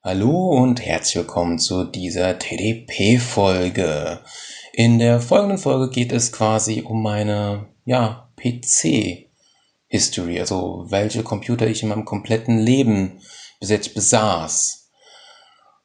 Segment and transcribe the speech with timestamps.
[0.00, 4.20] Hallo und herzlich willkommen zu dieser TDP-Folge.
[4.72, 11.82] In der folgenden Folge geht es quasi um meine, ja, PC-History, also welche Computer ich
[11.82, 13.20] in meinem kompletten Leben
[13.58, 14.88] bis jetzt besaß.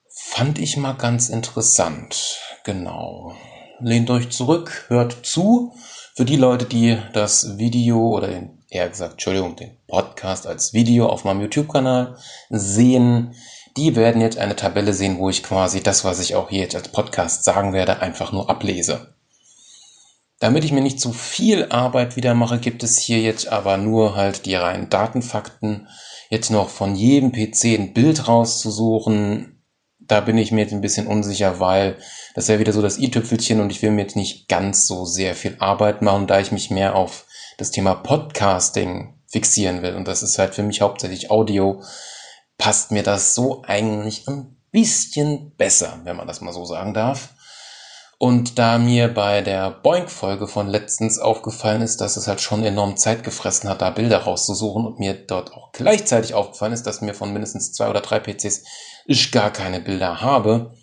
[0.09, 2.37] Fand ich mal ganz interessant.
[2.65, 3.33] Genau.
[3.79, 5.73] Lehnt euch zurück, hört zu.
[6.15, 11.07] Für die Leute, die das Video oder den, eher gesagt, Entschuldigung, den Podcast als Video
[11.07, 12.15] auf meinem YouTube-Kanal
[12.51, 13.33] sehen,
[13.77, 16.75] die werden jetzt eine Tabelle sehen, wo ich quasi das, was ich auch hier jetzt
[16.75, 19.15] als Podcast sagen werde, einfach nur ablese.
[20.39, 24.15] Damit ich mir nicht zu viel Arbeit wieder mache, gibt es hier jetzt aber nur
[24.15, 25.87] halt die reinen Datenfakten.
[26.29, 29.53] Jetzt noch von jedem PC ein Bild rauszusuchen,
[29.99, 31.97] da bin ich mir jetzt ein bisschen unsicher, weil
[32.35, 35.35] das wäre wieder so das i-Tüpfelchen und ich will mir jetzt nicht ganz so sehr
[35.35, 37.25] viel Arbeit machen, da ich mich mehr auf
[37.57, 39.95] das Thema Podcasting fixieren will.
[39.95, 41.81] Und das ist halt für mich hauptsächlich Audio
[42.57, 47.29] passt mir das so eigentlich ein bisschen besser, wenn man das mal so sagen darf.
[48.17, 52.95] Und da mir bei der Boink-Folge von letztens aufgefallen ist, dass es halt schon enorm
[52.95, 57.13] Zeit gefressen hat, da Bilder rauszusuchen und mir dort auch gleichzeitig aufgefallen ist, dass mir
[57.13, 58.63] von mindestens zwei oder drei PCs
[59.05, 60.73] ich gar keine Bilder habe,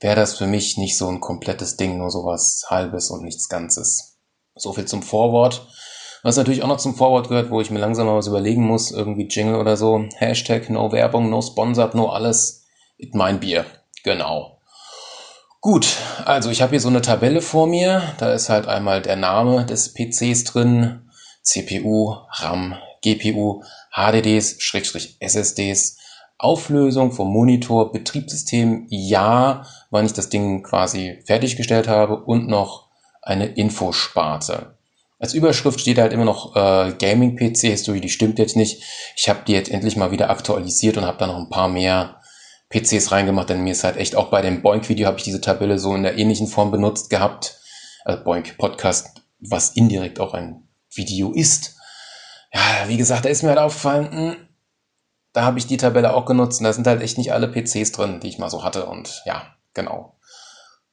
[0.00, 4.18] wäre das für mich nicht so ein komplettes Ding, nur sowas halbes und nichts Ganzes.
[4.56, 5.68] So viel zum Vorwort.
[6.22, 8.90] Was natürlich auch noch zum Vorwort gehört, wo ich mir langsam mal was überlegen muss,
[8.90, 10.04] irgendwie Jingle oder so.
[10.16, 12.64] Hashtag no Werbung, no sponsored, no alles.
[12.98, 13.64] It mein Bier.
[14.04, 14.58] Genau.
[15.62, 18.02] Gut, also ich habe hier so eine Tabelle vor mir.
[18.18, 21.10] Da ist halt einmal der Name des PCs drin.
[21.42, 25.98] CPU, RAM, GPU, HDDs, Schrägstrich SSDs,
[26.38, 32.88] Auflösung vom Monitor, Betriebssystem, ja, wann ich das Ding quasi fertiggestellt habe und noch
[33.22, 34.74] eine Infosparte.
[35.20, 38.82] Als Überschrift steht halt immer noch äh, Gaming-PC-History, die stimmt jetzt nicht.
[39.16, 42.22] Ich habe die jetzt endlich mal wieder aktualisiert und habe da noch ein paar mehr
[42.70, 45.78] PCs reingemacht, denn mir ist halt echt auch bei dem Boink-Video habe ich diese Tabelle
[45.78, 47.60] so in der ähnlichen Form benutzt gehabt.
[48.02, 51.76] Also Boink Podcast, was indirekt auch ein Video ist.
[52.54, 54.48] Ja, wie gesagt, da ist mir halt aufgefallen, mh, hm,
[55.34, 57.92] da habe ich die Tabelle auch genutzt und da sind halt echt nicht alle PCs
[57.92, 60.18] drin, die ich mal so hatte und ja, genau.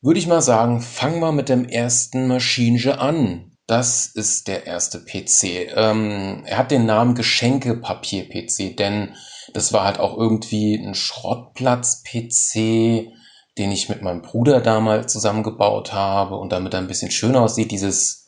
[0.01, 3.47] Würde ich mal sagen, fangen wir mit dem ersten Maschinenje an.
[3.67, 5.75] Das ist der erste PC.
[5.75, 9.13] Ähm, er hat den Namen Geschenkepapier-PC, denn
[9.53, 13.11] das war halt auch irgendwie ein Schrottplatz-PC,
[13.57, 17.72] den ich mit meinem Bruder damals zusammengebaut habe und damit er ein bisschen schöner aussieht.
[17.72, 18.25] Dieses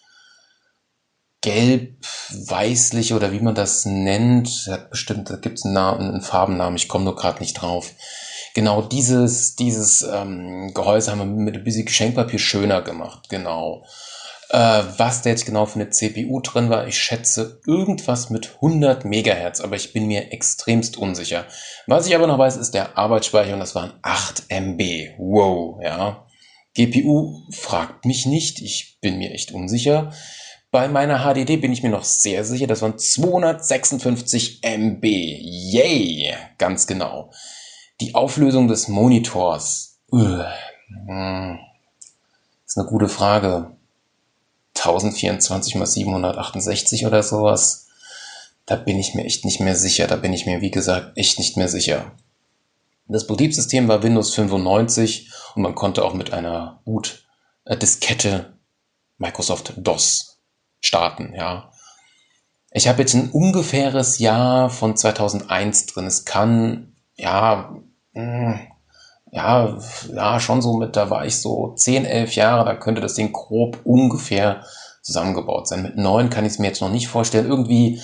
[1.41, 6.89] gelb-weißliche oder wie man das nennt, hat bestimmt, da gibt es einen, einen Farbennamen, ich
[6.89, 7.93] komme nur gerade nicht drauf.
[8.55, 13.85] Genau dieses, dieses ähm, Gehäuse haben wir mit ein bisschen Geschenkpapier schöner gemacht, genau.
[14.51, 19.05] Äh, was da jetzt genau für eine CPU drin war, ich schätze irgendwas mit 100
[19.05, 21.45] Megahertz, aber ich bin mir extremst unsicher.
[21.85, 24.81] Was ich aber noch weiß, ist der Arbeitsspeicher und das waren 8 MB.
[25.19, 26.25] Wow, ja.
[26.73, 30.11] GPU fragt mich nicht, ich bin mir echt unsicher.
[30.71, 35.03] Bei meiner HDD bin ich mir noch sehr sicher, das waren 256 MB.
[35.03, 36.33] Yay!
[36.57, 37.31] Ganz genau.
[38.01, 39.99] Die Auflösung des Monitors.
[40.11, 40.41] Uh,
[42.65, 43.75] ist eine gute Frage.
[44.79, 47.87] 1024 mal 768 oder sowas.
[48.65, 50.07] Da bin ich mir echt nicht mehr sicher.
[50.07, 52.11] Da bin ich mir, wie gesagt, echt nicht mehr sicher.
[53.07, 58.53] Das Betriebssystem war Windows 95 und man konnte auch mit einer Boot-Diskette
[59.17, 60.39] Microsoft DOS
[60.79, 61.71] starten, ja.
[62.71, 66.05] Ich habe jetzt ein ungefähres Jahr von 2001 drin.
[66.05, 67.75] Es kann, ja,
[68.13, 68.59] hm,
[69.31, 69.77] ja,
[70.13, 73.31] ja, schon so mit, da war ich so 10, 11 Jahre, da könnte das Ding
[73.31, 74.63] grob ungefähr
[75.01, 75.83] zusammengebaut sein.
[75.83, 77.47] Mit 9 kann ich es mir jetzt noch nicht vorstellen.
[77.47, 78.01] Irgendwie,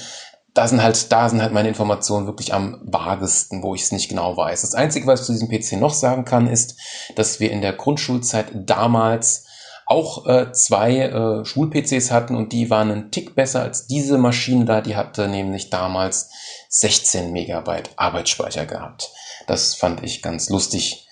[0.54, 4.10] da sind halt, da sind halt meine Informationen wirklich am vagesten, wo ich es nicht
[4.10, 4.62] genau weiß.
[4.62, 6.80] Das Einzige, was ich zu diesem PC noch sagen kann, ist,
[7.16, 9.46] dass wir in der Grundschulzeit damals
[9.88, 14.66] auch äh, zwei äh, Schul-PCs hatten und die waren einen Tick besser als diese Maschine
[14.66, 14.82] da.
[14.82, 16.30] Die hatte nämlich damals
[16.70, 19.12] 16 Megabyte Arbeitsspeicher gehabt.
[19.48, 21.05] Das fand ich ganz lustig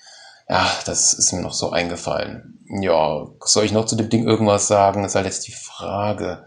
[0.48, 2.58] ja, das ist mir noch so eingefallen.
[2.80, 5.02] Ja, soll ich noch zu dem Ding irgendwas sagen?
[5.02, 6.46] Das ist halt jetzt die Frage.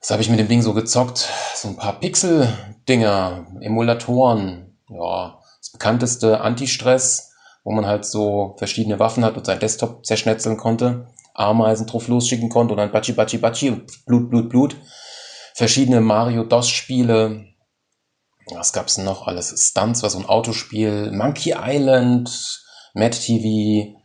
[0.00, 1.28] Was habe ich mit dem Ding so gezockt?
[1.54, 4.76] So ein paar Pixel-Dinger, Emulatoren.
[4.88, 7.32] Ja, das bekannteste Anti-Stress,
[7.64, 11.06] wo man halt so verschiedene Waffen hat und sein Desktop zerschnetzeln konnte.
[11.34, 13.70] Ameisen drauf losschicken konnte und dann Batschi, Batschi, Batschi
[14.06, 14.76] Blut, Blut, Blut.
[15.54, 17.44] Verschiedene Mario-DOS-Spiele,
[18.50, 19.54] was gab's noch alles?
[19.68, 22.62] Stunts war so ein Autospiel, Monkey Island,
[22.94, 23.96] Mad TV,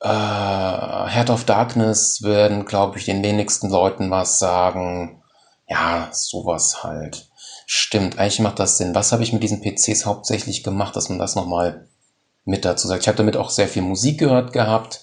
[0.00, 5.22] äh, Heart of Darkness werden, glaube ich, den wenigsten Leuten was sagen.
[5.68, 7.28] Ja, sowas halt.
[7.66, 8.94] Stimmt, eigentlich macht das Sinn.
[8.94, 11.88] Was habe ich mit diesen PCs hauptsächlich gemacht, dass man das nochmal
[12.44, 13.02] mit dazu sagt?
[13.02, 15.00] Ich habe damit auch sehr viel Musik gehört gehabt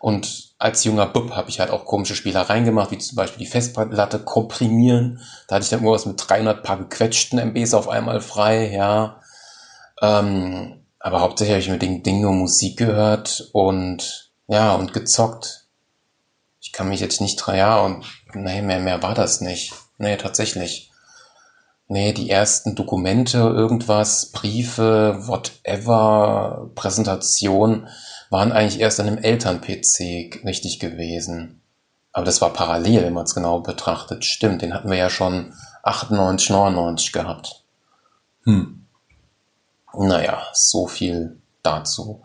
[0.00, 3.50] und als junger Bub habe ich halt auch komische Spielereien gemacht, wie zum Beispiel die
[3.50, 5.20] Festplatte komprimieren.
[5.46, 9.20] Da hatte ich dann irgendwas mit 300 paar gequetschten MBs auf einmal frei, ja.
[10.02, 15.66] Ähm, aber hauptsächlich habe ich mit den Dingen Musik gehört und ja, und gezockt.
[16.60, 18.04] Ich kann mich jetzt nicht dran, ja, und
[18.34, 19.74] nee, mehr, mehr war das nicht.
[19.96, 20.90] Nee, tatsächlich.
[21.86, 27.88] Nee, die ersten Dokumente, irgendwas, Briefe, whatever, Präsentation,
[28.30, 31.60] waren eigentlich erst an einem Eltern-PC richtig gewesen.
[32.12, 34.24] Aber das war parallel, wenn man es genau betrachtet.
[34.24, 35.52] Stimmt, den hatten wir ja schon
[35.82, 37.62] 98, 99 gehabt.
[38.44, 38.86] Hm.
[39.94, 42.22] Naja, so viel dazu.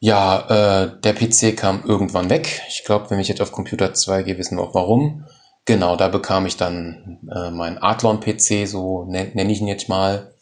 [0.00, 2.62] Ja, äh, der PC kam irgendwann weg.
[2.68, 5.26] Ich glaube, wenn ich jetzt auf Computer 2 gehe, wissen wir auch warum.
[5.64, 10.32] Genau, da bekam ich dann äh, meinen Athlon-PC, so nenne nenn ich ihn jetzt mal.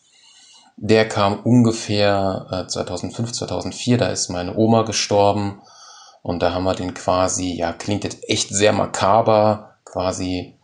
[0.76, 5.62] Der kam ungefähr äh, 2005, 2004, da ist meine Oma gestorben
[6.22, 10.58] und da haben wir den quasi, ja, klingt jetzt echt sehr makaber, quasi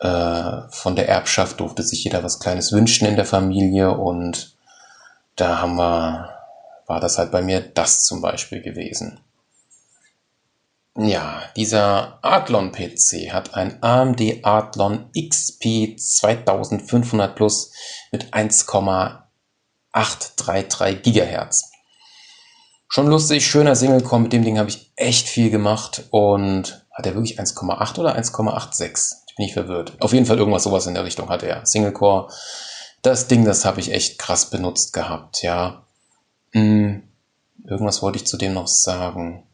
[0.00, 4.56] äh, von der Erbschaft durfte sich jeder was Kleines wünschen in der Familie und
[5.36, 6.30] da haben wir,
[6.86, 9.20] war das halt bei mir das zum Beispiel gewesen.
[10.96, 17.72] Ja, dieser Athlon PC hat ein AMD Athlon XP 2500 Plus
[18.10, 18.34] mit
[19.92, 21.70] 1,833 Gigahertz.
[22.88, 27.14] Schon lustig, schöner Single-Core, mit dem Ding habe ich echt viel gemacht und hat er
[27.14, 29.12] wirklich 1,8 oder 1,86?
[29.28, 29.96] Ich bin nicht verwirrt.
[30.00, 31.64] Auf jeden Fall irgendwas sowas in der Richtung hatte er.
[31.64, 32.32] Single-Core.
[33.02, 35.86] Das Ding, das habe ich echt krass benutzt gehabt, ja.
[36.52, 37.04] Hm,
[37.64, 39.44] irgendwas wollte ich zu dem noch sagen.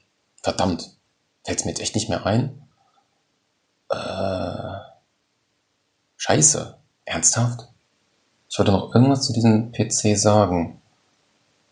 [0.42, 0.96] Verdammt,
[1.44, 2.66] fällt mir jetzt echt nicht mehr ein.
[3.90, 4.78] Äh,
[6.16, 7.68] scheiße, ernsthaft?
[8.56, 10.81] Ich wollte noch irgendwas zu diesem PC sagen.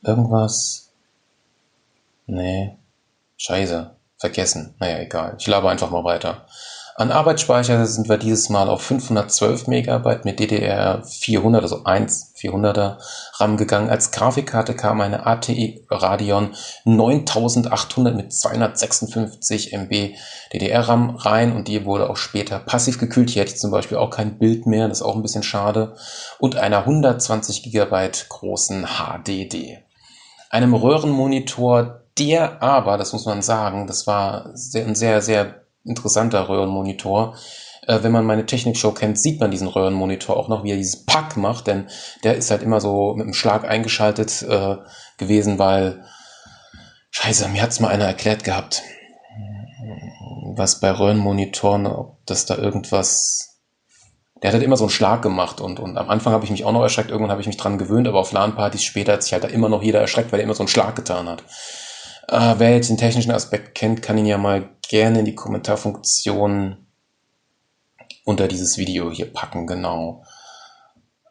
[0.03, 0.93] Irgendwas.
[2.27, 2.77] Nee.
[3.39, 3.97] Scheiße.
[4.19, 4.75] Vergessen.
[4.79, 5.35] Naja, egal.
[5.39, 6.47] Ich laber einfach mal weiter.
[6.97, 12.99] An Arbeitsspeicher sind wir dieses Mal auf 512 Megabyte mit DDR 400, also 1 400er
[13.41, 13.91] RAM gegangen.
[13.91, 16.55] Als Grafikkarte kam eine ATI Radeon
[16.85, 20.15] 9800 mit 256 MB
[20.53, 23.31] DDR-RAM rein und die wurde auch später passiv gekühlt.
[23.31, 25.97] Hier hätte ich zum Beispiel auch kein Bild mehr, das ist auch ein bisschen schade.
[26.39, 29.79] Und einer 120 Gigabyte großen HDD.
[30.49, 37.37] Einem Röhrenmonitor, der aber, das muss man sagen, das war ein sehr, sehr interessanter Röhrenmonitor.
[37.87, 41.05] Äh, wenn man meine Technikshow kennt, sieht man diesen Röhrenmonitor auch noch, wie er dieses
[41.05, 41.89] Pack macht, denn
[42.23, 44.77] der ist halt immer so mit einem Schlag eingeschaltet äh,
[45.19, 46.05] gewesen, weil,
[47.11, 48.83] scheiße, mir hat's mal einer erklärt gehabt,
[50.57, 53.55] was bei Röhrenmonitoren, ob das da irgendwas
[54.45, 56.67] der hat halt immer so einen Schlag gemacht und, und am Anfang habe ich mich
[56.67, 59.33] auch noch erschreckt, irgendwann habe ich mich dran gewöhnt, aber auf LAN-Partys später hat sich
[59.33, 61.43] halt da immer noch jeder erschreckt, weil er immer so einen Schlag getan hat.
[62.29, 66.87] Äh, wer jetzt den technischen Aspekt kennt, kann ihn ja mal gerne in die Kommentarfunktion
[68.25, 70.25] unter dieses Video hier packen, genau.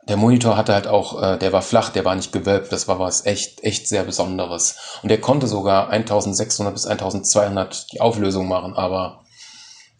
[0.07, 2.99] Der Monitor hatte halt auch, äh, der war flach, der war nicht gewölbt, das war
[2.99, 4.99] was echt, echt sehr Besonderes.
[5.01, 9.23] Und der konnte sogar 1600 bis 1200 die Auflösung machen, aber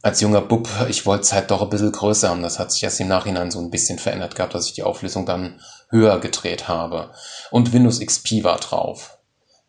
[0.04, 2.44] als junger Bub, ich wollte es halt doch ein bisschen größer haben.
[2.44, 5.26] Das hat sich erst im Nachhinein so ein bisschen verändert gehabt, dass ich die Auflösung
[5.26, 7.14] dann höher gedreht habe.
[7.52, 9.18] Und Windows XP war drauf.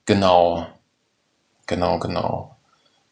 [0.07, 0.67] Genau.
[1.67, 2.53] Genau, genau.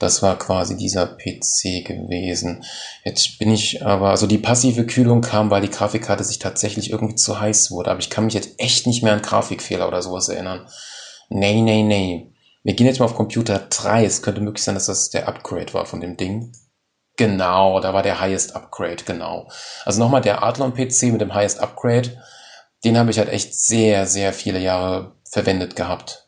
[0.02, 2.64] Das war quasi dieser PC gewesen.
[3.04, 7.14] Jetzt bin ich aber, also die passive Kühlung kam, weil die Grafikkarte sich tatsächlich irgendwie
[7.14, 7.92] zu heiß wurde.
[7.92, 10.66] Aber ich kann mich jetzt echt nicht mehr an Grafikfehler oder sowas erinnern.
[11.28, 12.32] Nee, nee, nee.
[12.64, 14.04] Wir gehen jetzt mal auf Computer 3.
[14.04, 16.50] Es könnte möglich sein, dass das der Upgrade war von dem Ding.
[17.16, 19.49] Genau, da war der Highest Upgrade, genau.
[19.85, 22.21] Also nochmal der Athlon PC mit dem Highest Upgrade,
[22.85, 26.26] den habe ich halt echt sehr, sehr viele Jahre verwendet gehabt.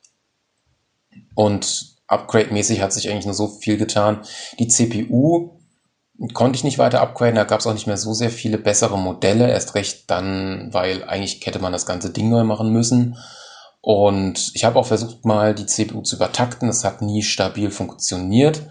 [1.35, 4.21] Und Upgrade-mäßig hat sich eigentlich nur so viel getan.
[4.59, 5.51] Die CPU
[6.33, 8.99] konnte ich nicht weiter upgraden, da gab es auch nicht mehr so sehr viele bessere
[8.99, 13.17] Modelle, erst recht dann, weil eigentlich hätte man das ganze Ding neu machen müssen.
[13.81, 18.63] Und ich habe auch versucht mal die CPU zu übertakten, das hat nie stabil funktioniert.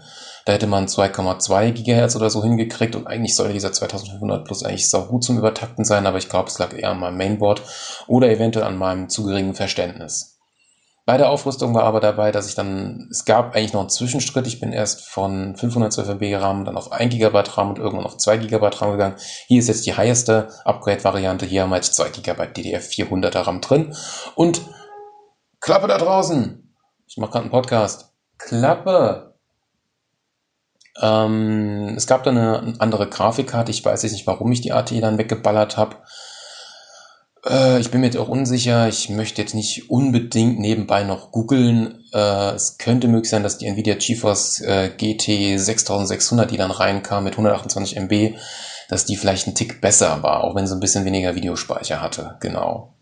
[0.44, 4.90] Da hätte man 2,2 Gigahertz oder so hingekriegt und eigentlich soll dieser 2500 Plus eigentlich
[4.90, 7.62] sau gut zum Übertakten sein, aber ich glaube, es lag eher an meinem Mainboard
[8.08, 10.33] oder eventuell an meinem zu geringen Verständnis.
[11.06, 14.46] Bei der Aufrüstung war aber dabei, dass ich dann, es gab eigentlich noch einen Zwischenschritt.
[14.46, 18.16] Ich bin erst von 512 MB RAM dann auf 1 GB RAM und irgendwann auf
[18.16, 19.16] 2 GB RAM gegangen.
[19.46, 21.44] Hier ist jetzt die higheste Upgrade-Variante.
[21.44, 23.94] Hier haben wir jetzt 2 GB DDR400er RAM drin.
[24.34, 24.62] Und
[25.60, 26.74] Klappe da draußen.
[27.06, 28.12] Ich mache gerade einen Podcast.
[28.38, 29.34] Klappe.
[31.02, 33.70] Ähm, es gab dann eine andere Grafikkarte.
[33.70, 35.96] Ich weiß jetzt nicht, warum ich die AT dann weggeballert habe.
[37.46, 38.88] Äh, ich bin mir jetzt auch unsicher.
[38.88, 42.04] Ich möchte jetzt nicht unbedingt nebenbei noch googeln.
[42.12, 47.24] Äh, es könnte möglich sein, dass die Nvidia GeForce äh, GT 6600, die dann reinkam
[47.24, 48.36] mit 128 MB,
[48.88, 52.36] dass die vielleicht ein Tick besser war, auch wenn sie ein bisschen weniger Videospeicher hatte.
[52.40, 52.94] Genau.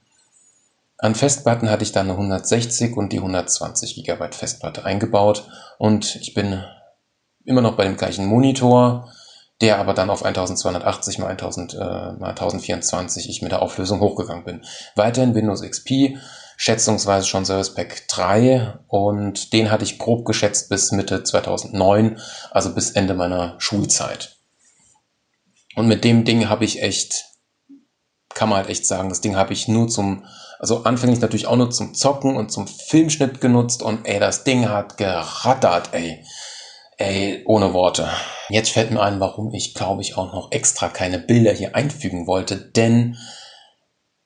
[0.99, 6.33] An Festplatten hatte ich dann eine 160 und die 120 GB Festplatte eingebaut und ich
[6.33, 6.63] bin
[7.45, 9.13] immer noch bei dem gleichen Monitor
[9.61, 14.45] der aber dann auf 1280 mal, 1000, äh, mal 1024 ich mit der Auflösung hochgegangen
[14.45, 14.65] bin.
[14.97, 16.17] Weiterhin Windows XP,
[16.57, 22.75] schätzungsweise schon Service Pack 3 und den hatte ich grob geschätzt bis Mitte 2009, also
[22.75, 24.37] bis Ende meiner Schulzeit.
[25.75, 27.25] Und mit dem Ding habe ich echt,
[28.35, 30.25] kann man halt echt sagen, das Ding habe ich nur zum,
[30.59, 34.69] also anfänglich natürlich auch nur zum Zocken und zum Filmschnitt genutzt und ey, das Ding
[34.69, 36.25] hat gerattert, ey.
[37.03, 38.09] Ey, ohne Worte.
[38.49, 42.29] Jetzt fällt mir ein, warum ich, glaube ich, auch noch extra keine Bilder hier einfügen
[42.29, 43.19] wollte, denn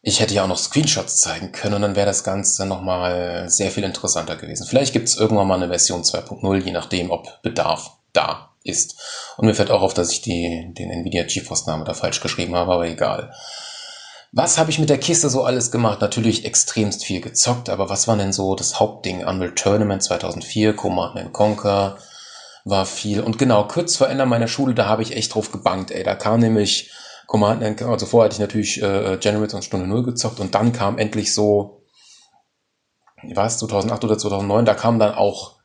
[0.03, 3.71] ich hätte ja auch noch Screenshots zeigen können und dann wäre das Ganze nochmal sehr
[3.71, 4.67] viel interessanter gewesen.
[4.67, 9.01] Vielleicht gibt es irgendwann mal eine Version 2.0, je nachdem, ob Bedarf da ist.
[9.39, 12.75] Und mir fällt auch auf, dass ich die, den Nvidia GeForce-Name da falsch geschrieben habe,
[12.75, 13.33] aber egal.
[14.33, 16.03] Was habe ich mit der Kiste so alles gemacht?
[16.03, 19.25] Natürlich extremst viel gezockt, aber was war denn so das Hauptding?
[19.25, 21.97] Unreal Tournament 2004, Command Conquer,
[22.67, 23.21] war viel.
[23.21, 26.03] Und genau, kurz vor Ende meiner Schule, da habe ich echt drauf gebankt, ey.
[26.03, 26.91] Da kam nämlich
[27.27, 30.99] Command, also vorher hatte ich natürlich äh, Generals und Stunde Null gezockt und dann kam
[30.99, 31.85] endlich so,
[33.35, 35.56] war es, 2008 oder 2009, da kam dann auch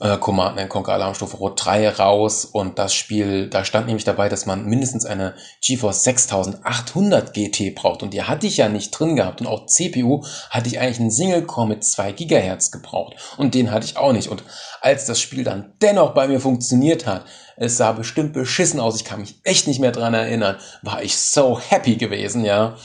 [0.00, 4.46] äh, Command Conquer Alarmstufe Rot 3 raus und das Spiel, da stand nämlich dabei, dass
[4.46, 9.40] man mindestens eine GeForce 6800 GT braucht und die hatte ich ja nicht drin gehabt
[9.40, 13.70] und auch CPU hatte ich eigentlich einen Single Core mit 2 Gigahertz gebraucht und den
[13.70, 14.42] hatte ich auch nicht und
[14.80, 17.24] als das Spiel dann dennoch bei mir funktioniert hat,
[17.56, 21.16] es sah bestimmt beschissen aus, ich kann mich echt nicht mehr dran erinnern, war ich
[21.16, 22.76] so happy gewesen, ja.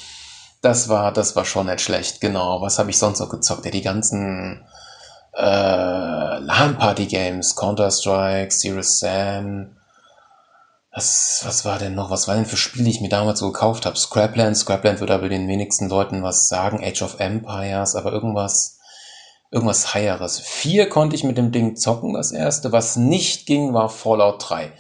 [0.61, 2.61] Das war, das war schon nicht schlecht, genau.
[2.61, 3.63] Was habe ich sonst noch gezockt?
[3.63, 4.65] Ja, die ganzen
[5.33, 9.75] äh, LAN-Party-Games, Counter-Strike, Serious Sam.
[10.91, 12.09] Was, was war denn noch?
[12.09, 13.95] Was war denn für Spiele, die ich mir damals so gekauft habe?
[13.95, 16.83] Scrapland, Scrapland würde aber den wenigsten Leuten was sagen.
[16.83, 18.79] Age of Empires, aber irgendwas,
[19.51, 20.39] irgendwas Higheres.
[20.39, 22.71] Vier konnte ich mit dem Ding zocken, das erste.
[22.71, 24.73] Was nicht ging, war Fallout 3.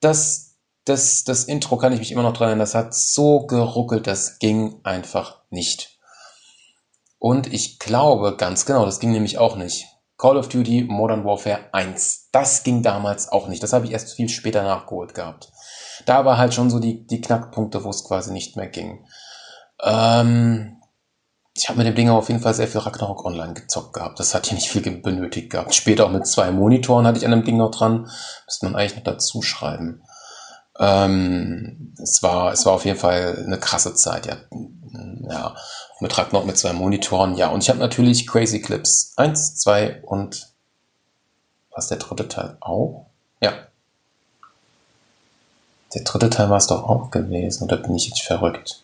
[0.00, 2.60] Das, das, das Intro kann ich mich immer noch dran erinnern.
[2.60, 5.91] Das hat so geruckelt, das ging einfach nicht.
[7.22, 9.86] Und ich glaube ganz genau, das ging nämlich auch nicht.
[10.18, 12.30] Call of Duty Modern Warfare 1.
[12.32, 13.62] Das ging damals auch nicht.
[13.62, 15.52] Das habe ich erst viel später nachgeholt gehabt.
[16.04, 19.06] Da war halt schon so die, die Knackpunkte, wo es quasi nicht mehr ging.
[19.84, 20.80] Ähm,
[21.54, 24.18] ich habe mit dem Ding auf jeden Fall sehr viel Ragnarok Online gezockt gehabt.
[24.18, 25.76] Das hat hier nicht viel benötigt gehabt.
[25.76, 28.10] Später auch mit zwei Monitoren hatte ich an dem Ding noch dran.
[28.46, 30.02] Müsste man eigentlich noch dazu schreiben.
[30.82, 34.36] Ähm, es war, es war auf jeden Fall eine krasse Zeit, ja.
[35.30, 35.54] Ja,
[36.00, 37.48] mit Ragnarok mit zwei Monitoren, ja.
[37.48, 40.48] Und ich habe natürlich Crazy Clips 1, 2 und
[41.70, 43.06] was der dritte Teil auch?
[43.40, 43.52] Ja.
[45.94, 48.82] Der dritte Teil war es doch auch gewesen, oder bin ich jetzt verrückt?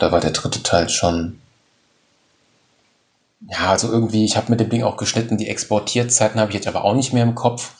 [0.00, 1.40] Da war der dritte Teil schon.
[3.48, 6.66] Ja, also irgendwie, ich habe mit dem Ding auch geschnitten, die Exportierzeiten habe ich jetzt
[6.66, 7.74] aber auch nicht mehr im Kopf.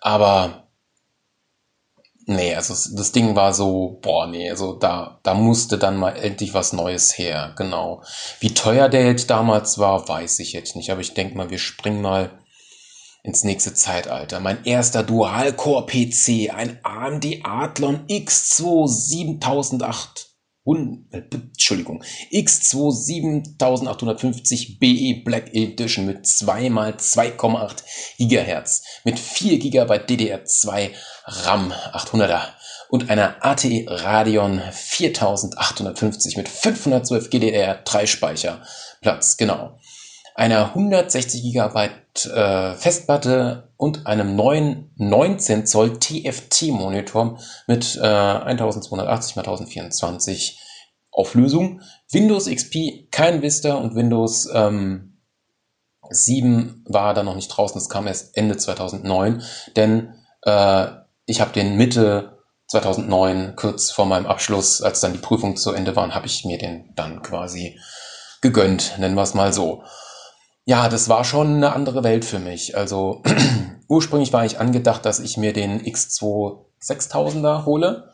[0.00, 0.62] Aber
[2.30, 6.54] Nee, also das Ding war so, boah, nee, also da, da musste dann mal endlich
[6.54, 8.04] was Neues her, genau.
[8.38, 11.58] Wie teuer der jetzt damals war, weiß ich jetzt nicht, aber ich denke mal, wir
[11.58, 12.30] springen mal
[13.24, 14.38] ins nächste Zeitalter.
[14.38, 20.29] Mein erster Dual-Core-PC, ein AMD Athlon X2 7008
[20.64, 27.82] Entschuldigung, X2 7850 BE Black Edition mit 2 x 2,8
[28.18, 30.90] GHz, mit 4 GB DDR2
[31.24, 32.42] RAM 800er
[32.90, 39.78] und einer ATE Radeon 4850 mit 512 GDR3 Speicherplatz, genau.
[40.34, 41.90] Einer 160 GB
[42.34, 50.60] äh, Festplatte und einem neuen 19 Zoll TFT Monitor mit äh, 1280 x 1024
[51.10, 51.80] Auflösung.
[52.12, 55.16] Windows XP, kein Vista und Windows ähm,
[56.10, 57.80] 7 war da noch nicht draußen.
[57.80, 59.42] Das kam erst Ende 2009,
[59.76, 60.86] denn äh,
[61.24, 65.96] ich habe den Mitte 2009, kurz vor meinem Abschluss, als dann die Prüfung zu Ende
[65.96, 67.80] waren, habe ich mir den dann quasi
[68.42, 69.84] gegönnt, nennen wir es mal so.
[70.64, 72.76] Ja, das war schon eine andere Welt für mich.
[72.76, 73.22] Also
[73.88, 78.10] ursprünglich war ich angedacht, dass ich mir den X2 6000er hole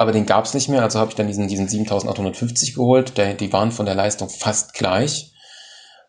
[0.00, 3.18] aber den gab es nicht mehr, also habe ich dann diesen, diesen 7850 geholt.
[3.18, 5.34] Der, die waren von der Leistung fast gleich.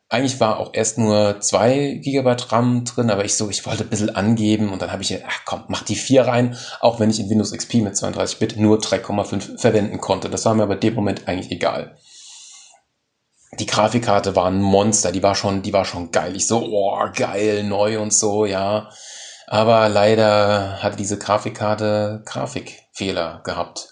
[0.07, 3.89] eigentlich war auch erst nur zwei Gigabyte RAM drin, aber ich so, ich wollte ein
[3.89, 7.19] bisschen angeben und dann habe ich, ach komm, mach die vier rein, auch wenn ich
[7.19, 10.29] in Windows XP mit 32-Bit nur 3,5 verwenden konnte.
[10.29, 11.97] Das war mir aber in dem Moment eigentlich egal.
[13.59, 16.35] Die Grafikkarte war ein Monster, die war schon, die war schon geil.
[16.35, 18.89] Ich so, oh, geil, neu und so, ja.
[19.47, 23.91] Aber leider hatte diese Grafikkarte Grafikfehler gehabt.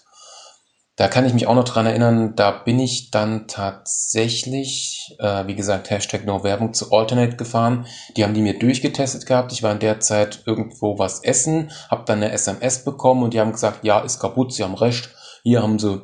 [0.96, 5.54] Da kann ich mich auch noch dran erinnern, da bin ich dann tatsächlich, äh, wie
[5.54, 7.86] gesagt, Hashtag No Werbung zu Alternate gefahren.
[8.16, 9.52] Die haben die mir durchgetestet gehabt.
[9.52, 13.40] Ich war in der Zeit irgendwo was essen, habe dann eine SMS bekommen und die
[13.40, 15.08] haben gesagt, ja, ist kaputt, sie haben recht.
[15.42, 16.02] Hier haben sie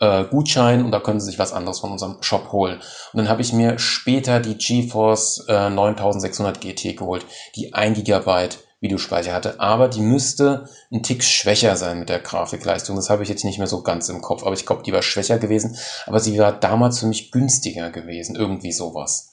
[0.00, 2.80] äh, Gutschein und da können sie sich was anderes von unserem Shop holen.
[3.12, 7.24] Und dann habe ich mir später die GeForce äh, 9600 GT geholt,
[7.54, 8.48] die 1 GB
[8.80, 12.94] Videospeicher hatte, aber die müsste ein Tick schwächer sein mit der Grafikleistung.
[12.96, 15.02] Das habe ich jetzt nicht mehr so ganz im Kopf, aber ich glaube, die war
[15.02, 15.76] schwächer gewesen,
[16.06, 19.32] aber sie war damals für mich günstiger gewesen, irgendwie sowas.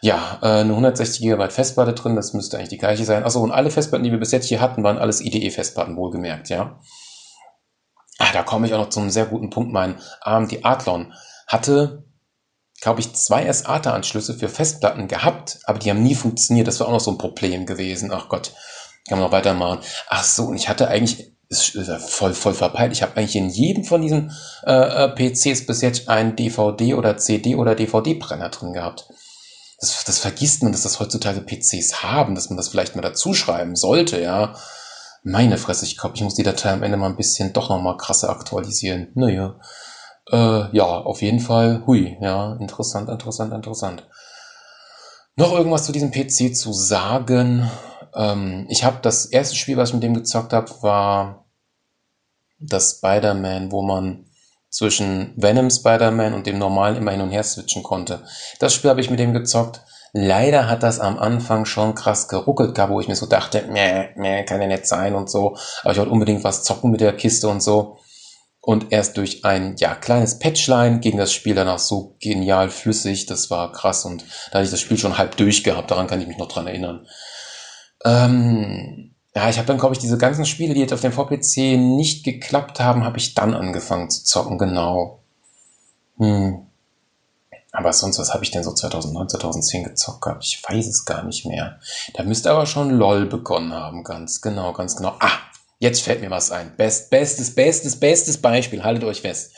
[0.00, 3.22] Ja, äh, eine 160 GB Festplatte drin, das müsste eigentlich die gleiche sein.
[3.22, 6.80] Achso, und alle Festplatten, die wir bis jetzt hier hatten, waren alles IDE-Festplatten, wohlgemerkt, ja.
[8.22, 9.72] Ah, da komme ich auch noch zu einem sehr guten Punkt.
[9.72, 11.12] Mein AMD Athlon
[11.48, 12.04] hatte
[12.82, 16.66] glaube ich, zwei SATA-Anschlüsse für Festplatten gehabt, aber die haben nie funktioniert.
[16.66, 18.10] Das war auch noch so ein Problem gewesen.
[18.12, 18.52] Ach Gott,
[19.08, 19.78] kann man noch weitermachen.
[20.08, 23.84] Ach so, und ich hatte eigentlich, ist voll, voll verpeilt, ich habe eigentlich in jedem
[23.84, 24.32] von diesen
[24.66, 29.06] äh, äh PCs bis jetzt einen DVD oder CD oder DVD-Brenner drin gehabt.
[29.78, 33.32] Das, das vergisst man, dass das heutzutage PCs haben, dass man das vielleicht mal dazu
[33.32, 34.56] schreiben sollte, ja.
[35.22, 37.96] Meine Fresse, ich glaube, ich muss die Datei am Ende mal ein bisschen doch nochmal
[37.96, 39.12] krasser aktualisieren.
[39.14, 39.60] Naja.
[40.30, 44.08] Äh, ja, auf jeden Fall, hui, ja, interessant, interessant, interessant.
[45.36, 47.70] Noch irgendwas zu diesem PC zu sagen?
[48.14, 51.46] Ähm, ich habe das erste Spiel, was ich mit dem gezockt habe, war
[52.58, 54.26] das Spider-Man, wo man
[54.68, 58.24] zwischen Venom Spider-Man und dem normalen immer hin und her switchen konnte.
[58.58, 59.82] Das Spiel habe ich mit dem gezockt.
[60.12, 64.10] Leider hat das am Anfang schon krass geruckelt gehabt, wo ich mir so dachte, meh,
[64.16, 65.56] meh, kann ja nicht sein und so.
[65.82, 67.98] Aber ich wollte unbedingt was zocken mit der Kiste und so
[68.62, 73.50] und erst durch ein ja kleines Patchline ging das Spiel danach so genial flüssig, das
[73.50, 76.38] war krass und da hatte ich das Spiel schon halb durchgehabt, daran kann ich mich
[76.38, 77.06] noch dran erinnern.
[78.04, 81.76] Ähm, ja, ich habe dann glaube ich diese ganzen Spiele, die jetzt auf dem VPC
[81.76, 85.24] nicht geklappt haben, habe ich dann angefangen zu zocken, genau.
[86.18, 86.66] Hm.
[87.72, 90.44] Aber sonst, was habe ich denn so 2009, 2010 gezockt gehabt?
[90.44, 91.80] Ich weiß es gar nicht mehr.
[92.14, 95.16] Da müsste aber schon LOL begonnen haben, ganz genau, ganz genau.
[95.20, 95.38] Ah,
[95.82, 96.76] Jetzt fällt mir was ein.
[96.76, 98.84] Best, bestes, bestes, bestes Beispiel.
[98.84, 99.52] Haltet euch fest.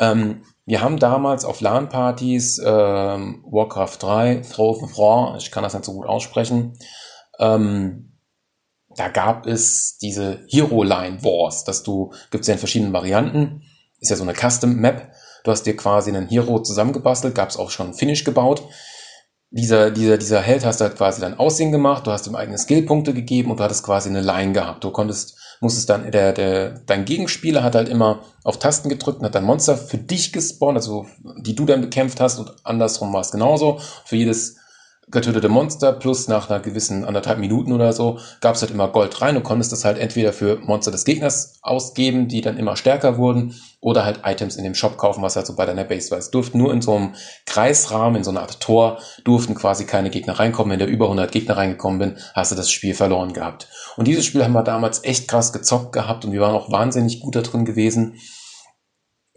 [0.00, 5.74] Ähm, wir haben damals auf LAN-Partys ähm, Warcraft 3, Throw of War, ich kann das
[5.74, 6.76] nicht so gut aussprechen,
[7.38, 8.18] ähm,
[8.96, 13.62] da gab es diese Hero Line Wars, dass du, gibt es ja in verschiedenen Varianten,
[14.00, 15.12] ist ja so eine Custom Map,
[15.44, 18.62] du hast dir quasi einen Hero zusammengebastelt, gab es auch schon Finish gebaut.
[19.52, 22.58] Dieser, dieser, dieser Held hast du halt quasi dein Aussehen gemacht, du hast ihm eigene
[22.58, 24.84] Skillpunkte gegeben und du hattest quasi eine Line gehabt.
[24.84, 29.18] Du konntest muss es dann, der, der, dein Gegenspieler hat halt immer auf Tasten gedrückt
[29.18, 31.06] und hat dann Monster für dich gespawnt, also
[31.38, 33.78] die du dann bekämpft hast und andersrum war es genauso.
[34.06, 34.56] Für jedes
[35.10, 39.20] getötete Monster plus nach einer gewissen anderthalb Minuten oder so gab es halt immer Gold
[39.20, 39.34] rein.
[39.34, 43.54] Du konntest das halt entweder für Monster des Gegners ausgeben, die dann immer stärker wurden,
[43.80, 46.18] oder halt Items in dem Shop kaufen, was halt so bei deiner Base war.
[46.18, 47.14] Es durften nur in so einem
[47.46, 50.72] Kreisrahmen, in so einer Art Tor, durften quasi keine Gegner reinkommen.
[50.72, 53.68] Wenn da über 100 Gegner reingekommen bin, hast du das Spiel verloren gehabt.
[53.96, 57.20] Und dieses Spiel haben wir damals echt krass gezockt gehabt und wir waren auch wahnsinnig
[57.20, 58.16] gut da drin gewesen.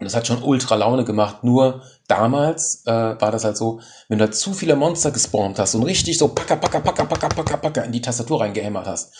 [0.04, 1.44] Und das hat schon ultra Laune gemacht.
[1.44, 5.74] Nur damals äh, war das halt so, wenn du da zu viele Monster gespawnt hast
[5.74, 9.14] und richtig so packer, packer, packer, packer, packer, packer in die Tastatur reingehämmert hast,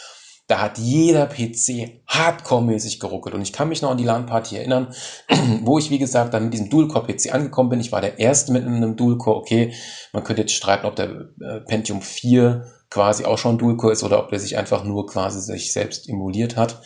[0.47, 3.35] da hat jeder PC hardcore-mäßig geruckelt.
[3.35, 4.95] Und ich kann mich noch an die LAN-Party erinnern,
[5.63, 7.81] wo ich, wie gesagt, dann mit diesem Dual-Core-PC angekommen bin.
[7.81, 9.39] Ich war der Erste mit einem Dual-Core.
[9.39, 9.73] Okay,
[10.13, 11.09] man könnte jetzt streiten, ob der
[11.41, 15.41] äh, Pentium 4 quasi auch schon Dual-Core ist oder ob der sich einfach nur quasi
[15.41, 16.81] sich selbst emuliert hat.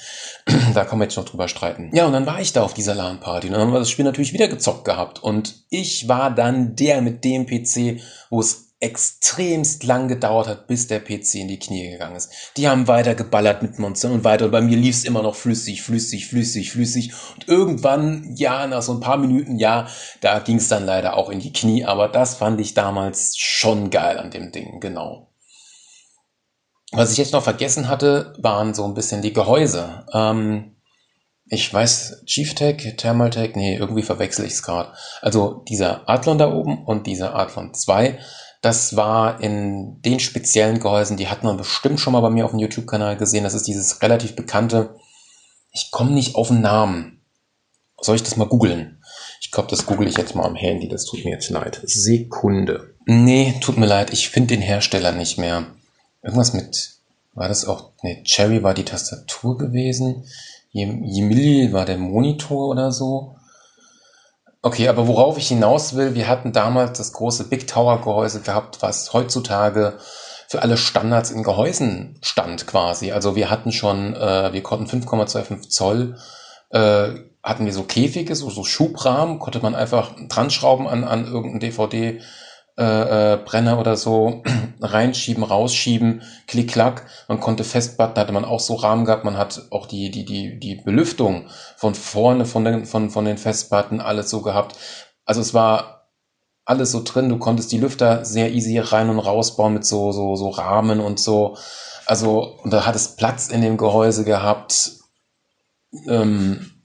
[0.74, 1.90] da kann man jetzt noch drüber streiten.
[1.92, 4.06] Ja, und dann war ich da auf dieser LAN-Party und dann haben wir das Spiel
[4.06, 5.22] natürlich wieder gezockt gehabt.
[5.22, 10.86] Und ich war dann der mit dem PC, wo es extremst lang gedauert hat, bis
[10.86, 12.30] der PC in die Knie gegangen ist.
[12.56, 14.46] Die haben weiter geballert mit Monstern und weiter.
[14.46, 17.12] Und bei mir lief es immer noch flüssig, flüssig, flüssig, flüssig.
[17.34, 19.88] Und irgendwann, ja, nach so ein paar Minuten, ja,
[20.22, 21.84] da ging es dann leider auch in die Knie.
[21.84, 25.28] Aber das fand ich damals schon geil an dem Ding, genau.
[26.92, 30.06] Was ich jetzt noch vergessen hatte, waren so ein bisschen die Gehäuse.
[30.12, 30.76] Ähm,
[31.50, 34.92] ich weiß, Chieftech, Thermaltech, nee, irgendwie verwechsel ich es gerade.
[35.22, 38.18] Also dieser Athlon da oben und dieser Athlon 2,
[38.60, 42.50] das war in den speziellen Gehäusen, die hat man bestimmt schon mal bei mir auf
[42.50, 43.44] dem YouTube-Kanal gesehen.
[43.44, 44.96] Das ist dieses relativ bekannte,
[45.72, 47.22] ich komme nicht auf den Namen.
[48.00, 49.02] Soll ich das mal googeln?
[49.40, 50.88] Ich glaube, das google ich jetzt mal am Handy.
[50.88, 51.80] Das tut mir jetzt leid.
[51.84, 52.94] Sekunde.
[53.06, 54.12] Nee, tut mir leid.
[54.12, 55.66] Ich finde den Hersteller nicht mehr.
[56.22, 56.98] Irgendwas mit,
[57.34, 60.24] war das auch, nee, Cherry war die Tastatur gewesen.
[60.72, 63.36] Yemili war der Monitor oder so.
[64.60, 68.82] Okay, aber worauf ich hinaus will, wir hatten damals das große Big Tower Gehäuse gehabt,
[68.82, 69.98] was heutzutage
[70.48, 73.12] für alle Standards in Gehäusen stand quasi.
[73.12, 76.18] Also wir hatten schon, äh, wir konnten 5,25 Zoll,
[76.70, 77.10] äh,
[77.42, 81.60] hatten wir so Käfige, so, so Schubrahmen, konnte man einfach dran schrauben an, an irgendeinen
[81.60, 82.20] DVD
[82.78, 84.44] äh, äh, Brenner oder so
[84.80, 87.06] reinschieben, rausschieben, klick klack.
[87.26, 89.24] Man konnte Festplatten, hatte man auch so Rahmen gehabt.
[89.24, 93.36] Man hat auch die die die die Belüftung von vorne von den von von den
[93.36, 94.76] Festplatten alles so gehabt.
[95.24, 96.08] Also es war
[96.64, 97.28] alles so drin.
[97.28, 101.18] Du konntest die Lüfter sehr easy rein und rausbauen mit so so so Rahmen und
[101.18, 101.56] so.
[102.06, 104.92] Also und da hat es Platz in dem Gehäuse gehabt.
[106.06, 106.77] Ähm,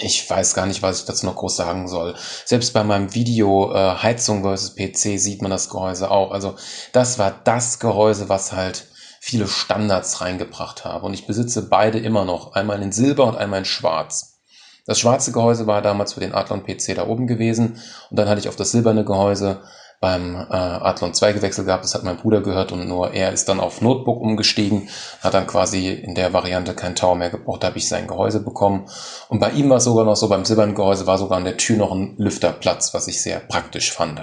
[0.00, 2.14] ich weiß gar nicht, was ich dazu noch groß sagen soll.
[2.44, 6.30] Selbst bei meinem Video äh, Heizung versus PC sieht man das Gehäuse auch.
[6.30, 6.54] Also
[6.92, 8.86] das war das Gehäuse, was halt
[9.20, 11.04] viele Standards reingebracht habe.
[11.04, 12.52] Und ich besitze beide immer noch.
[12.52, 14.38] Einmal in Silber und einmal in Schwarz.
[14.86, 17.82] Das schwarze Gehäuse war damals für den Athlon PC da oben gewesen.
[18.08, 19.62] Und dann hatte ich auf das silberne Gehäuse
[20.00, 21.84] beim äh, Athlon 2 gewechselt gehabt.
[21.84, 24.88] Das hat mein Bruder gehört und nur er ist dann auf Notebook umgestiegen,
[25.22, 27.62] hat dann quasi in der Variante kein Tower mehr gebraucht.
[27.62, 28.88] Da habe ich sein Gehäuse bekommen.
[29.28, 31.56] Und bei ihm war es sogar noch so, beim silbernen Gehäuse war sogar an der
[31.56, 34.20] Tür noch ein Lüfterplatz, was ich sehr praktisch fand.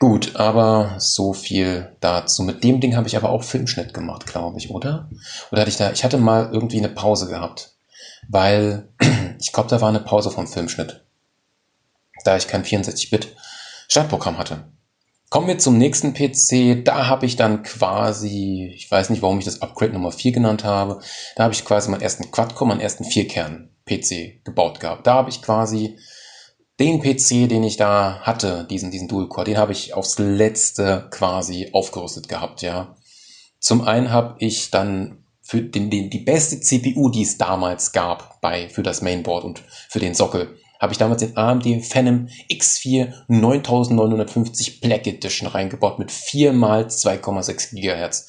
[0.00, 2.42] Gut, aber so viel dazu.
[2.42, 5.08] Mit dem Ding habe ich aber auch Filmschnitt gemacht, glaube ich, oder?
[5.50, 7.72] Oder hatte ich da, ich hatte mal irgendwie eine Pause gehabt,
[8.28, 8.88] weil
[9.40, 11.04] ich glaube, da war eine Pause vom Filmschnitt.
[12.24, 13.34] Da ich kein 64-Bit
[13.88, 14.72] Startprogramm hatte.
[15.30, 16.84] Kommen wir zum nächsten PC.
[16.84, 20.64] Da habe ich dann quasi, ich weiß nicht, warum ich das Upgrade Nummer 4 genannt
[20.64, 21.00] habe,
[21.36, 25.06] da habe ich quasi meinen ersten Quad-Core, meinen ersten Vierkern-PC gebaut gehabt.
[25.06, 25.98] Da habe ich quasi
[26.78, 31.70] den PC, den ich da hatte, diesen, diesen Dual-Core, den habe ich aufs letzte quasi
[31.72, 32.96] aufgerüstet gehabt, ja.
[33.60, 38.40] Zum einen habe ich dann für den, den, die beste CPU, die es damals gab
[38.40, 43.12] bei, für das Mainboard und für den Sockel, habe ich damals den AMD Phenom X4
[43.28, 48.28] 9950 Black Edition reingebaut mit 4 mal 2,6 GHz.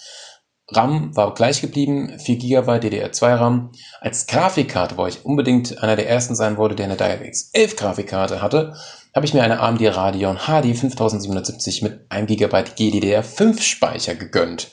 [0.71, 3.71] RAM war gleich geblieben, 4 GB DDR2 RAM.
[4.01, 8.41] Als Grafikkarte, wo ich unbedingt einer der ersten sein wollte, der eine DirectX 11 Grafikkarte
[8.41, 8.75] hatte,
[9.15, 14.71] habe ich mir eine AMD Radeon HD 5770 mit 1 GB GDDR5 Speicher gegönnt.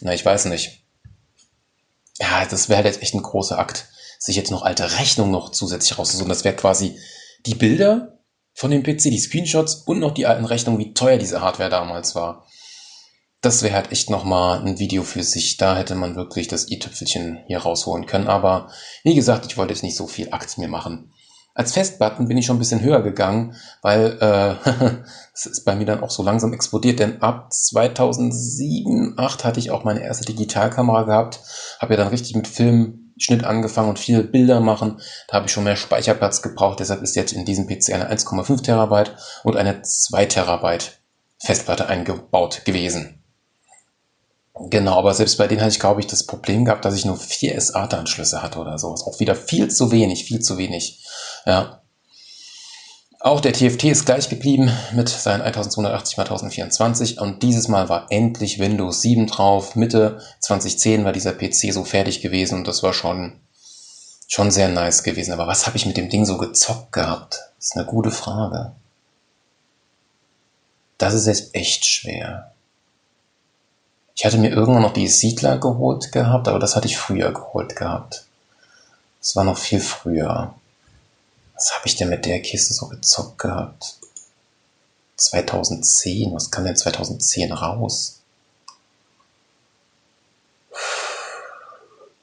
[0.00, 0.84] Na, ich weiß nicht.
[2.18, 5.50] Ja, das wäre halt jetzt echt ein großer Akt sich jetzt noch alte Rechnungen noch
[5.50, 6.28] zusätzlich rauszusuchen.
[6.28, 6.98] Das wäre quasi
[7.44, 8.18] die Bilder
[8.54, 12.14] von dem PC, die Screenshots und noch die alten Rechnungen, wie teuer diese Hardware damals
[12.14, 12.46] war.
[13.42, 15.58] Das wäre halt echt nochmal ein Video für sich.
[15.58, 18.28] Da hätte man wirklich das i-Tüpfelchen hier rausholen können.
[18.28, 18.70] Aber
[19.04, 21.12] wie gesagt, ich wollte jetzt nicht so viel Akt mir machen.
[21.56, 24.56] Als Festbutton bin ich schon ein bisschen höher gegangen, weil äh,
[25.32, 29.70] es ist bei mir dann auch so langsam explodiert, denn ab 2007, 2008 hatte ich
[29.70, 31.40] auch meine erste Digitalkamera gehabt,
[31.80, 35.00] habe ja dann richtig mit Film Schnitt angefangen und viele Bilder machen.
[35.28, 36.80] Da habe ich schon mehr Speicherplatz gebraucht.
[36.80, 40.98] Deshalb ist jetzt in diesem PC eine 1,5 Terabyte und eine 2 Terabyte
[41.38, 43.22] Festplatte eingebaut gewesen.
[44.58, 47.16] Genau, aber selbst bei denen hatte ich, glaube ich, das Problem gehabt, dass ich nur
[47.16, 49.02] vier SATA-Anschlüsse hatte oder sowas.
[49.02, 51.04] Auch wieder viel zu wenig, viel zu wenig.
[51.44, 51.82] Ja.
[53.26, 58.06] Auch der TFT ist gleich geblieben mit seinen 1280 x 1024 und dieses Mal war
[58.10, 59.74] endlich Windows 7 drauf.
[59.74, 63.40] Mitte 2010 war dieser PC so fertig gewesen und das war schon,
[64.28, 65.32] schon sehr nice gewesen.
[65.32, 67.50] Aber was habe ich mit dem Ding so gezockt gehabt?
[67.56, 68.70] Das ist eine gute Frage.
[70.96, 72.52] Das ist jetzt echt schwer.
[74.14, 77.74] Ich hatte mir irgendwann noch die Siedler geholt gehabt, aber das hatte ich früher geholt
[77.74, 78.24] gehabt.
[79.18, 80.54] Das war noch viel früher.
[81.56, 83.96] Was habe ich denn mit der Kiste so gezockt gehabt?
[85.16, 88.20] 2010, was kam denn 2010 raus?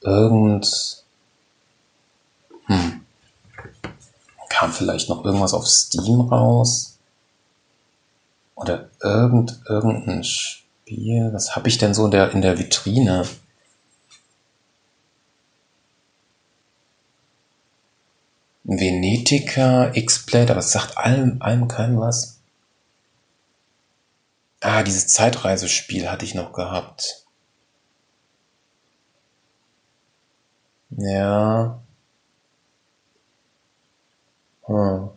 [0.02, 1.04] Irgend.
[2.66, 3.04] Hm.
[4.48, 6.96] Kam vielleicht noch irgendwas auf Steam raus?
[8.54, 11.32] Oder irgend, irgendein Spiel?
[11.32, 13.26] Was habe ich denn so in der, in der Vitrine?
[18.64, 22.40] Venetica, X-Plate, aber es sagt allem, allem keinem was.
[24.60, 27.24] Ah, dieses Zeitreisespiel hatte ich noch gehabt.
[30.90, 31.80] Ja.
[34.66, 35.10] Hm.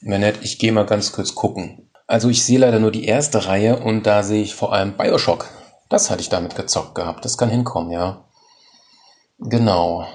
[0.00, 1.88] Nicht, ich gehe mal ganz kurz gucken.
[2.06, 5.48] Also ich sehe leider nur die erste Reihe und da sehe ich vor allem Bioshock.
[5.88, 7.24] Das hatte ich damit gezockt gehabt.
[7.24, 8.24] Das kann hinkommen, ja.
[9.38, 10.06] Genau.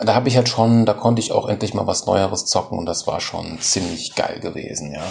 [0.00, 2.86] Da habe ich halt schon, da konnte ich auch endlich mal was Neueres zocken und
[2.86, 5.02] das war schon ziemlich geil gewesen, ja.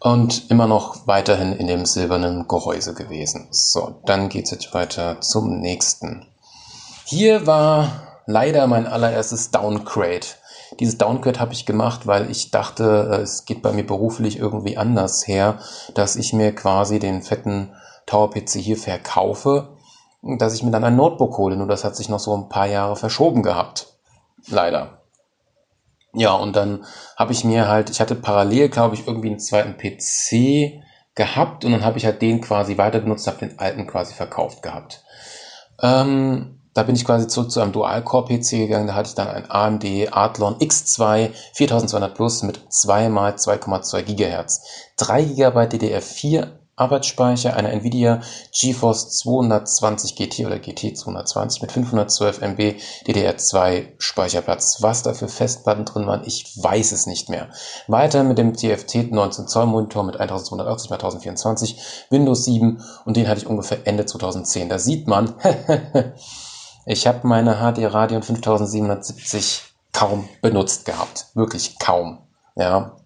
[0.00, 3.48] Und immer noch weiterhin in dem silbernen Gehäuse gewesen.
[3.50, 6.26] So, dann geht's jetzt weiter zum nächsten.
[7.04, 10.26] Hier war leider mein allererstes Downgrade.
[10.78, 14.78] Dieses Downgrade habe ich gemacht, weil ich dachte, äh, es geht bei mir beruflich irgendwie
[14.78, 15.58] anders her,
[15.94, 17.74] dass ich mir quasi den fetten
[18.06, 19.76] Tower-PC hier verkaufe,
[20.22, 21.56] dass ich mir dann ein Notebook hole.
[21.56, 23.89] Nur das hat sich noch so ein paar Jahre verschoben gehabt.
[24.48, 25.00] Leider.
[26.12, 26.84] Ja, und dann
[27.16, 30.82] habe ich mir halt, ich hatte parallel, glaube ich, irgendwie einen zweiten PC
[31.14, 34.62] gehabt und dann habe ich halt den quasi weiter benutzt, habe den alten quasi verkauft
[34.62, 35.04] gehabt.
[35.80, 39.50] Ähm, da bin ich quasi zurück zu einem Dual-Core-PC gegangen, da hatte ich dann ein
[39.50, 44.60] AMD Athlon X2 4200 Plus mit 2 x 2,2 GHz,
[44.96, 52.76] 3 GB DDR4 Arbeitsspeicher einer Nvidia GeForce 220 GT oder GT 220 mit 512 MB
[53.06, 54.78] DDR2 Speicherplatz.
[54.80, 57.50] Was da für Festplatten drin waren, ich weiß es nicht mehr.
[57.86, 61.76] Weiter mit dem TFT 19 Zoll Monitor mit 1280 x 1024,
[62.08, 64.70] Windows 7 und den hatte ich ungefähr Ende 2010.
[64.70, 65.34] Da sieht man,
[66.86, 69.62] ich habe meine HD Radeon 5770
[69.92, 71.26] kaum benutzt gehabt.
[71.34, 72.18] Wirklich kaum.
[72.56, 72.96] Ja.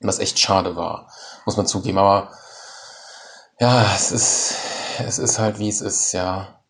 [0.00, 1.08] Was echt schade war,
[1.46, 1.98] muss man zugeben.
[1.98, 2.30] Aber
[3.60, 4.54] ja, es ist,
[5.06, 6.60] es ist halt wie es ist, ja.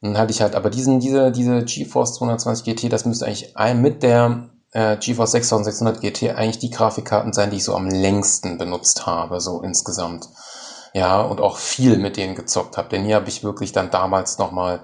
[0.00, 4.02] Dann hatte ich halt, aber diesen, diese, diese GeForce 220 GT, das müsste eigentlich mit
[4.02, 9.06] der äh, GeForce 6600 GT eigentlich die Grafikkarten sein, die ich so am längsten benutzt
[9.06, 10.28] habe, so insgesamt.
[10.92, 12.88] Ja, und auch viel mit denen gezockt habe.
[12.88, 14.82] Denn hier habe ich wirklich dann damals nochmal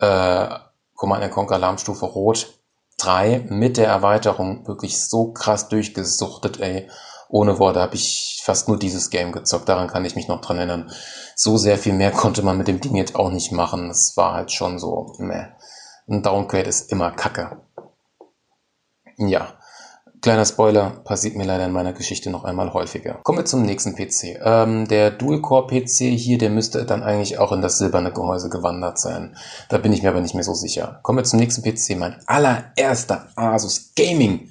[0.00, 0.48] äh,
[0.94, 2.60] Command Conquer Alarmstufe Rot
[2.98, 6.88] 3 mit der Erweiterung wirklich so krass durchgesuchtet, ey
[7.30, 9.68] ohne Worte habe ich fast nur dieses Game gezockt.
[9.68, 10.90] Daran kann ich mich noch dran erinnern.
[11.36, 13.90] So sehr viel mehr konnte man mit dem Ding jetzt auch nicht machen.
[13.90, 15.46] Es war halt schon so, meh.
[16.08, 17.62] Ein Downgrade ist immer Kacke.
[19.16, 19.54] Ja.
[20.22, 23.20] Kleiner Spoiler, passiert mir leider in meiner Geschichte noch einmal häufiger.
[23.22, 24.38] Kommen wir zum nächsten PC.
[24.44, 29.34] Ähm, der Dual-Core-PC hier, der müsste dann eigentlich auch in das silberne Gehäuse gewandert sein.
[29.70, 31.00] Da bin ich mir aber nicht mehr so sicher.
[31.04, 31.96] Kommen wir zum nächsten PC.
[31.96, 34.50] Mein allererster Asus Gaming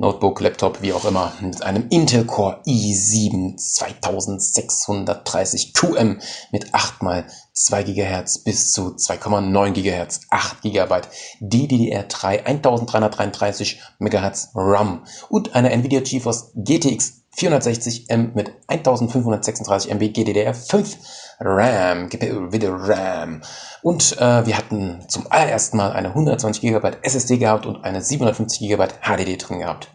[0.00, 6.20] Notebook, Laptop, wie auch immer, mit einem Intel Core i7 2630 QM
[6.52, 11.00] mit 8 mal 2 GHz bis zu 2,9 GHz, 8 GB
[11.40, 20.96] DDR3 1333 MHz RAM und einer Nvidia GeForce GTX 460M mit 1536 MB GDDR5
[21.40, 23.42] RAM, GPU Video RAM.
[23.82, 28.68] Und äh, wir hatten zum allerersten Mal eine 120 GB SSD gehabt und eine 750
[28.68, 29.92] GB HDD drin gehabt.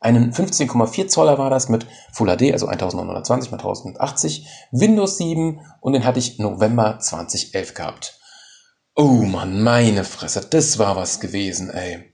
[0.00, 5.94] Einen 15,4 Zoller war das mit Full HD, also 1920 x 1080, Windows 7 und
[5.94, 8.20] den hatte ich November 2011 gehabt.
[8.94, 12.13] Oh man, meine Fresse, das war was gewesen, ey.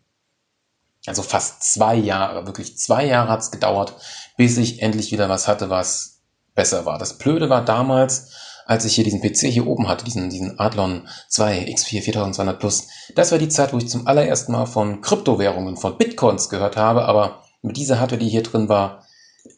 [1.07, 3.97] Also fast zwei Jahre, wirklich zwei Jahre hat's gedauert,
[4.37, 6.21] bis ich endlich wieder was hatte, was
[6.55, 6.99] besser war.
[6.99, 8.33] Das Blöde war damals,
[8.67, 12.89] als ich hier diesen PC hier oben hatte, diesen, diesen Adlon 2 X4 4200 Plus,
[13.15, 17.07] das war die Zeit, wo ich zum allerersten Mal von Kryptowährungen, von Bitcoins gehört habe,
[17.07, 19.05] aber mit dieser Hardware, die hier drin war,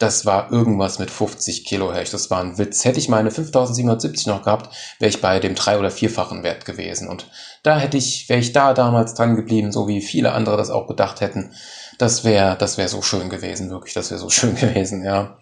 [0.03, 2.11] das war irgendwas mit 50 Kilohertz.
[2.11, 2.85] Das war ein Witz.
[2.85, 7.09] Hätte ich meine 5770 noch gehabt, wäre ich bei dem drei- oder vierfachen Wert gewesen.
[7.09, 7.31] Und
[7.63, 10.89] da hätte ich, wäre ich da damals dran geblieben, so wie viele andere das auch
[10.89, 11.53] gedacht hätten.
[11.99, 13.95] Das wäre, das wäre so schön gewesen, wirklich.
[13.95, 15.39] Das wäre so schön gewesen, ja.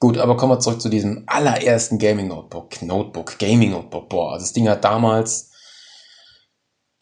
[0.00, 2.82] Gut, aber kommen wir zurück zu diesem allerersten Gaming Notebook.
[2.82, 4.08] Notebook, Gaming Notebook.
[4.08, 5.51] Boah, das Ding hat damals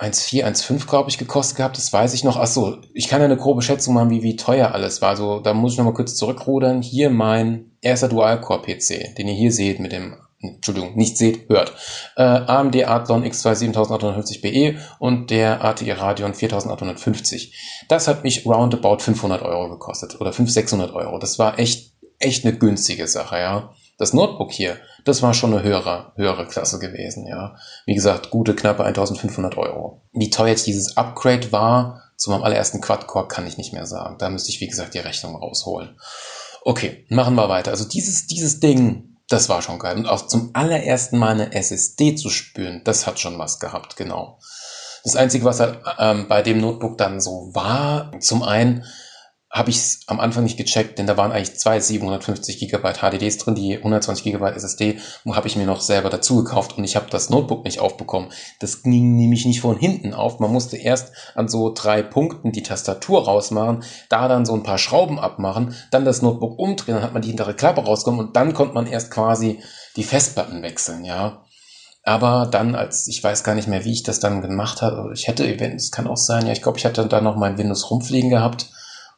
[0.00, 2.36] 1,4, 1,5 glaube ich gekostet gehabt, das weiß ich noch.
[2.36, 5.10] Ach so, ich kann ja eine grobe Schätzung machen, wie, wie teuer alles war.
[5.10, 6.80] Also da muss ich noch mal kurz zurückrudern.
[6.80, 11.74] Hier mein erster Dual-Core-PC, den ihr hier seht mit dem, Entschuldigung, nicht seht, hört.
[12.16, 17.84] Äh, AMD Athlon X2 7850BE und der ATI Radeon 4850.
[17.88, 21.18] Das hat mich roundabout 500 Euro gekostet oder 500, 600 Euro.
[21.18, 23.74] Das war echt echt eine günstige Sache, ja.
[24.00, 27.54] Das Notebook hier, das war schon eine höhere, höhere Klasse gewesen, ja.
[27.84, 30.00] Wie gesagt, gute knappe 1500 Euro.
[30.14, 34.16] Wie teuer jetzt dieses Upgrade war zu meinem allerersten Quad-Core, kann ich nicht mehr sagen.
[34.18, 35.98] Da müsste ich, wie gesagt, die Rechnung rausholen.
[36.62, 37.72] Okay, machen wir weiter.
[37.72, 39.98] Also dieses, dieses Ding, das war schon geil.
[39.98, 44.38] Und auch zum allerersten Mal eine SSD zu spüren, das hat schon was gehabt, genau.
[45.04, 48.82] Das Einzige, was halt ähm, bei dem Notebook dann so war, zum einen,
[49.50, 53.38] habe ich es am Anfang nicht gecheckt, denn da waren eigentlich zwei 750 GB HDDs
[53.38, 57.06] drin, die 120 GB SSD habe ich mir noch selber dazu gekauft und ich habe
[57.10, 58.30] das Notebook nicht aufbekommen.
[58.60, 60.38] Das ging nämlich nicht von hinten auf.
[60.38, 64.78] Man musste erst an so drei Punkten die Tastatur rausmachen, da dann so ein paar
[64.78, 68.54] Schrauben abmachen, dann das Notebook umdrehen, dann hat man die hintere Klappe rausgekommen und dann
[68.54, 69.58] konnte man erst quasi
[69.96, 71.42] die Festplatten wechseln, ja.
[72.04, 75.26] Aber dann, als ich weiß gar nicht mehr, wie ich das dann gemacht habe, ich
[75.26, 78.30] hätte es kann auch sein, ja, ich glaube, ich hatte dann noch mein Windows rumfliegen
[78.30, 78.70] gehabt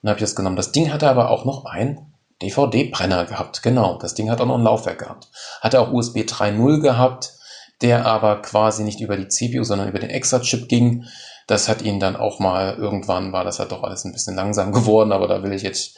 [0.03, 0.57] und habe ich das genommen.
[0.57, 2.12] Das Ding hatte aber auch noch ein
[2.43, 3.99] DVD-Brenner gehabt, genau.
[3.99, 5.29] Das Ding hat auch noch ein Laufwerk gehabt.
[5.61, 7.35] Hatte auch USB 3.0 gehabt,
[7.81, 11.05] der aber quasi nicht über die CPU, sondern über den Extra-Chip ging.
[11.47, 14.73] Das hat ihn dann auch mal, irgendwann war das halt doch alles ein bisschen langsam
[14.73, 15.97] geworden, aber da will ich jetzt,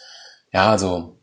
[0.53, 1.19] ja, also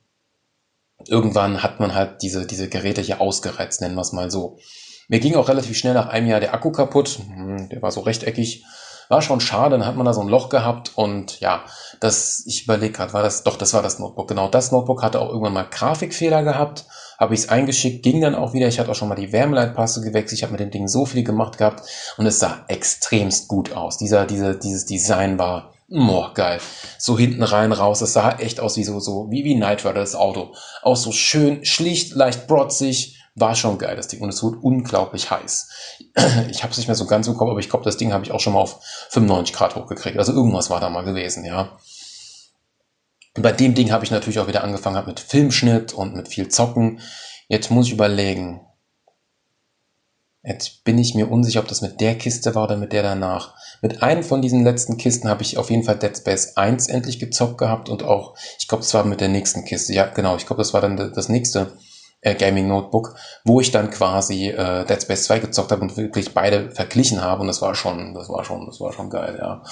[1.08, 4.58] irgendwann hat man halt diese, diese Geräte hier ausgereizt, nennen wir es mal so.
[5.08, 7.20] Mir ging auch relativ schnell nach einem Jahr der Akku kaputt.
[7.28, 8.63] Hm, der war so rechteckig.
[9.12, 11.65] War schon schade, dann hat man da so ein Loch gehabt und ja,
[12.00, 14.30] das, ich überlege gerade, war das, doch, das war das Notebook.
[14.30, 16.86] Genau, das Notebook hatte auch irgendwann mal Grafikfehler gehabt,
[17.19, 18.69] habe ich es eingeschickt, ging dann auch wieder.
[18.69, 20.39] Ich hatte auch schon mal die Wärmeleitpaste gewechselt.
[20.39, 21.84] Ich habe mit dem Ding so viel gemacht gehabt
[22.15, 23.97] und es sah extremst gut aus.
[23.97, 26.62] Dieser, diese, dieses Design war Boah, geil.
[26.97, 28.00] So hinten rein, raus.
[28.00, 30.54] Das sah echt aus wie so, so, wie, wie Night Rider, das Auto.
[30.84, 33.21] Auch so schön, schlicht, leicht brotzig.
[33.36, 34.22] War schon geil, das Ding.
[34.22, 35.70] Und es wurde unglaublich heiß.
[36.50, 38.26] Ich habe es nicht mehr so ganz im Kopf, aber ich glaube, das Ding habe
[38.26, 40.17] ich auch schon mal auf 95 Grad hochgekriegt.
[40.17, 41.78] Also irgendwas war da mal gewesen, ja.
[43.36, 46.50] Und bei dem Ding habe ich natürlich auch wieder angefangen mit Filmschnitt und mit viel
[46.50, 47.00] Zocken.
[47.48, 48.62] Jetzt muss ich überlegen,
[50.44, 53.54] Jetzt bin ich mir unsicher, ob das mit der Kiste war oder mit der danach.
[53.84, 57.20] Mit einem von diesen letzten Kisten habe ich auf jeden Fall Dead Space 1 endlich
[57.20, 59.94] gezockt gehabt und auch, ich glaube, es war mit der nächsten Kiste.
[59.94, 61.78] Ja, genau, ich glaube, das war dann das nächste
[62.22, 66.34] äh, Gaming Notebook, wo ich dann quasi äh, Dead Space 2 gezockt habe und wirklich
[66.34, 69.64] beide verglichen habe und das war schon, das war schon, das war schon geil, ja.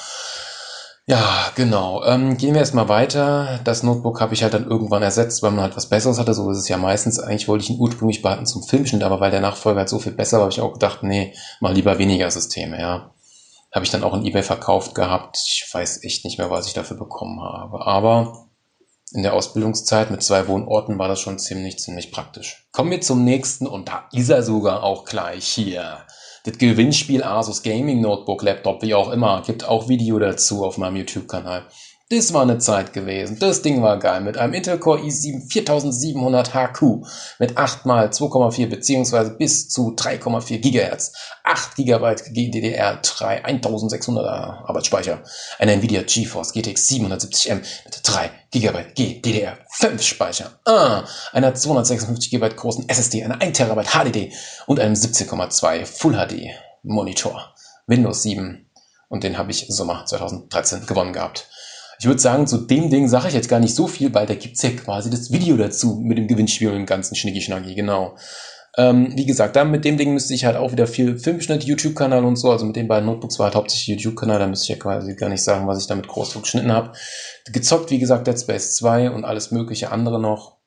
[1.09, 2.03] Ja, genau.
[2.05, 3.59] Ähm, gehen wir erstmal weiter.
[3.63, 6.35] Das Notebook habe ich halt dann irgendwann ersetzt, weil man halt was Besseres hatte.
[6.35, 7.17] So ist es ja meistens.
[7.17, 10.11] Eigentlich wollte ich ihn ursprünglich behalten zum Filmschnitt, aber weil der Nachfolger halt so viel
[10.11, 13.09] besser war, habe ich auch gedacht, nee, mal lieber weniger Systeme, ja.
[13.73, 15.37] Habe ich dann auch in Ebay verkauft gehabt.
[15.43, 17.87] Ich weiß echt nicht mehr, was ich dafür bekommen habe.
[17.87, 18.48] Aber
[19.11, 22.67] in der Ausbildungszeit mit zwei Wohnorten war das schon ziemlich, ziemlich praktisch.
[22.71, 26.05] Kommen wir zum nächsten und da ist er sogar auch gleich hier
[26.45, 29.41] das Gewinnspiel Asus Gaming Notebook, Laptop, wie auch immer.
[29.45, 31.65] Gibt auch Video dazu auf meinem YouTube-Kanal.
[32.11, 33.37] Das war eine Zeit gewesen.
[33.37, 34.21] Das Ding war geil.
[34.21, 37.05] Mit einem Intel Core i7 4700 HQ
[37.37, 41.13] mit 8 mal 2,4 beziehungsweise bis zu 3,4 Gigahertz.
[41.43, 45.21] 8 GB GDDR3 1600er Arbeitsspeicher.
[45.59, 50.49] Ein Nvidia GeForce GTX 770M mit 3 GB GDDR5 Speicher.
[50.65, 54.33] Ah, einer 256 GB großen SSD, einer 1 TB HDD
[54.65, 56.49] und einem 17,2 Full HD
[56.81, 57.53] Monitor.
[57.85, 58.65] Windows 7
[59.09, 61.47] und den habe ich Sommer 2013 gewonnen gehabt.
[61.99, 64.33] Ich würde sagen, zu dem Ding sage ich jetzt gar nicht so viel, weil da
[64.33, 68.15] gibt's ja quasi das Video dazu mit dem Gewinnspiel und dem ganzen Schnicki-Schnacki, genau.
[68.77, 72.23] Ähm, wie gesagt, dann mit dem Ding müsste ich halt auch wieder viel Filmschnitt, YouTube-Kanal
[72.23, 74.81] und so, also mit den beiden Notebooks war halt hauptsächlich YouTube-Kanal, da müsste ich ja
[74.81, 76.93] quasi gar nicht sagen, was ich damit groß geschnitten habe.
[77.51, 80.58] Gezockt, wie gesagt, Dead Space 2 und alles mögliche andere noch.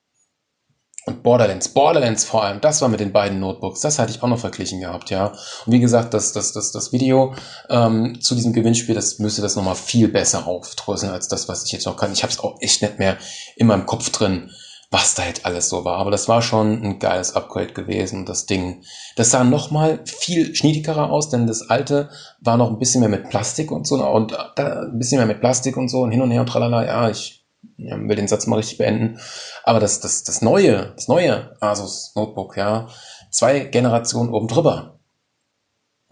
[1.04, 4.28] Und Borderlands, Borderlands vor allem, das war mit den beiden Notebooks, das hatte ich auch
[4.28, 5.32] noch verglichen gehabt, ja.
[5.66, 7.34] Und wie gesagt, das, das, das, das Video
[7.68, 11.72] ähm, zu diesem Gewinnspiel, das müsste das nochmal viel besser aufdröseln als das, was ich
[11.72, 12.12] jetzt noch kann.
[12.12, 13.18] Ich habe es auch echt nicht mehr
[13.56, 14.52] in meinem Kopf drin,
[14.92, 15.96] was da jetzt alles so war.
[15.96, 18.24] Aber das war schon ein geiles Upgrade gewesen.
[18.24, 18.84] Das Ding,
[19.16, 22.10] das sah nochmal viel schniedikerer aus, denn das alte
[22.40, 25.40] war noch ein bisschen mehr mit Plastik und so und da ein bisschen mehr mit
[25.40, 26.84] Plastik und so und hin und her und tralala.
[26.84, 27.41] Ja, ich
[27.76, 29.18] will den Satz mal richtig beenden.
[29.64, 32.88] Aber das, das, das neue, das neue Asus Notebook, ja,
[33.30, 34.98] zwei Generationen oben drüber.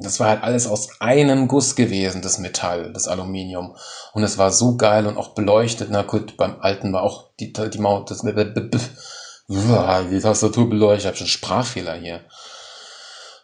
[0.03, 3.77] Das war halt alles aus einem Guss gewesen, das Metall, das Aluminium.
[4.15, 5.89] Und es war so geil und auch beleuchtet.
[5.91, 11.01] Na gut, beim alten war auch die, die Maut, das, die Tastatur beleuchtet.
[11.01, 12.23] Ich habe schon Sprachfehler hier.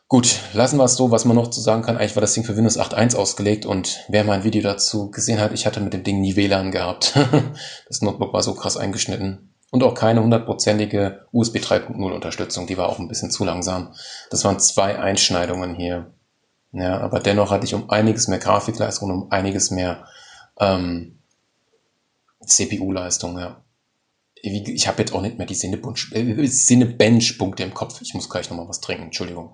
[0.09, 1.97] Gut, lassen wir es so, was man noch zu sagen kann.
[1.97, 5.53] Eigentlich war das Ding für Windows 8.1 ausgelegt und wer mein Video dazu gesehen hat,
[5.53, 7.15] ich hatte mit dem Ding nie WLAN gehabt.
[7.89, 9.53] das Notebook war so krass eingeschnitten.
[9.73, 13.95] Und auch keine hundertprozentige USB 3.0 Unterstützung, die war auch ein bisschen zu langsam.
[14.31, 16.13] Das waren zwei Einschneidungen hier.
[16.71, 20.07] Ja, aber dennoch hatte ich um einiges mehr Grafikleistung und um einiges mehr
[20.61, 21.19] ähm,
[22.47, 23.61] CPU-Leistung, ja.
[24.41, 28.01] Ich habe jetzt auch nicht mehr die äh, Sinnebench-Punkte im Kopf.
[28.03, 29.53] Ich muss gleich nochmal was trinken, Entschuldigung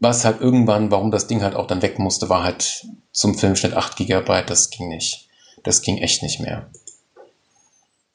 [0.00, 3.74] was halt irgendwann, warum das Ding halt auch dann weg musste, war halt zum Filmschnitt
[3.74, 5.28] 8 GB, das ging nicht.
[5.62, 6.70] Das ging echt nicht mehr.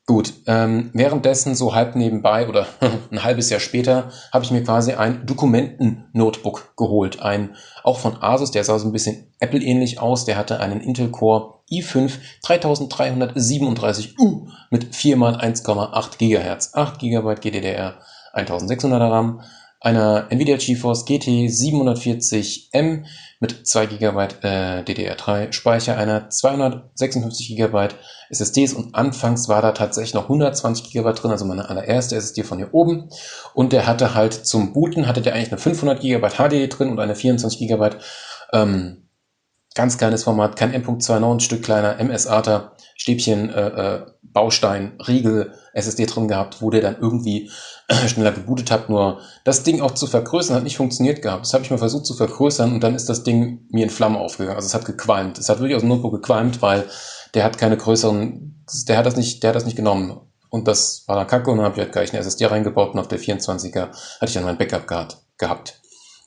[0.07, 2.67] Gut, ähm, währenddessen so halb nebenbei oder
[3.11, 7.21] ein halbes Jahr später habe ich mir quasi ein Dokumenten-Notebook geholt.
[7.21, 10.25] Ein, auch von Asus, der sah so ein bisschen Apple-ähnlich aus.
[10.25, 17.97] Der hatte einen Intel Core i5 3337U mit 4 x 1,8 GHz, 8 GB GDDR,
[18.35, 19.41] 1600er RAM,
[19.85, 23.05] einer Nvidia GeForce GT 740M
[23.39, 27.89] mit 2 GB äh, DDR3 Speicher, einer 256 GB
[28.31, 32.57] SSDs und anfangs war da tatsächlich noch 120 GB drin, also meine allererste SSD von
[32.57, 33.09] hier oben.
[33.53, 36.99] Und der hatte halt zum Booten, hatte der eigentlich eine 500 GB HDD drin und
[36.99, 37.89] eine 24 GB
[38.53, 39.07] ähm,
[39.75, 45.53] ganz kleines Format, kein M.2 noch ein Stück kleiner, MS-ATA, Stäbchen, äh, äh, Baustein, Riegel,
[45.75, 47.51] SSD drin gehabt, wo der dann irgendwie
[48.07, 48.89] schneller gebootet hat.
[48.89, 51.45] Nur das Ding auch zu vergrößern hat nicht funktioniert gehabt.
[51.45, 54.15] Das habe ich mal versucht zu vergrößern und dann ist das Ding mir in Flammen
[54.15, 54.55] aufgegangen.
[54.55, 55.37] Also es hat gequalmt.
[55.37, 56.85] Es hat wirklich aus dem Notebook gequalmt, weil
[57.33, 60.19] der hat keine größeren, der hat das nicht, der hat das nicht genommen.
[60.49, 62.99] Und das war dann kacke und dann habe ich halt gleich eine SSD reingebaut und
[62.99, 64.87] auf der 24er hatte ich dann mein Backup
[65.37, 65.81] gehabt.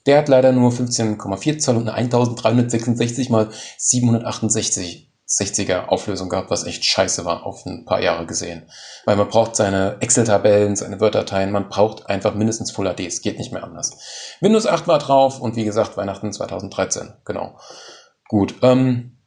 [0.07, 6.64] Der hat leider nur 15,4 Zoll und eine 1366 mal 768 60er Auflösung gehabt, was
[6.64, 8.70] echt scheiße war, auf ein paar Jahre gesehen.
[9.05, 13.39] Weil man braucht seine Excel-Tabellen, seine Word-Dateien, man braucht einfach mindestens Full HD, es geht
[13.39, 14.37] nicht mehr anders.
[14.41, 17.59] Windows 8 war drauf und wie gesagt, Weihnachten 2013, genau.
[18.29, 19.18] Gut, ähm,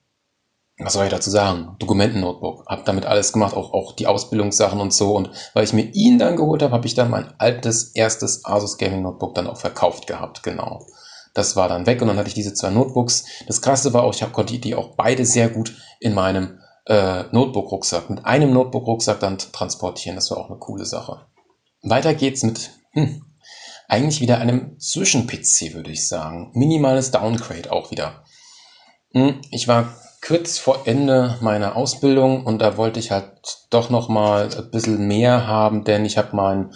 [0.83, 1.75] was soll ich dazu sagen?
[1.77, 2.65] Dokumenten-Notebook.
[2.65, 5.15] Hab damit alles gemacht, auch, auch die Ausbildungssachen und so.
[5.15, 8.77] Und weil ich mir ihn dann geholt habe, habe ich dann mein altes, erstes Asus
[8.77, 10.87] Gaming Notebook dann auch verkauft gehabt, genau.
[11.33, 13.25] Das war dann weg und dann hatte ich diese zwei Notebooks.
[13.47, 17.23] Das krasse war auch, ich hab, konnte die auch beide sehr gut in meinem äh,
[17.31, 20.15] Notebook-Rucksack, mit einem Notebook-Rucksack dann transportieren.
[20.15, 21.25] Das war auch eine coole Sache.
[21.83, 23.23] Weiter geht's mit, hm,
[23.87, 26.51] eigentlich wieder einem Zwischen-PC, würde ich sagen.
[26.53, 28.23] Minimales Downgrade auch wieder.
[29.13, 29.93] Hm, ich war
[30.25, 33.31] kurz vor Ende meiner Ausbildung und da wollte ich halt
[33.69, 36.73] doch noch mal ein bisschen mehr haben, denn ich habe mein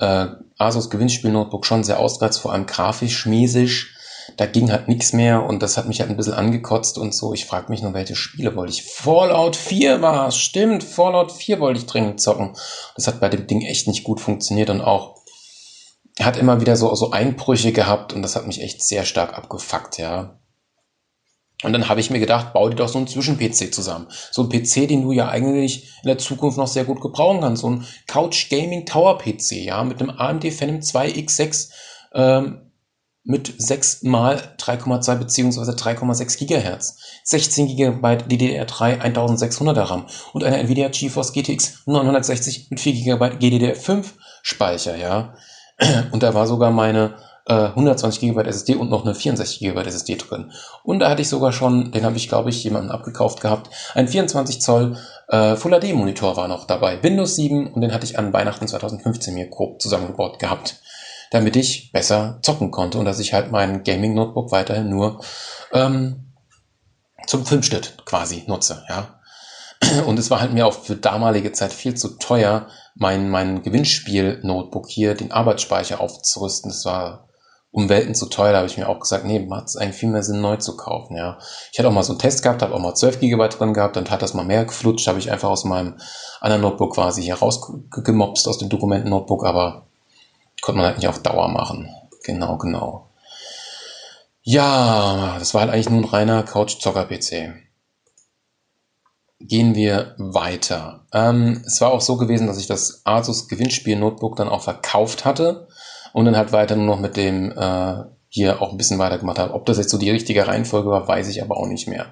[0.00, 0.26] äh,
[0.56, 3.86] Asus Gewinnspiel-Notebook schon sehr ausgereizt, vor allem grafisch, mäßig.
[4.36, 7.32] Da ging halt nichts mehr und das hat mich halt ein bisschen angekotzt und so.
[7.32, 8.84] Ich frage mich nur, welche Spiele wollte ich.
[8.84, 10.84] Fallout 4 war es, stimmt.
[10.84, 12.54] Fallout 4 wollte ich dringend zocken.
[12.94, 15.16] Das hat bei dem Ding echt nicht gut funktioniert und auch
[16.20, 19.98] hat immer wieder so, so Einbrüche gehabt und das hat mich echt sehr stark abgefuckt,
[19.98, 20.38] ja.
[21.64, 24.06] Und dann habe ich mir gedacht, bau dir doch so einen Zwischen-PC zusammen.
[24.30, 27.62] So ein PC, den du ja eigentlich in der Zukunft noch sehr gut gebrauchen kannst.
[27.62, 31.70] So ein Couch Gaming Tower PC, ja, mit einem AMD Phantom 2 X6
[32.14, 32.68] ähm,
[33.24, 40.88] mit 6 mal 3,2 beziehungsweise 3,6 Gigahertz, 16 GB DDR3 1600er RAM und einer Nvidia
[40.88, 44.06] GeForce GTX 960 mit 4 GB GDDR5
[44.42, 45.34] Speicher, ja.
[46.10, 47.16] Und da war sogar meine
[47.54, 50.52] 120 GB SSD und noch eine 64 GB SSD drin.
[50.82, 54.08] Und da hatte ich sogar schon, den habe ich glaube ich jemanden abgekauft gehabt, ein
[54.08, 54.96] 24 Zoll
[55.28, 58.68] äh, Full HD Monitor war noch dabei, Windows 7 und den hatte ich an Weihnachten
[58.68, 60.80] 2015 mir grob zusammengebaut gehabt,
[61.30, 65.20] damit ich besser zocken konnte und dass ich halt mein Gaming Notebook weiterhin nur
[65.72, 66.34] ähm,
[67.26, 69.14] zum Filmschnitt quasi nutze, ja.
[70.06, 74.88] Und es war halt mir auch für damalige Zeit viel zu teuer, mein, mein Gewinnspiel-Notebook
[74.88, 76.70] hier, den Arbeitsspeicher aufzurüsten.
[76.70, 77.27] Das war
[77.70, 80.08] um Welten zu teuer, da habe ich mir auch gesagt, nee, macht es eigentlich viel
[80.08, 81.38] mehr Sinn, neu zu kaufen, ja.
[81.70, 83.96] Ich hatte auch mal so einen Test gehabt, habe auch mal 12 GB drin gehabt,
[83.96, 85.94] dann hat das mal mehr geflutscht, habe ich einfach aus meinem
[86.40, 89.86] anderen Notebook quasi hier rausgemopst aus dem Dokumenten-Notebook, aber
[90.62, 91.94] konnte man halt nicht auf Dauer machen.
[92.24, 93.10] Genau, genau.
[94.42, 97.52] Ja, das war halt eigentlich nur ein reiner Couch-Zocker-PC.
[99.40, 101.06] Gehen wir weiter.
[101.12, 105.67] Ähm, es war auch so gewesen, dass ich das Asus Gewinnspiel-Notebook dann auch verkauft hatte
[106.18, 109.54] und dann halt weiter nur noch mit dem äh, hier auch ein bisschen weitergemacht habe.
[109.54, 112.06] Ob das jetzt so die richtige Reihenfolge war, weiß ich aber auch nicht mehr.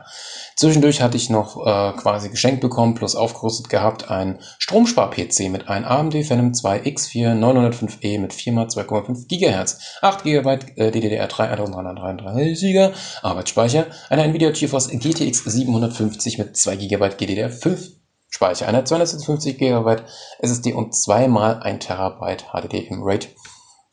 [0.55, 5.87] Zwischendurch hatte ich noch äh, quasi geschenkt bekommen, plus aufgerüstet gehabt, ein Stromspar-PC mit einem
[5.87, 12.93] AMD Phantom 2 X4 905E mit 4x2,5 GHz, 8 GB äh, DDR3 1333er
[13.23, 17.97] Arbeitsspeicher, einer Nvidia GeForce GTX 750 mit 2 GB GDDR5
[18.29, 19.97] Speicher, einer 250 GB
[20.41, 23.35] SSD und 2 x 1 TB HDD im RAID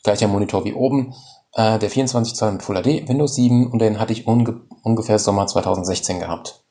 [0.04, 1.14] Gleicher Monitor wie oben.
[1.54, 5.18] Äh, der 24 Zoll mit Full HD, Windows 7 und den hatte ich unge ungefähr
[5.18, 6.64] Sommer 2016 gehabt.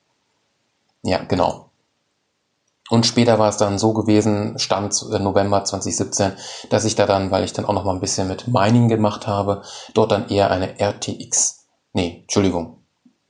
[1.03, 1.70] Ja, genau.
[2.91, 6.33] Und später war es dann so gewesen, Stand November 2017,
[6.68, 9.26] dass ich da dann, weil ich dann auch noch mal ein bisschen mit Mining gemacht
[9.26, 9.62] habe,
[9.95, 11.64] dort dann eher eine RTX,
[11.95, 12.83] nee, Entschuldigung,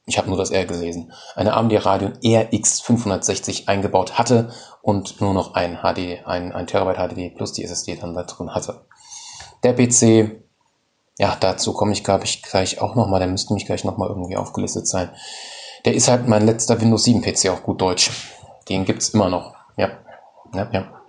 [0.04, 5.32] ich habe nur das R gelesen, eine AMD Radeon RX 560 eingebaut hatte und nur
[5.32, 8.84] noch ein HD, ein, ein Terabyte HDD plus die SSD dann da drin hatte.
[9.62, 10.42] Der PC,
[11.18, 14.36] ja, dazu komme ich, glaube ich, gleich auch nochmal, der müsste mich gleich nochmal irgendwie
[14.36, 15.10] aufgelistet sein.
[15.84, 18.10] Der ist halt mein letzter Windows 7 PC auf gut Deutsch.
[18.68, 19.54] Den gibt's immer noch.
[19.76, 19.90] Ja,
[20.54, 21.02] ja, ja.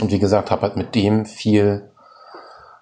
[0.00, 1.90] Und wie gesagt, habe halt mit dem viel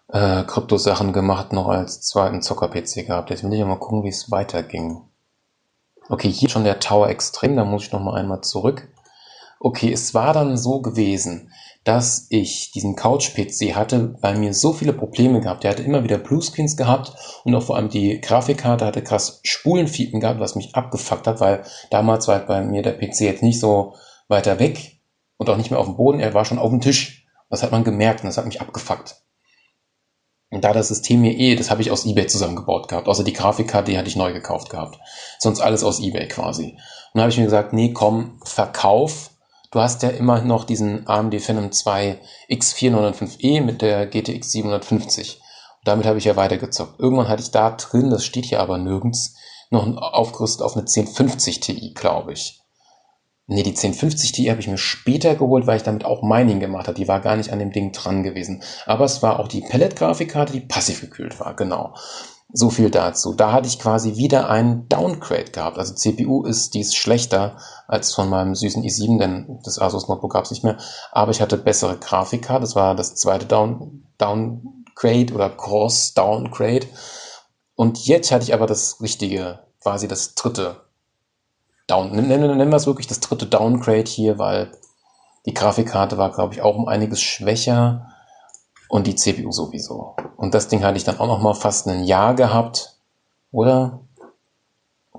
[0.08, 3.30] äh, Krypto-Sachen gemacht, noch als zweiten Zocker-PC gehabt.
[3.30, 5.02] Jetzt will ich mal gucken, wie es weiterging.
[6.08, 8.88] Okay, hier schon der Tower Extrem, da muss ich noch mal einmal zurück.
[9.58, 11.50] Okay, es war dann so gewesen,
[11.84, 15.62] dass ich diesen Couch-PC hatte, weil mir so viele Probleme gehabt.
[15.62, 17.12] Der hatte immer wieder Bluescreens gehabt
[17.44, 21.62] und auch vor allem die Grafikkarte hatte krass Spulenfiepen gehabt, was mich abgefuckt hat, weil
[21.90, 23.94] damals war bei mir der PC jetzt nicht so
[24.28, 25.00] weiter weg
[25.36, 27.24] und auch nicht mehr auf dem Boden, er war schon auf dem Tisch.
[27.48, 29.22] Das hat man gemerkt und das hat mich abgefuckt.
[30.50, 33.08] Und da das System hier eh, das habe ich aus Ebay zusammengebaut gehabt.
[33.08, 34.98] Außer die Grafikkarte, die hatte ich neu gekauft gehabt.
[35.38, 36.72] Sonst alles aus Ebay quasi.
[36.72, 36.80] Und
[37.14, 39.30] dann habe ich mir gesagt, nee, komm, verkauf
[39.70, 45.40] Du hast ja immer noch diesen AMD Phenom 2 X405E mit der GTX 750.
[45.78, 47.00] Und damit habe ich ja weitergezockt.
[47.00, 49.36] Irgendwann hatte ich da drin, das steht hier aber nirgends,
[49.70, 52.60] noch aufgerüstet auf eine 1050 Ti, glaube ich.
[53.48, 56.88] Nee, die 1050 Ti habe ich mir später geholt, weil ich damit auch Mining gemacht
[56.88, 56.98] habe.
[56.98, 58.62] Die war gar nicht an dem Ding dran gewesen.
[58.86, 61.94] Aber es war auch die Pellet-Grafikkarte, die passiv gekühlt war, genau.
[62.58, 63.34] So viel dazu.
[63.34, 65.78] Da hatte ich quasi wieder ein Downgrade gehabt.
[65.78, 70.46] Also CPU ist dies schlechter als von meinem süßen i7, denn das Asus Notebook gab
[70.46, 70.78] es nicht mehr.
[71.12, 72.62] Aber ich hatte bessere Grafikkarte.
[72.62, 76.86] Das war das zweite Down, Downgrade oder Cross Downgrade.
[77.74, 80.80] Und jetzt hatte ich aber das richtige, quasi das dritte
[81.86, 82.12] Down.
[82.12, 84.72] Nennen, nennen wir es wirklich das dritte Downgrade hier, weil
[85.44, 88.06] die Grafikkarte war, glaube ich, auch um einiges schwächer
[88.88, 90.16] und die CPU sowieso.
[90.36, 92.96] Und das Ding hatte ich dann auch noch mal fast ein Jahr gehabt,
[93.50, 94.00] oder?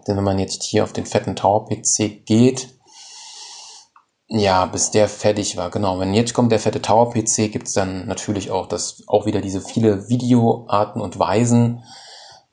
[0.08, 2.70] Denn wenn man jetzt hier auf den fetten Tower PC geht,
[4.30, 6.00] ja, bis der fertig war, genau.
[6.00, 9.62] Wenn jetzt kommt der fette Tower PC, gibt's dann natürlich auch das, auch wieder diese
[9.62, 11.82] viele Videoarten und Weisen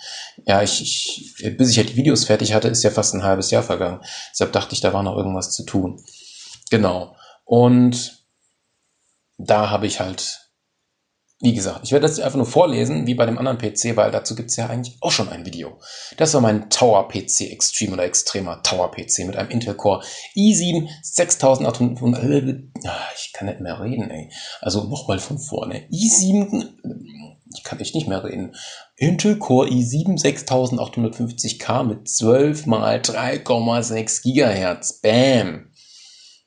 [0.45, 3.51] Ja, ich, ich, bis ich halt die Videos fertig hatte, ist ja fast ein halbes
[3.51, 4.01] Jahr vergangen.
[4.31, 6.03] Deshalb dachte ich, da war noch irgendwas zu tun.
[6.69, 7.15] Genau.
[7.45, 8.25] Und
[9.38, 10.43] da habe ich halt
[11.44, 14.34] wie gesagt, ich werde das einfach nur vorlesen, wie bei dem anderen PC, weil dazu
[14.34, 15.78] gibt es ja eigentlich auch schon ein Video.
[16.16, 20.06] Das war mein Tower PC Extreme oder extremer Tower PC mit einem Intel Core
[20.38, 22.64] i7 6800.
[23.18, 24.32] Ich kann nicht mehr reden, ey.
[24.62, 25.86] Also nochmal von vorne.
[25.91, 26.66] i7,
[27.54, 28.56] ich kann echt nicht mehr reden.
[28.96, 35.02] Intel Core i7 6850K mit 12 mal 3,6 Gigahertz.
[35.02, 35.74] Bam!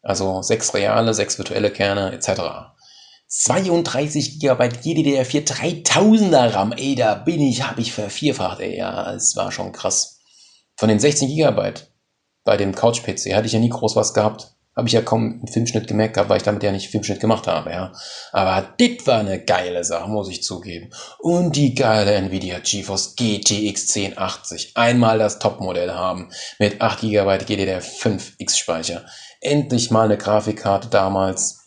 [0.01, 2.76] Also 6 reale, 6 virtuelle Kerne etc.
[3.29, 9.35] 32 GB GDDR4 3000er RAM, ey, da bin ich, hab ich vervierfacht, ey, ja, es
[9.37, 10.21] war schon krass.
[10.77, 11.73] Von den 16 GB
[12.45, 14.53] bei dem Couch-PC hatte ich ja nie groß was gehabt.
[14.77, 17.47] Habe ich ja kaum einen Filmschnitt gemerkt gehabt, weil ich damit ja nicht Filmschnitt gemacht
[17.47, 17.93] habe, ja.
[18.31, 20.91] Aber dit war eine geile Sache, muss ich zugeben.
[21.19, 24.73] Und die geile Nvidia GeForce GTX 1080.
[24.75, 29.07] Einmal das Topmodell haben mit 8 GB GDDR5X Speicher.
[29.41, 31.66] Endlich mal eine Grafikkarte damals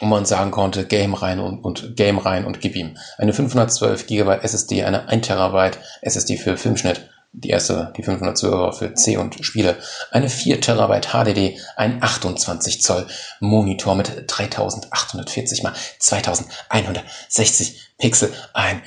[0.00, 2.96] wo man sagen konnte, Game rein und, und Game rein und gib ihm.
[3.16, 8.72] Eine 512 GB SSD, eine 1 Terabyte SSD für Filmschnitt, die erste, die 512 war
[8.72, 9.76] für C und Spiele,
[10.10, 13.06] eine 4 Terabyte HDD, ein 28 Zoll
[13.40, 18.82] Monitor mit 3840 mal 2160 Pixel, ein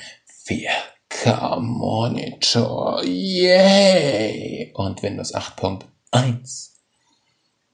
[0.46, 4.72] 4K Monitor, yay!
[4.74, 6.71] Und Windows 8.1.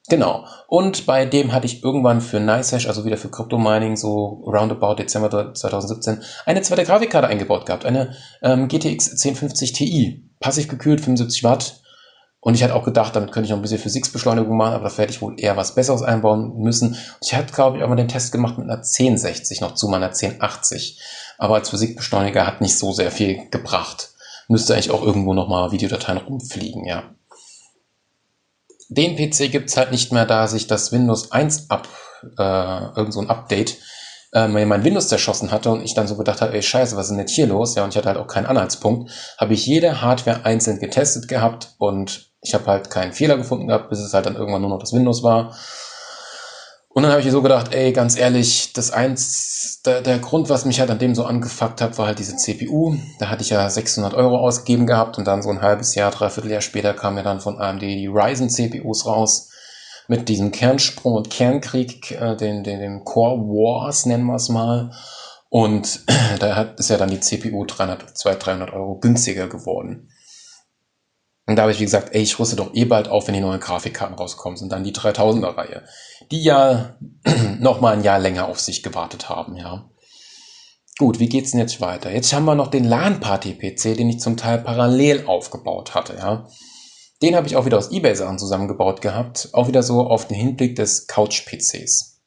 [0.08, 0.46] Genau.
[0.66, 4.94] Und bei dem hatte ich irgendwann für NiceHash, also wieder für Crypto Mining, so roundabout
[4.94, 7.84] Dezember 2017, eine zweite Grafikkarte eingebaut gehabt.
[7.84, 10.24] Eine ähm, GTX 1050 Ti.
[10.40, 11.82] Passiv gekühlt, 75 Watt.
[12.40, 14.96] Und ich hatte auch gedacht, damit könnte ich noch ein bisschen Physikbeschleunigung machen, aber da
[14.96, 16.96] hätte ich wohl eher was Besseres einbauen müssen.
[17.20, 20.06] Ich hatte, glaube ich, auch mal den Test gemacht mit einer 1060 noch zu meiner
[20.06, 21.00] 1080.
[21.36, 24.10] Aber als Physikbeschleuniger hat nicht so sehr viel gebracht.
[24.46, 27.02] Müsste eigentlich auch irgendwo nochmal Videodateien rumfliegen, ja
[28.88, 31.88] den PC gibt's halt nicht mehr, da sich das Windows 1 ab,
[32.38, 33.76] äh, irgend so ein Update,
[34.32, 37.10] äh, mein Windows zerschossen hatte und ich dann so gedacht habe, ey scheiße, was ist
[37.10, 37.74] denn jetzt hier los?
[37.74, 41.74] Ja, und ich hatte halt auch keinen Anhaltspunkt, habe ich jede Hardware einzeln getestet gehabt
[41.78, 44.78] und ich habe halt keinen Fehler gefunden gehabt, bis es halt dann irgendwann nur noch
[44.78, 45.56] das Windows war.
[46.90, 50.64] Und dann habe ich so gedacht, ey, ganz ehrlich, das eins, der, der Grund, was
[50.64, 52.96] mich halt an dem so angefuckt hat, war halt diese CPU.
[53.18, 56.50] Da hatte ich ja 600 Euro ausgegeben gehabt und dann so ein halbes Jahr, dreiviertel
[56.50, 59.50] Jahr später kam mir dann von AMD die Ryzen CPUs raus
[60.08, 64.90] mit diesem Kernsprung und Kernkrieg, äh, den, den, den Core Wars nennen wir es mal.
[65.50, 66.00] Und
[66.40, 70.08] da hat, ist ja dann die CPU 300, 200, 300 Euro günstiger geworden.
[71.48, 73.40] Und da habe ich, wie gesagt, ey, ich rüste doch eh bald auf, wenn die
[73.40, 74.60] neuen Grafikkarten rauskommen.
[74.60, 75.82] Und dann die 3000er Reihe,
[76.30, 76.98] die ja
[77.58, 79.88] noch mal ein Jahr länger auf sich gewartet haben, ja.
[80.98, 82.12] Gut, wie geht's denn jetzt weiter?
[82.12, 86.46] Jetzt haben wir noch den LAN-Party-PC, den ich zum Teil parallel aufgebaut hatte, ja.
[87.22, 89.48] Den habe ich auch wieder aus Ebay-Sachen zusammengebaut gehabt.
[89.52, 92.17] Auch wieder so auf den Hinblick des Couch-PCs.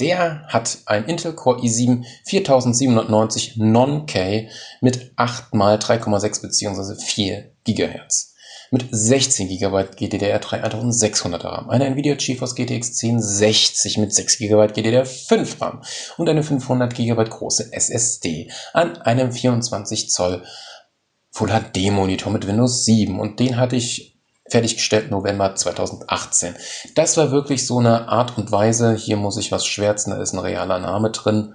[0.00, 4.48] Der hat ein Intel Core i7 4790 Non-K
[4.80, 7.04] mit 8 x 3,6 bzw.
[7.04, 8.34] 4 GHz.
[8.70, 15.60] Mit 16 GB GDDR3 1600 RAM, eine Nvidia GeForce GTX 1060 mit 6 GB GDDR5
[15.60, 15.82] RAM
[16.18, 20.44] und eine 500 GB große SSD an einem 24 Zoll
[21.30, 24.17] Full HD Monitor mit Windows 7 und den hatte ich
[24.50, 26.54] fertiggestellt November 2018.
[26.94, 30.32] Das war wirklich so eine Art und Weise, hier muss ich was schwärzen, da ist
[30.32, 31.54] ein realer Name drin.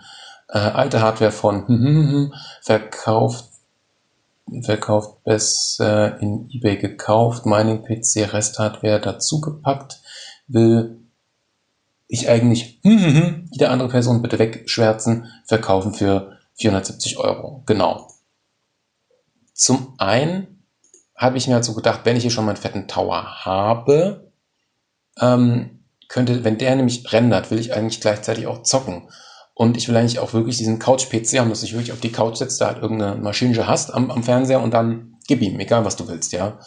[0.50, 2.32] Äh, alte Hardware von
[2.62, 3.46] verkauft
[4.62, 10.02] verkauft besser in eBay gekauft, Mining PC Resthardware dazugepackt,
[10.48, 11.00] will
[12.08, 17.64] ich eigentlich jede andere Person bitte wegschwärzen, verkaufen für 470 Euro.
[17.66, 18.08] Genau.
[19.54, 20.53] Zum einen
[21.16, 24.32] habe ich mir halt so gedacht, wenn ich hier schon meinen fetten Tower habe,
[25.20, 29.10] ähm, könnte, wenn der nämlich rendert, will ich eigentlich gleichzeitig auch zocken.
[29.56, 32.12] Und ich will eigentlich auch wirklich diesen Couch-PC haben, dass du dich wirklich auf die
[32.12, 35.86] Couch setzt, da halt irgendeine Maschine hast am, am Fernseher und dann gib ihm, egal
[35.86, 36.60] was du willst, ja.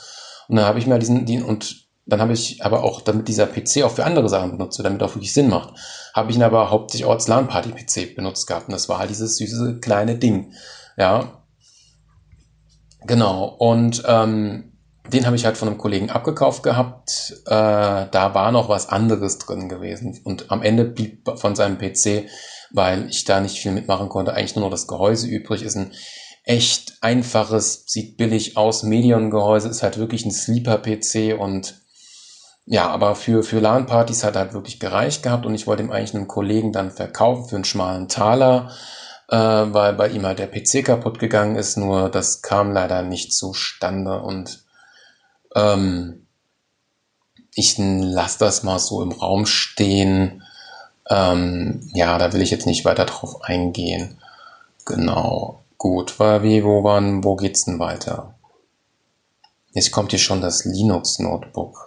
[0.49, 3.47] Und dann habe ich mir diesen, den, und dann habe ich aber auch, damit dieser
[3.47, 5.75] PC auch für andere Sachen benutzt damit auch wirklich Sinn macht,
[6.15, 8.69] habe ich ihn aber hauptsächlich auch als LAN-Party-PC benutzt gehabt.
[8.69, 10.53] Und das war halt dieses süße kleine Ding.
[10.97, 11.43] Ja,
[13.07, 14.73] Genau, und ähm,
[15.13, 17.35] den habe ich halt von einem Kollegen abgekauft gehabt.
[17.47, 20.21] Äh, da war noch was anderes drin gewesen.
[20.25, 22.29] Und am Ende blieb von seinem PC,
[22.73, 25.63] weil ich da nicht viel mitmachen konnte, eigentlich nur noch das Gehäuse übrig.
[25.63, 25.93] Ist ein
[26.43, 28.83] echt einfaches, sieht billig aus.
[28.83, 31.83] Medion-Gehäuse ist halt wirklich ein Sleeper-PC und
[32.69, 35.93] ja, aber für, für LAN-Partys hat er halt wirklich gereicht gehabt und ich wollte ihm
[35.93, 38.73] eigentlich einem Kollegen dann verkaufen für einen schmalen Taler
[39.29, 43.33] äh, weil bei ihm halt der PC kaputt gegangen ist, nur das kam leider nicht
[43.33, 44.65] zustande und
[45.55, 46.27] ähm,
[47.55, 50.43] ich lasse das mal so im Raum stehen.
[51.09, 54.19] Ähm, ja, da will ich jetzt nicht weiter drauf eingehen.
[54.85, 55.63] Genau.
[55.79, 58.35] Gut, war wie, wo wann, wo geht's denn weiter?
[59.73, 61.86] Jetzt kommt hier schon das Linux Notebook.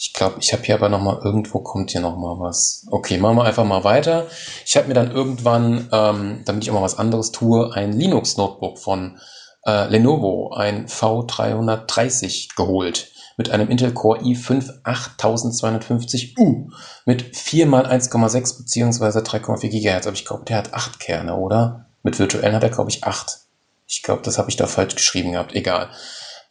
[0.00, 2.86] Ich glaube, ich habe hier aber noch mal irgendwo kommt hier noch mal was.
[2.88, 4.28] Okay, machen wir einfach mal weiter.
[4.64, 8.36] Ich habe mir dann irgendwann, ähm, damit ich auch mal was anderes tue, ein Linux
[8.36, 9.18] Notebook von
[9.66, 16.70] äh, Lenovo, ein V330 geholt mit einem Intel Core i5 8250U
[17.04, 19.18] mit 4 x 1,6 bzw.
[19.18, 20.06] 3,4 GHz.
[20.06, 21.86] Aber ich glaube, der hat 8 Kerne, oder?
[22.04, 23.40] Mit virtuellen hat er, glaube ich, 8.
[23.88, 25.56] Ich glaube, das habe ich da falsch geschrieben gehabt.
[25.56, 25.90] Egal.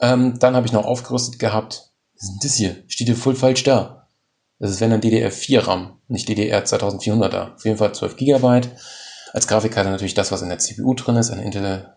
[0.01, 1.86] Ähm, dann habe ich noch aufgerüstet gehabt
[2.19, 2.83] was ist das hier?
[2.87, 4.07] Steht hier voll falsch da.
[4.59, 7.55] Das ist wenn dann DDR4 RAM, nicht DDR 2400er.
[7.55, 8.61] Auf jeden Fall 12 GB.
[9.33, 11.93] Als Grafikkarte natürlich das, was in der CPU drin ist, ein Intel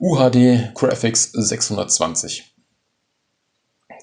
[0.00, 2.54] UHD Graphics 620.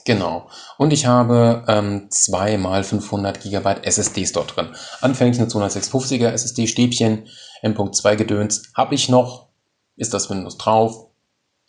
[0.05, 0.49] Genau.
[0.77, 4.69] Und ich habe ähm, 2 mal 500 GB SSDs dort drin.
[5.01, 7.27] Anfänglich eine 256er SSD-Stäbchen,
[7.61, 9.49] M.2 Gedöns habe ich noch.
[9.97, 11.09] Ist das Windows drauf?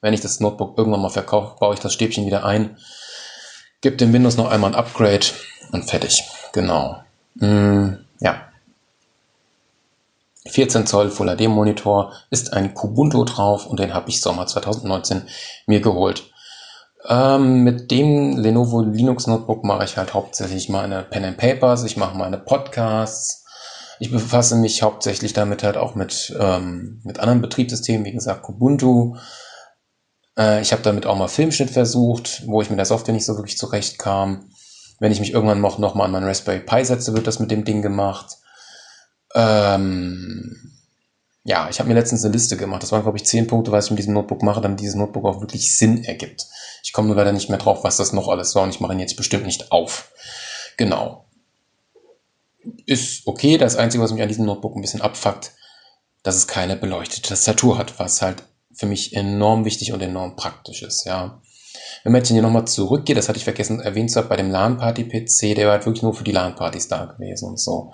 [0.01, 2.79] Wenn ich das Notebook irgendwann mal verkaufe, baue ich das Stäbchen wieder ein.
[3.83, 5.27] Gib dem Windows noch einmal ein Upgrade
[5.73, 6.23] und fertig.
[6.53, 7.03] Genau.
[7.35, 8.43] Mm, ja.
[10.47, 15.23] 14 Zoll Full HD Monitor ist ein Kubuntu drauf und den habe ich Sommer 2019
[15.67, 16.31] mir geholt.
[17.09, 21.97] Ähm, mit dem Lenovo Linux Notebook mache ich halt hauptsächlich meine Pen and Papers, ich
[21.97, 23.45] mache meine Podcasts,
[23.99, 29.17] ich befasse mich hauptsächlich damit halt auch mit, ähm, mit anderen Betriebssystemen, wie gesagt Kubuntu,
[30.39, 33.37] äh, ich habe damit auch mal Filmschnitt versucht, wo ich mit der Software nicht so
[33.37, 34.51] wirklich zurechtkam.
[34.99, 37.51] Wenn ich mich irgendwann noch, noch mal an meinen Raspberry Pi setze, wird das mit
[37.51, 38.37] dem Ding gemacht.
[39.35, 40.73] Ähm,
[41.45, 42.83] ja, ich habe mir letztens eine Liste gemacht.
[42.83, 45.25] Das waren, glaube ich, zehn Punkte, was ich mit diesem Notebook mache, damit dieses Notebook
[45.25, 46.47] auch wirklich Sinn ergibt.
[46.85, 48.93] Ich komme nur leider nicht mehr drauf, was das noch alles war und ich mache
[48.93, 50.13] ihn jetzt bestimmt nicht auf.
[50.77, 51.25] Genau.
[52.87, 53.59] Ist okay.
[53.59, 55.53] Das Einzige, was mich an diesem Notebook ein bisschen abfuckt,
[56.23, 58.45] dass es keine beleuchtete Tastatur hat, was halt
[58.75, 61.41] für mich enorm wichtig und enorm praktisch ist, ja.
[62.03, 64.51] Wenn man jetzt hier nochmal zurückgeht, das hatte ich vergessen erwähnt zu haben, bei dem
[64.51, 67.93] LAN-Party-PC, der war halt wirklich nur für die LAN-Partys da gewesen und so.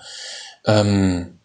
[0.64, 1.38] Ähm,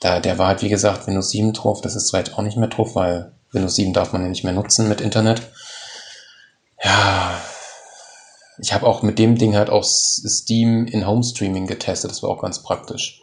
[0.00, 2.68] da, der war halt, wie gesagt, Windows 7 drauf, das ist jetzt auch nicht mehr
[2.68, 5.42] drauf, weil Windows 7 darf man ja nicht mehr nutzen mit Internet.
[6.82, 7.38] Ja,
[8.58, 12.30] ich habe auch mit dem Ding halt auch Steam in Home Streaming getestet, das war
[12.30, 13.20] auch ganz praktisch.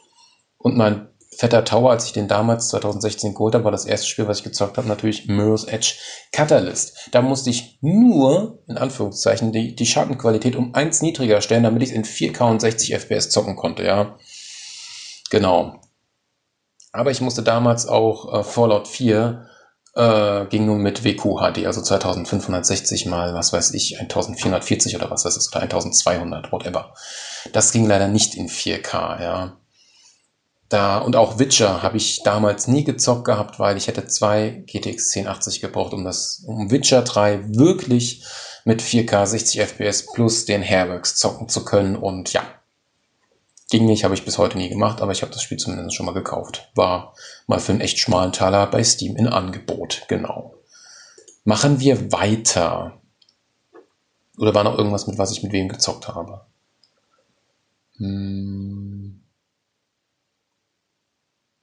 [0.57, 4.27] Und mein Fetter Tower, als ich den damals 2016 geholt habe, war das erste Spiel,
[4.27, 5.93] was ich gezockt habe, natürlich Mirror's Edge
[6.31, 7.09] Catalyst.
[7.11, 11.89] Da musste ich nur, in Anführungszeichen, die, die Schattenqualität um eins niedriger stellen, damit ich
[11.89, 14.17] es in 4K und 60 FPS zocken konnte, ja.
[15.29, 15.79] Genau.
[16.91, 19.45] Aber ich musste damals auch äh, Fallout 4
[19.93, 25.37] äh, ging nur mit WQHD, also 2560 mal, was weiß ich, 1440 oder was das
[25.37, 26.93] ist, oder 1200, whatever.
[27.53, 29.57] Das ging leider nicht in 4K, ja.
[30.69, 35.15] Da, und auch Witcher habe ich damals nie gezockt gehabt, weil ich hätte zwei GTX
[35.15, 38.25] 1080 gebraucht, um das, um Witcher 3 wirklich
[38.65, 41.95] mit 4K 60 FPS plus den Hairworks zocken zu können.
[41.95, 42.43] Und ja,
[43.69, 46.05] ging nicht, habe ich bis heute nie gemacht, aber ich habe das Spiel zumindest schon
[46.05, 46.69] mal gekauft.
[46.75, 47.13] War
[47.47, 50.53] mal für einen echt schmalen Taler bei Steam in Angebot, genau.
[51.45, 52.99] Machen wir weiter.
[54.37, 56.41] Oder war noch irgendwas, mit was ich mit wem gezockt habe?
[57.95, 59.16] Hm.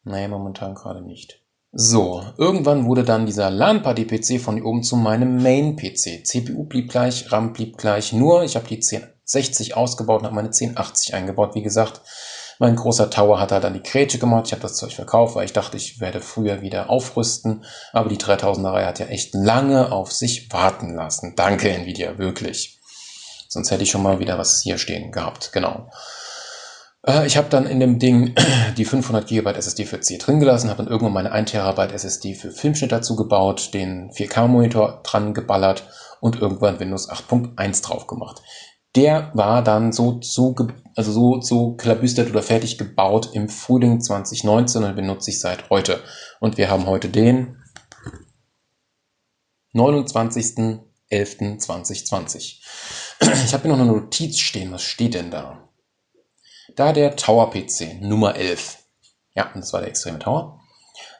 [0.05, 1.41] Nee, momentan gerade nicht.
[1.73, 6.25] So, irgendwann wurde dann dieser LAN-Party-PC von hier oben zu meinem Main-PC.
[6.25, 10.49] CPU blieb gleich, RAM blieb gleich, nur ich habe die 1060 ausgebaut und habe meine
[10.49, 11.57] 1080 eingebaut.
[11.57, 12.01] Wie gesagt,
[12.61, 14.47] mein großer Tower hat halt dann die Grätsche gemacht.
[14.47, 17.65] Ich habe das Zeug verkauft, weil ich dachte, ich werde früher wieder aufrüsten.
[17.93, 21.35] Aber die 3000er Reihe hat ja echt lange auf sich warten lassen.
[21.35, 22.79] Danke, Nvidia, wirklich.
[23.49, 25.53] Sonst hätte ich schon mal wieder was hier stehen gehabt.
[25.53, 25.91] Genau.
[27.07, 28.35] Äh, ich habe dann in dem Ding
[28.77, 32.35] die 500 GB SSD für C drin gelassen, habe dann irgendwann meine 1 TB SSD
[32.35, 35.87] für Filmschnitt dazu gebaut, den 4K-Monitor dran geballert
[36.21, 38.43] und irgendwann Windows 8.1 drauf gemacht.
[38.97, 40.55] Der war dann so, so,
[40.95, 46.01] also so, so klabüstert oder fertig gebaut im Frühling 2019 und benutze ich seit heute.
[46.39, 47.57] Und wir haben heute den
[49.75, 52.61] 29.11.2020.
[53.45, 54.71] Ich habe hier noch eine Notiz stehen.
[54.73, 55.64] Was steht denn da?
[56.77, 58.79] Da der Tower PC Nummer 11,
[59.35, 60.61] ja, das war der extreme Tower,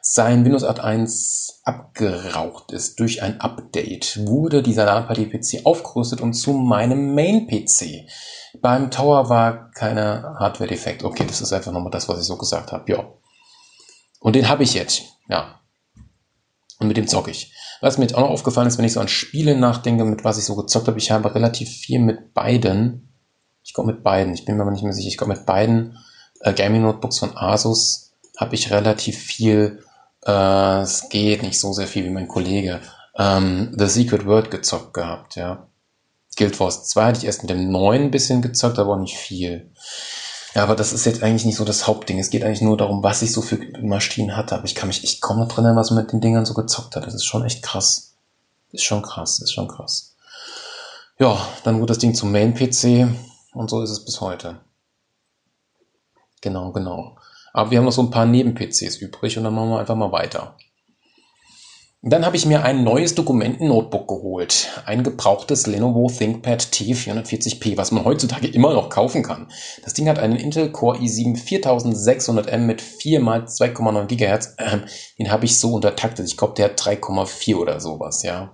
[0.01, 7.15] sein Windows 8.1 abgeraucht ist durch ein Update, wurde dieser LAN-Party-PC aufgerüstet und zu meinem
[7.15, 8.07] Main-PC.
[8.61, 11.03] Beim Tower war keine Hardware-Defekt.
[11.03, 12.89] Okay, das ist einfach nochmal das, was ich so gesagt habe.
[12.91, 13.11] Ja.
[14.19, 15.03] Und den habe ich jetzt.
[15.27, 15.61] Ja.
[16.79, 17.53] Und mit dem zocke ich.
[17.81, 20.37] Was mir jetzt auch noch aufgefallen ist, wenn ich so an Spiele nachdenke, mit was
[20.37, 23.04] ich so gezockt habe, ich habe relativ viel mit beiden
[23.65, 25.97] ich glaube mit beiden, ich bin mir aber nicht mehr sicher, ich glaube mit beiden
[26.39, 29.83] äh, Gaming Notebooks von Asus habe ich relativ viel,
[30.25, 32.79] äh, es geht nicht so sehr viel wie mein Kollege,
[33.17, 35.67] ähm, The Secret World gezockt gehabt, ja.
[36.37, 39.71] Guild Wars 2 hatte ich erst mit dem neuen bisschen gezockt, aber auch nicht viel.
[40.53, 42.19] Ja, aber das ist jetzt eigentlich nicht so das Hauptding.
[42.19, 44.55] Es geht eigentlich nur darum, was ich so für Maschinen hatte.
[44.55, 46.95] Aber ich kann mich echt kaum noch drin was man mit den Dingern so gezockt
[46.95, 47.05] hat.
[47.05, 48.15] Das ist schon echt krass.
[48.71, 50.15] Ist schon krass, ist schon krass.
[51.19, 53.07] Ja, dann wurde das Ding zum Main-PC.
[53.55, 54.59] Und so ist es bis heute.
[56.41, 57.17] Genau, genau.
[57.53, 60.11] Aber wir haben noch so ein paar Neben-PCs übrig und dann machen wir einfach mal
[60.11, 60.57] weiter.
[62.07, 64.69] Dann habe ich mir ein neues Dokumenten-Notebook geholt.
[64.85, 69.47] Ein gebrauchtes Lenovo ThinkPad T440p, was man heutzutage immer noch kaufen kann.
[69.83, 74.55] Das Ding hat einen Intel Core i7 4600M mit 4 x 2,9 GHz.
[75.17, 76.27] den habe ich so untertaktet.
[76.27, 78.53] Ich glaube, der hat 3,4 oder sowas, ja.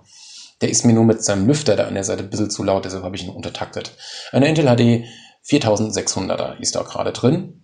[0.62, 2.84] Der ist mir nur mit seinem Lüfter da an der Seite ein bisschen zu laut,
[2.84, 3.92] deshalb habe ich ihn untertaktet.
[4.30, 5.04] Eine Intel HD
[5.44, 7.62] 4600er ist da gerade drin.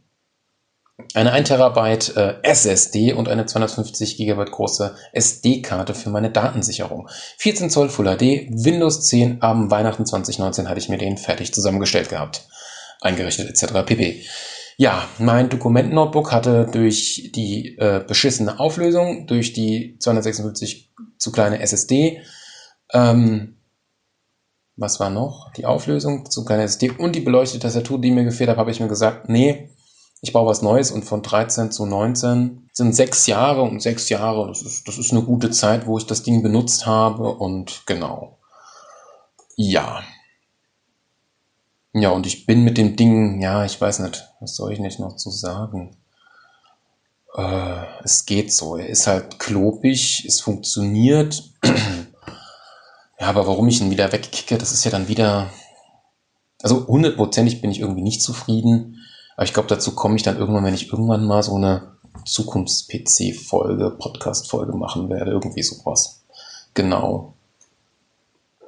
[1.15, 7.09] Eine 1 Terabyte äh, SSD und eine 250 GB große SD-Karte für meine Datensicherung.
[7.37, 12.09] 14 Zoll Full HD, Windows 10 am Weihnachten 2019 hatte ich mir den fertig zusammengestellt
[12.09, 12.49] gehabt.
[13.01, 13.85] Eingerichtet etc.
[13.87, 14.25] pp.
[14.77, 22.23] Ja, mein Dokumentennotebook hatte durch die äh, beschissene Auflösung, durch die 256 zu kleine SSD
[22.93, 23.57] ähm,
[24.77, 25.53] was war noch?
[25.53, 28.81] Die Auflösung zu kleiner SD und die beleuchtete Tastatur, die mir gefehlt hat, habe ich
[28.81, 29.71] mir gesagt, nee,
[30.21, 34.47] ich baue was Neues und von 13 zu 19 sind sechs Jahre und sechs Jahre,
[34.49, 38.39] das ist, das ist eine gute Zeit, wo ich das Ding benutzt habe und genau.
[39.57, 40.03] Ja.
[41.93, 45.01] Ja, und ich bin mit dem Ding, ja, ich weiß nicht, was soll ich nicht
[45.01, 45.97] noch zu sagen?
[47.35, 51.43] Äh, es geht so, er ist halt klobig, es funktioniert.
[53.21, 55.51] Ja, aber warum ich ihn wieder wegkicke, das ist ja dann wieder.
[56.63, 59.05] Also hundertprozentig bin ich irgendwie nicht zufrieden.
[59.37, 63.97] Aber ich glaube, dazu komme ich dann irgendwann, wenn ich irgendwann mal so eine Zukunfts-PC-Folge,
[63.99, 65.31] Podcast-Folge machen werde.
[65.31, 66.25] Irgendwie sowas.
[66.75, 67.35] Genau.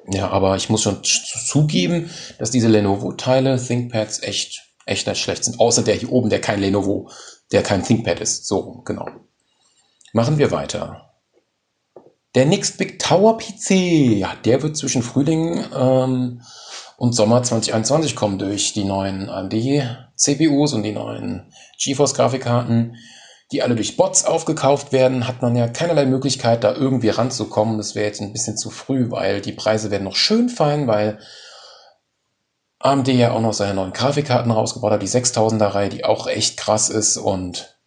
[0.09, 5.61] Ja, aber ich muss schon zugeben, dass diese Lenovo-Teile, ThinkPads, echt, echt nicht schlecht sind.
[5.61, 7.11] Außer der hier oben, der kein Lenovo,
[7.53, 8.47] der kein ThinkPad ist.
[8.47, 9.07] So, genau.
[10.13, 11.10] Machen wir weiter.
[12.37, 13.71] Der Next Big Tower PC,
[14.19, 16.43] ja, der wird zwischen Frühling ähm,
[16.97, 19.55] und Sommer 2021 kommen durch die neuen AMD
[20.15, 21.53] CPUs und die neuen
[21.83, 22.97] GeForce Grafikkarten,
[23.51, 27.79] die alle durch Bots aufgekauft werden, hat man ja keinerlei Möglichkeit, da irgendwie ranzukommen.
[27.79, 31.19] Das wäre jetzt ein bisschen zu früh, weil die Preise werden noch schön fallen, weil
[32.79, 36.57] AMD ja auch noch seine neuen Grafikkarten rausgebaut hat, die 6000er Reihe, die auch echt
[36.57, 37.80] krass ist und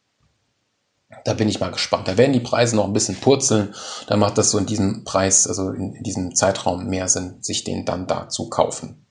[1.26, 2.08] Da bin ich mal gespannt.
[2.08, 3.74] Da werden die Preise noch ein bisschen purzeln.
[4.08, 7.64] Da macht das so in diesem Preis, also in, in diesem Zeitraum mehr Sinn, sich
[7.64, 9.06] den dann da zu kaufen.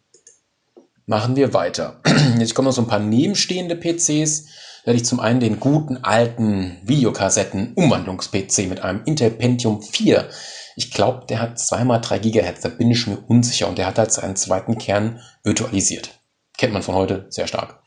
[1.07, 2.01] Machen wir weiter.
[2.39, 4.45] Jetzt kommen noch so ein paar nebenstehende PCs.
[4.85, 10.29] Da hätte ich zum einen den guten alten Videokassetten-Umwandlungs-PC mit einem Intel Pentium 4.
[10.77, 13.69] Ich glaube, der hat zweimal drei Gigahertz, da bin ich mir unsicher.
[13.69, 16.21] Und der hat halt seinen zweiten Kern virtualisiert.
[16.57, 17.82] Kennt man von heute sehr stark.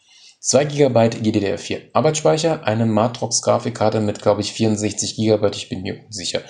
[0.46, 6.06] 2 GB GDDR4 Arbeitsspeicher, eine Matrox Grafikkarte mit, glaube ich, 64 GB, ich bin mir
[6.06, 6.41] unsicher.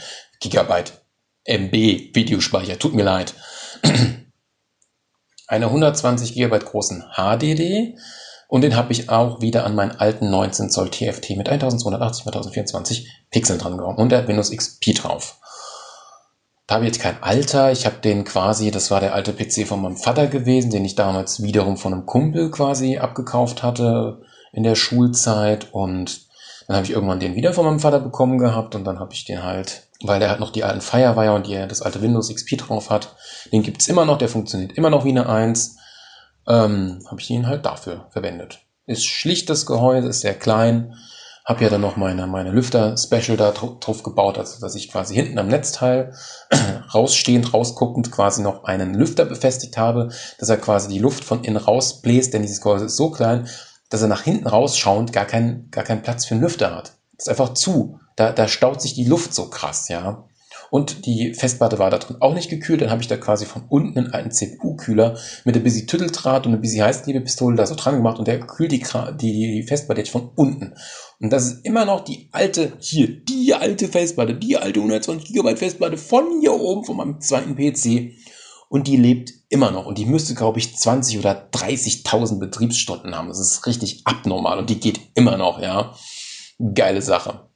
[0.41, 1.01] Gigabyte
[1.45, 1.73] MB
[2.13, 3.33] Videospeicher, tut mir leid.
[5.47, 7.95] eine 120 GB großen HDD
[8.49, 12.35] und den habe ich auch wieder an meinen alten 19 Zoll TFT mit 1280 x
[12.35, 15.39] 1024 Pixeln dran gehauen und der Windows XP drauf.
[16.67, 17.71] Da habe ich jetzt kein Alter.
[17.71, 20.95] Ich habe den quasi, das war der alte PC von meinem Vater gewesen, den ich
[20.95, 25.71] damals wiederum von einem Kumpel quasi abgekauft hatte in der Schulzeit.
[25.73, 26.27] Und
[26.67, 29.25] dann habe ich irgendwann den wieder von meinem Vater bekommen gehabt und dann habe ich
[29.25, 32.57] den halt, weil der halt noch die alten Firewire und die, das alte Windows XP
[32.57, 33.15] drauf hat.
[33.51, 35.77] Den gibt's immer noch, der funktioniert immer noch wie eine 1.
[36.47, 38.61] Ähm, habe ich ihn halt dafür verwendet.
[38.87, 40.95] Ist schlichtes Gehäuse, ist sehr klein
[41.45, 45.37] habe ja dann noch meine, meine Lüfter-Special da drauf gebaut, also dass ich quasi hinten
[45.37, 46.13] am Netzteil
[46.93, 51.57] rausstehend, rausguckend quasi noch einen Lüfter befestigt habe, dass er quasi die Luft von innen
[51.57, 53.47] rausbläst, denn dieses Gehäuse ist so klein,
[53.89, 56.93] dass er nach hinten rausschauend gar keinen gar keinen Platz für einen Lüfter hat.
[57.17, 57.99] Das ist einfach zu.
[58.15, 60.25] Da, da staut sich die Luft so krass, ja.
[60.75, 62.81] Und die Festplatte war da drin auch nicht gekühlt.
[62.81, 66.51] Dann habe ich da quasi von unten einen alten CPU-Kühler mit der Busy Tütteldraht und
[66.51, 70.09] einer Busy Heißklebepistole da so dran gemacht und der kühlt die, die, die Festplatte jetzt
[70.09, 70.73] von unten.
[71.21, 75.55] Und das ist immer noch die alte, hier, die alte Festplatte, die alte 120 GB
[75.55, 78.11] Festplatte von hier oben, von meinem zweiten PC.
[78.67, 79.85] Und die lebt immer noch.
[79.85, 83.29] Und die müsste, glaube ich, 20 oder 30.000 Betriebsstunden haben.
[83.29, 84.59] Das ist richtig abnormal.
[84.59, 85.95] Und die geht immer noch, ja.
[86.73, 87.47] Geile Sache.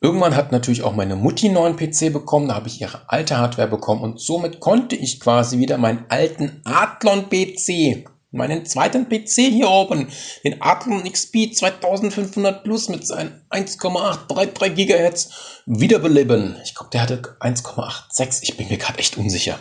[0.00, 3.38] Irgendwann hat natürlich auch meine Mutti einen neuen PC bekommen, da habe ich ihre alte
[3.38, 9.50] Hardware bekommen und somit konnte ich quasi wieder meinen alten Athlon PC, meinen zweiten PC
[9.50, 10.08] hier oben,
[10.44, 15.30] den Athlon XP 2500 Plus mit seinen 1,833 Gigahertz
[15.64, 16.56] wiederbeleben.
[16.62, 19.58] Ich glaube, der hatte 1,86, ich bin mir gerade echt unsicher.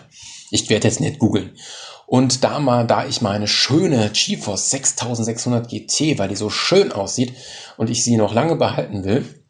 [0.52, 1.56] Ich werde jetzt nicht googeln.
[2.08, 7.34] Und da mal, da ich meine schöne GeForce 6600 GT, weil die so schön aussieht
[7.78, 9.45] und ich sie noch lange behalten will,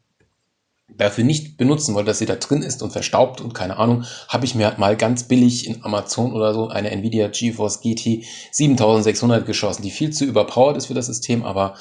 [0.88, 4.46] dafür nicht benutzen wollte, dass sie da drin ist und verstaubt und keine Ahnung, habe
[4.46, 9.82] ich mir mal ganz billig in Amazon oder so eine Nvidia GeForce GT 7600 geschossen,
[9.82, 11.76] die viel zu überpowered ist für das System, aber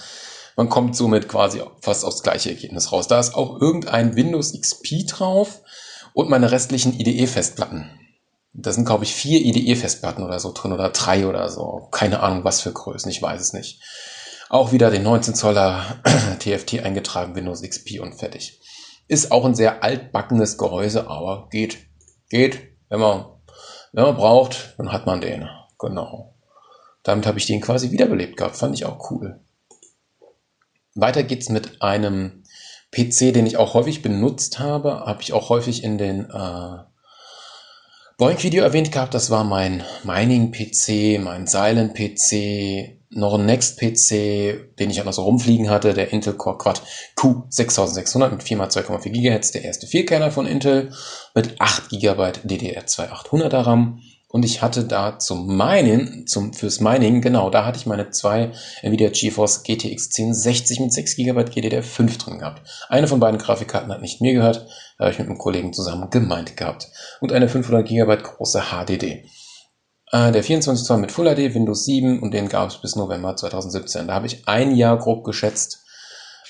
[0.56, 3.08] man kommt somit quasi fast aufs gleiche Ergebnis raus.
[3.08, 5.60] Da ist auch irgendein Windows XP drauf
[6.12, 7.90] und meine restlichen IDE-Festplatten.
[8.52, 11.88] Da sind, glaube ich, vier IDE-Festplatten oder so drin oder drei oder so.
[11.90, 13.80] Keine Ahnung, was für Größen, ich weiß es nicht.
[14.48, 15.98] Auch wieder den 19 Zoller
[16.38, 18.60] TFT eingetragen, Windows XP und fertig.
[19.06, 21.78] Ist auch ein sehr altbackenes Gehäuse, aber geht.
[22.30, 22.60] Geht.
[22.88, 23.26] Wenn man,
[23.92, 25.48] wenn man braucht, dann hat man den.
[25.78, 26.34] Genau.
[27.02, 28.56] Damit habe ich den quasi wiederbelebt gehabt.
[28.56, 29.40] Fand ich auch cool.
[30.94, 32.44] Weiter geht's mit einem
[32.92, 35.00] PC, den ich auch häufig benutzt habe.
[35.00, 36.78] Habe ich auch häufig in den äh,
[38.16, 39.12] Boink-Video erwähnt gehabt.
[39.12, 45.70] Das war mein Mining-PC, mein Silent-PC, noch ein Next-PC, den ich auch noch so rumfliegen
[45.70, 46.82] hatte, der Intel Core Quad
[47.16, 50.92] Q6600 mit 4x2,4 GHz, der erste Vierkerner von Intel
[51.34, 54.00] mit 8 GB DDR2 800er RAM.
[54.28, 58.50] Und ich hatte da zum Mining, zum, fürs Mining, genau, da hatte ich meine zwei
[58.82, 62.68] Nvidia GeForce GTX 1060 mit 6 GB GDDR5 drin gehabt.
[62.88, 64.66] Eine von beiden Grafikkarten hat nicht mir gehört,
[64.98, 66.88] da habe ich mit einem Kollegen zusammen gemeint gehabt.
[67.20, 69.24] Und eine 500 GB große HDD.
[70.12, 73.36] Äh, der 24 Zoll mit Full HD, Windows 7 und den gab es bis November
[73.36, 74.08] 2017.
[74.08, 75.84] Da habe ich ein Jahr grob geschätzt,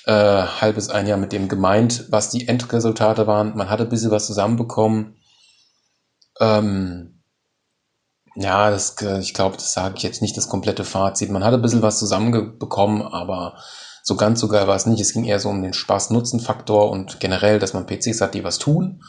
[0.07, 3.57] äh, halbes ein Jahr mit dem gemeint, was die Endresultate waren.
[3.57, 5.17] Man hatte ein bisschen was zusammenbekommen.
[6.41, 7.23] Ähm,
[8.37, 11.31] ja, das, ich glaube, das sage ich jetzt nicht das komplette Fazit.
[11.31, 13.57] Man hatte ein bisschen was zusammenbekommen, aber
[14.03, 15.01] so ganz so geil war es nicht.
[15.01, 18.59] Es ging eher so um den Spaß-Nutzen-Faktor und generell, dass man PCs hat, die was
[18.59, 19.03] tun.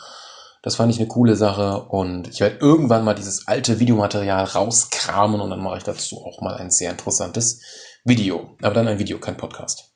[0.66, 5.40] Das fand ich eine coole Sache und ich werde irgendwann mal dieses alte Videomaterial rauskramen
[5.40, 7.62] und dann mache ich dazu auch mal ein sehr interessantes
[8.04, 8.58] Video.
[8.64, 9.94] Aber dann ein Video, kein Podcast.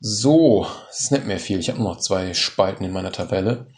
[0.00, 1.60] So, es ist nicht mehr viel.
[1.60, 3.68] Ich habe nur noch zwei Spalten in meiner Tabelle.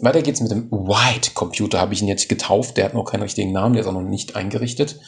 [0.00, 2.76] Weiter geht's mit dem White Computer, habe ich ihn jetzt getauft.
[2.76, 5.00] Der hat noch keinen richtigen Namen, der ist auch noch nicht eingerichtet.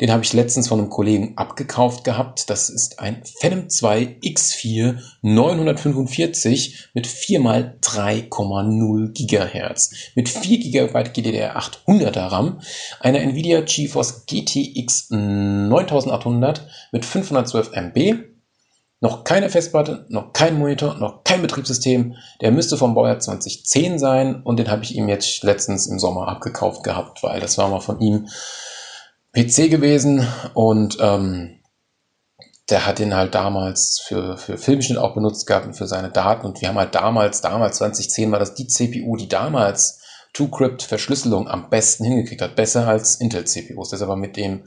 [0.00, 2.50] Den habe ich letztens von einem Kollegen abgekauft gehabt.
[2.50, 9.94] Das ist ein Phenom 2 X4 945 mit 4 mal 3,0 Gigahertz.
[10.14, 12.60] Mit 4 GB GDDR 800er RAM.
[13.00, 18.14] Eine Nvidia GeForce GTX 9800 mit 512 MB
[19.00, 22.16] Noch keine Festplatte, noch kein Monitor, noch kein Betriebssystem.
[22.40, 26.28] Der müsste vom Baujahr 2010 sein und den habe ich ihm jetzt letztens im Sommer
[26.28, 28.28] abgekauft gehabt, weil das war mal von ihm
[29.36, 31.60] PC gewesen und ähm,
[32.70, 36.46] der hat den halt damals für, für Filmschnitt auch benutzt gehabt und für seine Daten
[36.46, 40.00] und wir haben halt damals, damals 2010 war das die CPU, die damals
[40.32, 43.90] TrueCrypt-Verschlüsselung am besten hingekriegt hat, besser als Intel-CPUs.
[43.90, 44.64] Das ist aber mit dem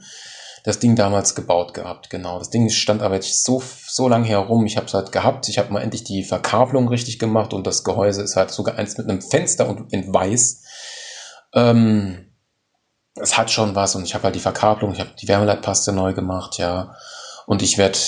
[0.64, 2.38] das Ding damals gebaut gehabt, genau.
[2.38, 4.66] Das Ding stand aber jetzt so, so lange herum.
[4.66, 5.48] Ich habe es halt gehabt.
[5.48, 8.98] Ich habe mal endlich die Verkabelung richtig gemacht und das Gehäuse ist halt sogar eins
[8.98, 10.62] mit einem Fenster und in weiß.
[11.54, 12.29] Ähm,
[13.20, 16.12] es hat schon was und ich habe halt die Verkabelung, ich habe die Wärmeleitpaste neu
[16.12, 16.94] gemacht, ja.
[17.46, 17.98] Und ich werde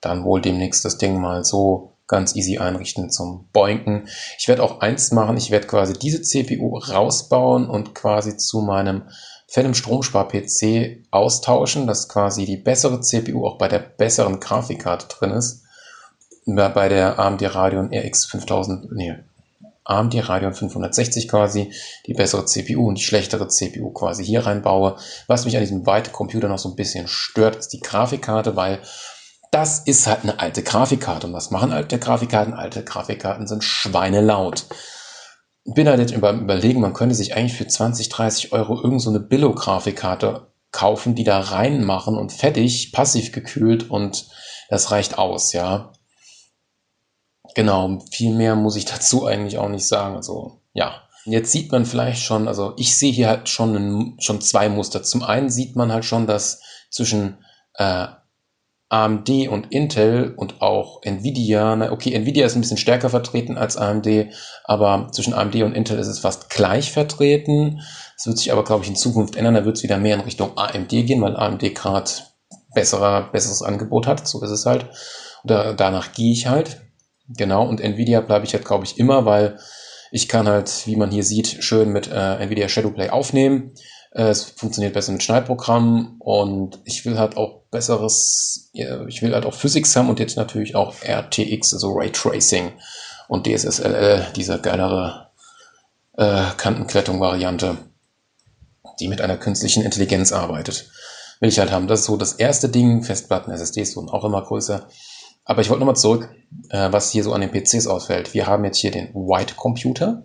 [0.00, 4.08] dann wohl demnächst das Ding mal so ganz easy einrichten zum Boinken.
[4.38, 9.02] Ich werde auch eins machen, ich werde quasi diese CPU rausbauen und quasi zu meinem
[9.46, 15.64] Phantom Stromspar-PC austauschen, dass quasi die bessere CPU auch bei der besseren Grafikkarte drin ist.
[16.46, 19.16] Bei der AMD Radeon RX 5000, nee,
[19.84, 21.72] AMD Radeon 560 quasi,
[22.06, 24.96] die bessere CPU und die schlechtere CPU quasi hier reinbaue.
[25.26, 28.80] Was mich an diesem White Computer noch so ein bisschen stört, ist die Grafikkarte, weil
[29.50, 31.26] das ist halt eine alte Grafikkarte.
[31.26, 32.54] Und was machen alte Grafikkarten?
[32.54, 34.66] Alte Grafikkarten sind schweinelaut
[35.64, 39.10] bin halt jetzt über, überlegen, man könnte sich eigentlich für 20, 30 Euro irgend so
[39.10, 44.28] eine Billo-Grafikkarte kaufen, die da reinmachen und fertig, passiv gekühlt und
[44.68, 45.92] das reicht aus, ja.
[47.54, 50.16] Genau, viel mehr muss ich dazu eigentlich auch nicht sagen.
[50.16, 51.02] Also, ja.
[51.26, 55.02] Jetzt sieht man vielleicht schon, also ich sehe hier halt schon, schon zwei Muster.
[55.02, 57.44] Zum einen sieht man halt schon, dass zwischen
[57.74, 58.06] äh,
[58.88, 63.76] AMD und Intel und auch Nvidia, na okay, Nvidia ist ein bisschen stärker vertreten als
[63.76, 64.32] AMD,
[64.64, 67.82] aber zwischen AMD und Intel ist es fast gleich vertreten.
[68.16, 69.54] Es wird sich aber, glaube ich, in Zukunft ändern.
[69.54, 72.10] Da wird es wieder mehr in Richtung AMD gehen, weil AMD gerade
[72.74, 74.26] besserer, besseres Angebot hat.
[74.26, 74.86] So ist es halt.
[75.44, 76.80] Da, danach gehe ich halt.
[77.36, 77.66] Genau.
[77.66, 79.58] Und Nvidia bleibe ich halt, glaube ich, immer, weil
[80.10, 83.72] ich kann halt, wie man hier sieht, schön mit äh, Nvidia Shadowplay aufnehmen.
[84.12, 89.46] Äh, es funktioniert besser mit Schneidprogrammen und ich will halt auch besseres, ich will halt
[89.46, 92.72] auch Physics haben und jetzt natürlich auch RTX, also Raytracing
[93.28, 95.30] und DSSLL, diese geilere
[96.16, 97.78] äh, Kantenklettung-Variante,
[98.98, 100.90] die mit einer künstlichen Intelligenz arbeitet.
[101.38, 101.86] Will ich halt haben.
[101.86, 103.02] Das ist so das erste Ding.
[103.02, 104.88] Festplatten, SSDs wurden auch immer größer.
[105.44, 106.28] Aber ich wollte nochmal zurück,
[106.70, 108.34] äh, was hier so an den PCs ausfällt.
[108.34, 110.24] Wir haben jetzt hier den White Computer.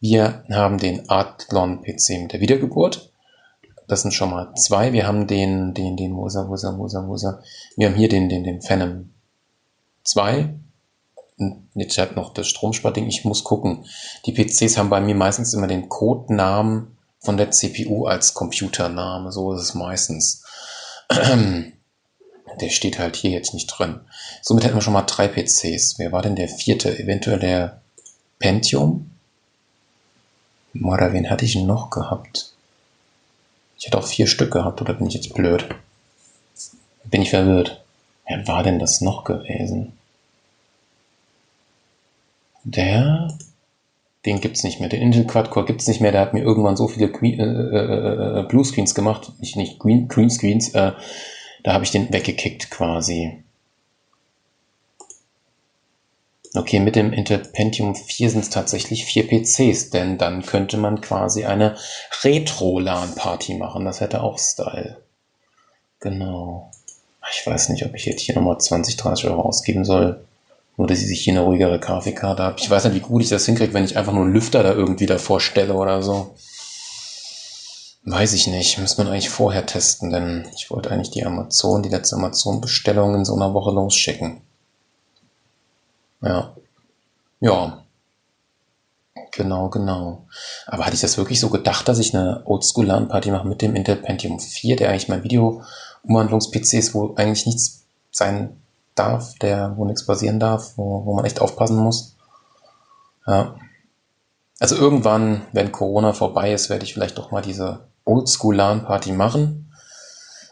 [0.00, 3.12] Wir haben den Athlon PC mit der Wiedergeburt.
[3.86, 4.92] Das sind schon mal zwei.
[4.92, 7.14] Wir haben den, den, den, wo ist er, wo ist er, wo ist er, wo
[7.14, 7.42] ist er?
[7.76, 9.10] Wir haben hier den, den, den Phantom
[10.04, 10.54] 2.
[11.74, 13.06] Jetzt hat noch das Stromsparding.
[13.08, 13.84] Ich muss gucken.
[14.26, 19.32] Die PCs haben bei mir meistens immer den Codenamen von der CPU als Computername.
[19.32, 20.44] So ist es meistens.
[22.60, 24.00] Der steht halt hier jetzt nicht drin.
[24.42, 25.98] Somit hätten wir schon mal drei PCs.
[25.98, 26.98] Wer war denn der vierte?
[26.98, 27.80] Eventuell der
[28.38, 29.10] Pentium?
[30.74, 32.52] Oder wen hatte ich noch gehabt?
[33.78, 35.66] Ich hätte auch vier Stück gehabt, oder bin ich jetzt blöd?
[37.04, 37.82] Bin ich verwirrt.
[38.28, 39.92] Wer war denn das noch gewesen?
[42.62, 43.36] Der,
[44.26, 44.88] den gibt's nicht mehr.
[44.88, 46.12] Den Intel Quad-Core gibt's nicht mehr.
[46.12, 50.08] Der hat mir irgendwann so viele Queen, äh, äh, äh, Bluescreens gemacht, nicht, nicht Green,
[50.08, 50.74] Greenscreens.
[50.74, 50.92] Äh,
[51.62, 53.42] da habe ich den weggekickt quasi.
[56.54, 61.00] Okay, mit dem Intel Pentium 4 sind es tatsächlich vier PCs, denn dann könnte man
[61.00, 61.76] quasi eine
[62.24, 63.84] Retro-LAN-Party machen.
[63.84, 65.00] Das hätte auch Style.
[66.00, 66.70] Genau.
[67.30, 70.24] Ich weiß nicht, ob ich jetzt hier nochmal 20, 30 Euro ausgeben soll.
[70.76, 72.56] Nur, dass ich hier eine ruhigere Grafikkarte habe.
[72.58, 74.72] Ich weiß nicht, wie gut ich das hinkriege, wenn ich einfach nur einen Lüfter da
[74.72, 76.34] irgendwie davor stelle oder so.
[78.04, 78.78] Weiß ich nicht.
[78.78, 83.24] Muss man eigentlich vorher testen, denn ich wollte eigentlich die Amazon, die letzte Amazon-Bestellung in
[83.24, 84.40] so einer Woche losschicken.
[86.22, 86.54] Ja.
[87.40, 87.84] Ja.
[89.32, 90.26] Genau, genau.
[90.66, 93.96] Aber hatte ich das wirklich so gedacht, dass ich eine Oldschool-LAN-Party mache mit dem Intel
[93.96, 98.60] Pentium 4, der eigentlich mein Video-Umwandlungs-PC ist, wo eigentlich nichts sein
[98.94, 102.16] darf, der, wo nichts passieren darf, wo, wo man echt aufpassen muss.
[103.26, 103.54] Ja.
[104.58, 109.72] Also irgendwann, wenn Corona vorbei ist, werde ich vielleicht doch mal diese Oldschool-LAN-Party machen.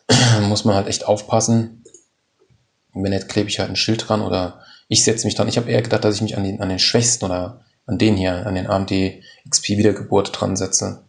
[0.48, 1.84] muss man halt echt aufpassen.
[2.94, 5.70] Wenn nicht, klebe ich halt ein Schild dran oder ich setze mich dann, ich habe
[5.70, 8.54] eher gedacht, dass ich mich an den, an den Schwächsten oder an den hier, an
[8.54, 8.92] den AMD
[9.48, 11.02] XP Wiedergeburt dran setze.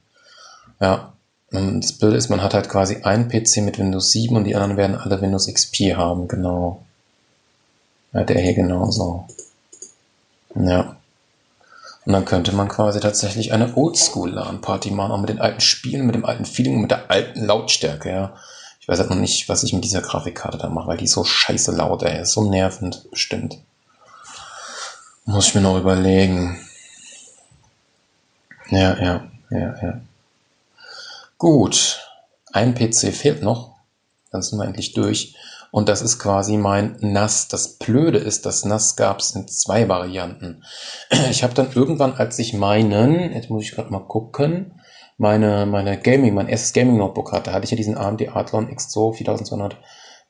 [0.80, 1.14] Ja.
[1.52, 4.56] Und das Bild ist, man hat halt quasi einen PC mit Windows 7 und die
[4.56, 6.86] anderen werden alle Windows XP haben, genau.
[8.14, 9.26] Ja, der hier genauso.
[10.56, 10.96] Ja.
[12.10, 16.16] Und dann könnte man quasi tatsächlich eine Oldschool-LAN-Party machen, auch mit den alten Spielen, mit
[16.16, 18.34] dem alten Feeling, mit der alten Lautstärke, ja
[18.90, 21.24] weiß halt noch nicht, was ich mit dieser Grafikkarte da mache, weil die ist so
[21.24, 22.22] scheiße laut, ey.
[22.22, 23.60] Ist so nervend, bestimmt.
[25.26, 26.60] Muss ich mir noch überlegen.
[28.72, 30.02] Ja, ja, ja, ja.
[31.38, 32.00] Gut.
[32.52, 33.76] Ein PC fehlt noch.
[34.32, 35.36] Dann sind wir endlich durch.
[35.72, 37.48] Und das ist quasi mein NAS.
[37.48, 40.64] Das Blöde ist, das NAS gab es in zwei Varianten.
[41.30, 44.82] Ich habe dann irgendwann, als ich meinen, jetzt muss ich gerade mal gucken,
[45.18, 49.16] meine, meine Gaming, mein erstes Gaming Notebook hatte, hatte ich ja diesen AMD Athlon X2
[49.16, 49.78] 4200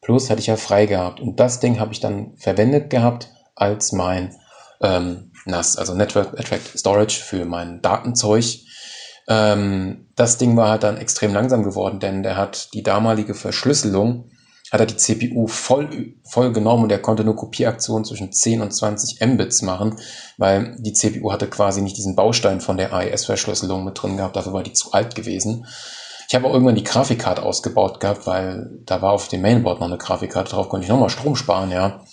[0.02, 1.20] Plus, hatte ich ja frei gehabt.
[1.20, 4.36] Und das Ding habe ich dann verwendet gehabt als mein
[4.82, 8.46] ähm, NAS, also Network Attract Storage für mein Datenzeug.
[9.28, 14.32] Ähm, das Ding war halt dann extrem langsam geworden, denn der hat die damalige Verschlüsselung
[14.72, 18.72] hat er die CPU voll, voll genommen und er konnte nur Kopieraktionen zwischen 10 und
[18.72, 20.00] 20 Mbits machen,
[20.38, 24.54] weil die CPU hatte quasi nicht diesen Baustein von der AES-Verschlüsselung mit drin gehabt, dafür
[24.54, 25.66] war die zu alt gewesen.
[26.28, 29.88] Ich habe auch irgendwann die Grafikkarte ausgebaut gehabt, weil da war auf dem Mainboard noch
[29.88, 32.06] eine Grafikkarte drauf, konnte ich nochmal Strom sparen, ja.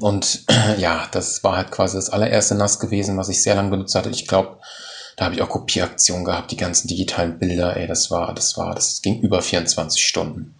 [0.00, 0.44] Und
[0.76, 4.10] ja, das war halt quasi das allererste NAS gewesen, was ich sehr lange benutzt hatte.
[4.10, 4.58] Ich glaube,
[5.16, 8.74] da habe ich auch Kopieraktionen gehabt, die ganzen digitalen Bilder, ey, das war, das war,
[8.74, 10.57] das ging über 24 Stunden.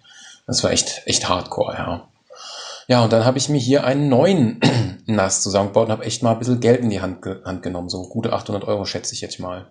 [0.49, 2.09] Das war echt, echt hardcore, ja.
[2.88, 4.61] Ja, und dann habe ich mir hier einen neuen
[5.07, 7.90] NAS zusammengebaut und habe echt mal ein bisschen Geld in die Hand, Hand genommen.
[7.90, 9.70] So gute 800 Euro schätze ich jetzt mal.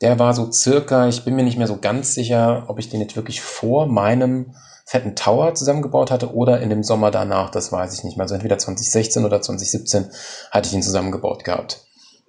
[0.00, 3.00] Der war so circa, ich bin mir nicht mehr so ganz sicher, ob ich den
[3.00, 4.54] jetzt wirklich vor meinem
[4.86, 8.24] fetten Tower zusammengebaut hatte oder in dem Sommer danach, das weiß ich nicht mehr.
[8.24, 10.10] Also entweder 2016 oder 2017
[10.52, 11.84] hatte ich ihn zusammengebaut gehabt.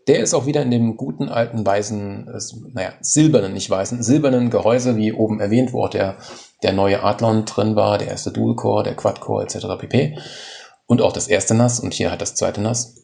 [0.07, 2.28] Der ist auch wieder in dem guten alten weißen,
[2.74, 6.18] naja, silbernen, nicht weißen, silbernen Gehäuse, wie oben erwähnt, wo auch der,
[6.64, 9.66] der neue Adlon drin war, der erste Dual-Core, der Quad-Core etc.
[9.80, 10.18] pp.
[10.86, 12.95] Und auch das erste NAS und hier halt das zweite NAS.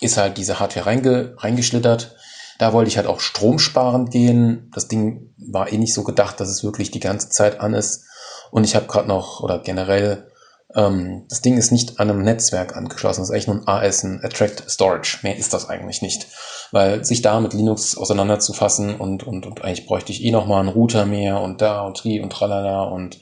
[0.00, 2.16] Ist halt diese Hardware reinge, reingeschlittert.
[2.58, 4.70] Da wollte ich halt auch stromsparend gehen.
[4.74, 8.04] Das Ding war eh nicht so gedacht, dass es wirklich die ganze Zeit an ist.
[8.50, 10.30] Und ich habe gerade noch, oder generell
[10.74, 13.20] ähm, das Ding ist nicht an einem Netzwerk angeschlossen.
[13.20, 15.18] Das ist eigentlich nur ein AS, ein Attract Storage.
[15.22, 16.26] Mehr ist das eigentlich nicht.
[16.70, 20.68] Weil sich da mit Linux auseinanderzufassen und, und, und eigentlich bräuchte ich eh nochmal einen
[20.68, 23.20] Router mehr und da und tri und tralala und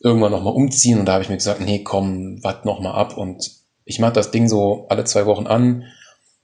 [0.00, 0.98] irgendwann nochmal umziehen.
[1.00, 3.16] Und da habe ich mir gesagt, nee, komm, wart nochmal ab.
[3.16, 3.50] Und
[3.84, 5.84] ich mache das Ding so alle zwei Wochen an,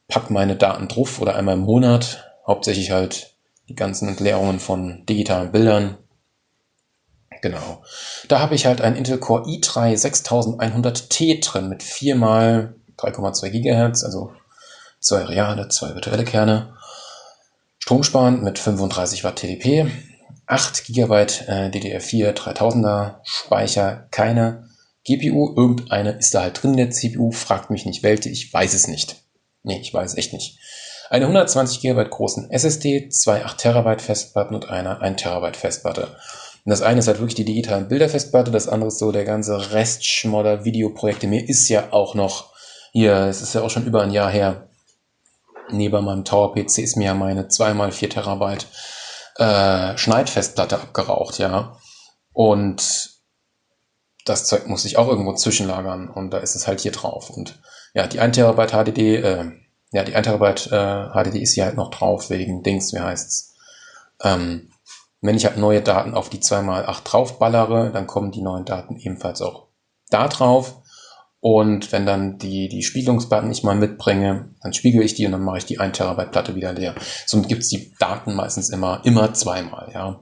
[0.09, 2.31] pack meine Daten drauf oder einmal im Monat.
[2.47, 3.37] Hauptsächlich halt
[3.69, 5.99] die ganzen Entleerungen von digitalen Bildern
[7.45, 7.83] Genau.
[8.29, 14.03] Da habe ich halt einen Intel Core i3 6100T drin mit 4 mal 3,2 GHz,
[14.03, 14.33] also
[14.99, 16.75] zwei reale, zwei virtuelle Kerne.
[17.81, 19.91] Stromsparend mit 35 Watt TDP,
[20.47, 24.71] 8 GB äh, DDR4 3000er Speicher, keine
[25.07, 28.73] GPU, irgendeine ist da halt drin in der CPU, fragt mich nicht welche, ich weiß
[28.73, 29.17] es nicht.
[29.65, 30.59] Nee, ich weiß echt nicht.
[31.11, 36.17] Eine 120 GB großen SSD, zwei 8 TB Festplatten und eine 1 TB Festplatte.
[36.65, 39.73] Und das eine ist halt wirklich die digitalen Bilderfestplatte, das andere ist so der ganze
[39.73, 41.27] Restschmodder Videoprojekte.
[41.27, 42.53] Mir ist ja auch noch
[42.93, 44.69] hier, es ist ja auch schon über ein Jahr her,
[45.71, 48.67] neben meinem Tower PC ist mir ja meine 2x4 Terabyte
[49.37, 51.77] äh, Schneidfestplatte abgeraucht, ja.
[52.33, 53.11] Und
[54.25, 57.31] das Zeug muss ich auch irgendwo zwischenlagern und da ist es halt hier drauf.
[57.31, 57.61] Und
[57.93, 59.45] ja, die 1 Terabyte HDD, äh,
[59.93, 63.55] ja, die 1 Terabyte äh, HDD ist hier halt noch drauf wegen Dings, wie heißt's?
[64.23, 64.71] Ähm,
[65.25, 69.41] wenn ich halt neue Daten auf die 2x8 draufballere, dann kommen die neuen Daten ebenfalls
[69.41, 69.69] auch
[70.11, 70.83] da drauf.
[71.41, 75.43] Und wenn dann die, die Spiegelungsplatten ich mal mitbringe, dann spiegel ich die und dann
[75.43, 76.95] mache ich die 1 Terabyte Platte wieder leer.
[77.25, 80.21] Somit gibt's die Daten meistens immer, immer zweimal, ja.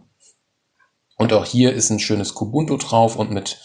[1.18, 3.60] Und auch hier ist ein schönes Kubuntu drauf und mit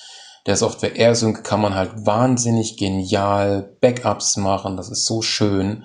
[0.47, 4.75] der Software AirSync kann man halt wahnsinnig genial Backups machen.
[4.75, 5.83] Das ist so schön.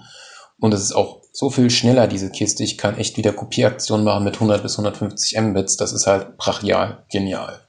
[0.60, 2.62] Und es ist auch so viel schneller, diese Kiste.
[2.62, 5.76] Ich kann echt wieder Kopieraktionen machen mit 100 bis 150 Mbits.
[5.76, 7.60] Das ist halt brachial genial.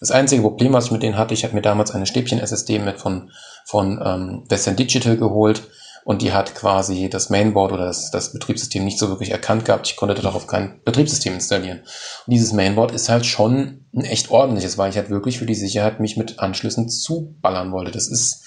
[0.00, 3.00] Das einzige Problem, was ich mit denen hatte, ich habe mir damals eine Stäbchen-SSD mit
[3.00, 3.30] von,
[3.64, 5.62] von ähm, Western Digital geholt
[6.04, 9.88] und die hat quasi das Mainboard oder das, das Betriebssystem nicht so wirklich erkannt gehabt.
[9.88, 11.80] Ich konnte darauf kein Betriebssystem installieren.
[11.80, 15.54] Und dieses Mainboard ist halt schon ein echt ordentliches, weil ich halt wirklich für die
[15.54, 17.90] Sicherheit mich mit Anschlüssen zuballern wollte.
[17.90, 18.44] Das ist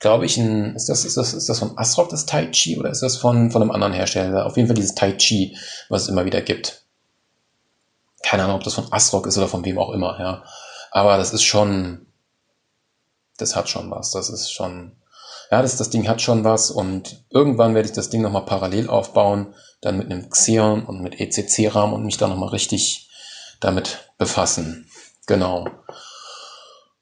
[0.00, 2.90] glaube ich, ein, ist das, ist das, ist das von Asrock das Tai Chi oder
[2.90, 4.46] ist das von, von einem anderen Hersteller?
[4.46, 5.56] Auf jeden Fall dieses Tai Chi,
[5.88, 6.84] was es immer wieder gibt.
[8.22, 10.44] Keine Ahnung, ob das von Asrock ist oder von wem auch immer, ja.
[10.90, 12.06] Aber das ist schon,
[13.36, 14.12] das hat schon was.
[14.12, 14.92] Das ist schon,
[15.50, 18.88] ja, das, das Ding hat schon was und irgendwann werde ich das Ding nochmal parallel
[18.88, 23.10] aufbauen, dann mit einem Xeon und mit ECC-Rahmen und mich dann nochmal richtig
[23.60, 24.88] damit befassen.
[25.26, 25.66] Genau.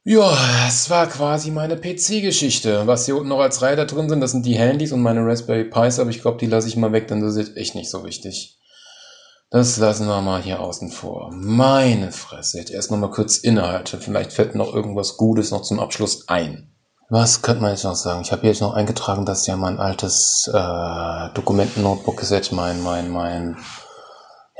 [0.04, 2.88] Ja, es war quasi meine PC-Geschichte.
[2.88, 5.64] Was hier unten noch als Reiter drin sind, das sind die Handys und meine Raspberry
[5.64, 8.04] Pis, aber ich glaube, die lasse ich mal weg, denn das ist echt nicht so
[8.04, 8.58] wichtig.
[9.50, 11.30] Das lassen wir mal hier außen vor.
[11.32, 12.58] Meine Fresse.
[12.58, 13.98] Jetzt erst noch mal kurz innehalte.
[13.98, 16.74] Vielleicht fällt noch irgendwas Gutes noch zum Abschluss ein.
[17.08, 18.22] Was könnte man jetzt noch sagen?
[18.22, 22.82] Ich habe hier jetzt noch eingetragen, dass ja mein altes äh, Dokumenten-Notebook ist jetzt mein,
[22.82, 23.58] mein, mein,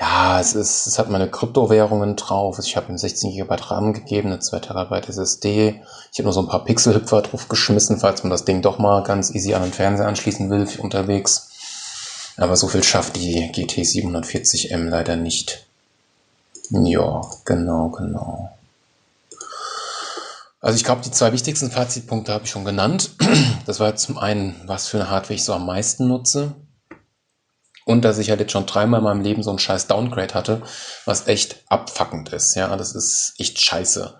[0.02, 2.58] ja, es ist, es hat meine Kryptowährungen drauf.
[2.58, 5.80] Ich habe ihm 16 GB RAM gegeben, eine 2 Terabyte SSD.
[6.10, 9.04] Ich habe nur so ein paar Pixelhüpfer drauf geschmissen, falls man das Ding doch mal
[9.04, 11.50] ganz easy an den Fernseher anschließen will unterwegs.
[12.36, 15.66] Aber so viel schafft die GT 740M leider nicht.
[16.70, 18.50] Ja, genau, genau.
[20.60, 23.12] Also ich glaube, die zwei wichtigsten Fazitpunkte habe ich schon genannt.
[23.66, 26.56] Das war zum einen, was für eine Hardware ich so am meisten nutze.
[27.84, 30.62] Und dass ich halt jetzt schon dreimal in meinem Leben so einen scheiß Downgrade hatte,
[31.04, 32.54] was echt abfuckend ist.
[32.54, 34.14] Ja, das ist echt scheiße.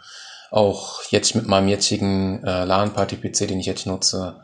[0.51, 4.43] Auch jetzt mit meinem jetzigen äh, LAN-Party-PC, den ich jetzt nutze,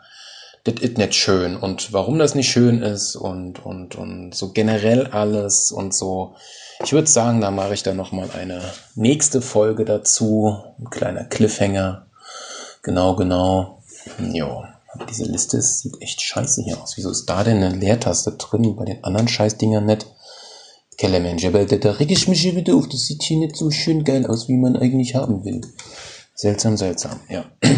[0.65, 1.57] das ist nicht schön.
[1.57, 6.37] Und warum das nicht schön ist und, und, und so generell alles und so.
[6.85, 8.63] Ich würde sagen, da mache ich dann nochmal eine
[8.95, 10.63] nächste Folge dazu.
[10.79, 12.07] Ein kleiner Cliffhanger.
[12.83, 13.83] Genau, genau.
[14.33, 14.65] Jo.
[14.93, 16.97] Aber diese Liste sieht echt scheiße hier aus.
[16.97, 18.75] Wieso ist da denn eine Leertaste drin?
[18.77, 20.07] Bei den anderen Scheißdingern nicht.
[20.97, 22.89] Kellermensch, aber da reg ich mich hier wieder auf.
[22.89, 25.61] Das sieht hier nicht so schön geil aus, wie man eigentlich haben will.
[26.35, 27.45] Seltsam, seltsam, ja.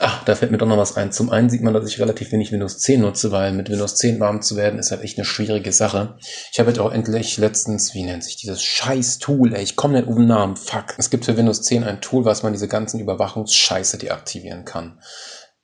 [0.00, 1.12] Ach, da fällt mir doch noch was ein.
[1.12, 4.20] Zum einen sieht man, dass ich relativ wenig Windows 10 nutze, weil mit Windows 10
[4.20, 6.16] warm zu werden ist halt echt eine schwierige Sache.
[6.50, 9.98] Ich habe jetzt auch endlich letztens, wie nennt sich dieses scheiß Tool, ey, ich komme
[9.98, 10.94] nicht auf den Namen, fuck.
[10.96, 14.98] Es gibt für Windows 10 ein Tool, was man diese ganzen Überwachungsscheiße deaktivieren kann.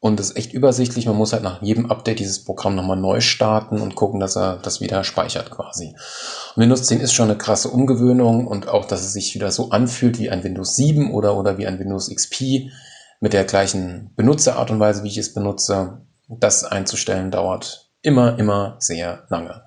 [0.06, 1.06] Und es ist echt übersichtlich.
[1.06, 4.58] Man muss halt nach jedem Update dieses Programm nochmal neu starten und gucken, dass er
[4.58, 5.96] das wieder speichert quasi.
[6.54, 9.70] Und Windows 10 ist schon eine krasse Umgewöhnung und auch, dass es sich wieder so
[9.70, 12.70] anfühlt wie ein Windows 7 oder, oder wie ein Windows XP
[13.18, 16.02] mit der gleichen Benutzerart und Weise, wie ich es benutze.
[16.28, 19.64] Das einzustellen dauert immer, immer sehr lange.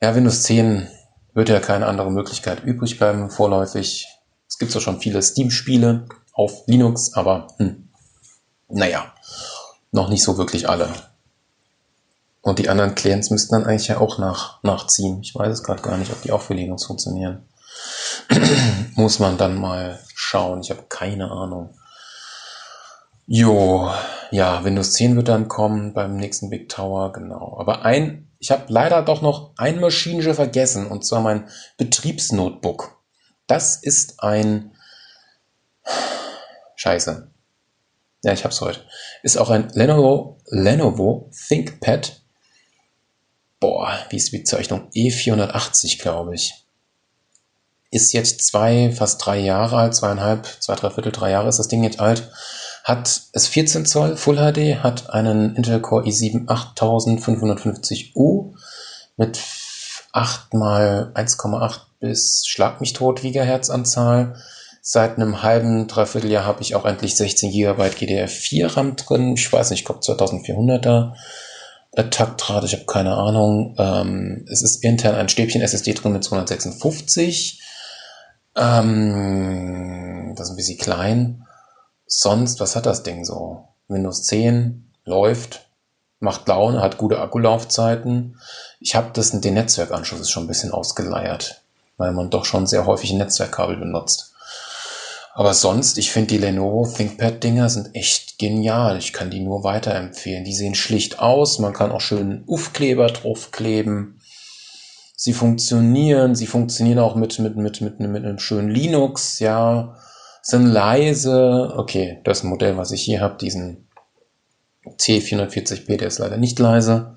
[0.00, 0.88] Ja, Windows 10
[1.34, 4.08] wird ja keine andere Möglichkeit übrig bleiben, vorläufig.
[4.48, 7.90] Es gibt zwar schon viele Steam-Spiele auf Linux, aber hm,
[8.72, 9.12] naja,
[9.92, 10.88] noch nicht so wirklich alle.
[12.40, 15.20] Und die anderen Clients müssten dann eigentlich ja auch nach, nachziehen.
[15.22, 17.46] Ich weiß es gerade gar nicht, ob die auch für Linux funktionieren.
[18.96, 20.60] Muss man dann mal schauen.
[20.60, 21.78] Ich habe keine Ahnung.
[23.26, 23.92] Jo,
[24.32, 27.56] ja, Windows 10 wird dann kommen beim nächsten Big Tower, genau.
[27.60, 32.98] Aber ein, ich habe leider doch noch ein Maschinenche vergessen, und zwar mein Betriebsnotebook.
[33.46, 34.72] Das ist ein
[36.76, 37.31] Scheiße.
[38.22, 38.80] Ja, ich hab's heute.
[39.22, 42.20] Ist auch ein Lenovo, Lenovo ThinkPad.
[43.58, 44.88] Boah, wie ist die Bezeichnung?
[44.94, 46.54] E480, glaube ich.
[47.90, 51.68] Ist jetzt zwei, fast drei Jahre alt, zweieinhalb, zwei, drei Viertel, drei Jahre ist das
[51.68, 52.30] Ding jetzt alt.
[52.84, 58.54] Hat es 14 Zoll Full HD, hat einen Intel Core i7 8550U
[59.16, 59.40] mit
[60.12, 64.36] 8 mal 1,8 bis Schlag mich tot Gigahertz Anzahl
[64.84, 69.34] Seit einem halben, dreiviertel Jahr habe ich auch endlich 16 GB GDR4 RAM drin.
[69.34, 71.12] Ich weiß nicht, ich glaube 2400er
[72.10, 73.76] Taktrate, ich habe keine Ahnung.
[73.78, 77.62] Ähm, es ist intern ein Stäbchen SSD drin mit 256.
[78.56, 81.46] Ähm, das ist ein bisschen klein.
[82.06, 83.68] Sonst, was hat das Ding so?
[83.86, 85.68] Windows 10 läuft,
[86.18, 88.36] macht Laune, hat gute Akkulaufzeiten.
[88.80, 91.62] Ich habe das, den Netzwerkanschluss ist schon ein bisschen ausgeleiert,
[91.98, 94.31] weil man doch schon sehr häufig ein Netzwerkkabel benutzt.
[95.34, 98.98] Aber sonst, ich finde die Lenovo ThinkPad-Dinger sind echt genial.
[98.98, 100.44] Ich kann die nur weiterempfehlen.
[100.44, 101.58] Die sehen schlicht aus.
[101.58, 104.20] Man kann auch schön Aufkleber draufkleben.
[105.16, 106.34] Sie funktionieren.
[106.34, 109.96] Sie funktionieren auch mit, mit, mit, mit, mit einem schönen Linux, ja.
[110.42, 111.72] Sind leise.
[111.76, 113.88] Okay, das Modell, was ich hier habe, diesen
[114.84, 117.16] T440p, der ist leider nicht leise.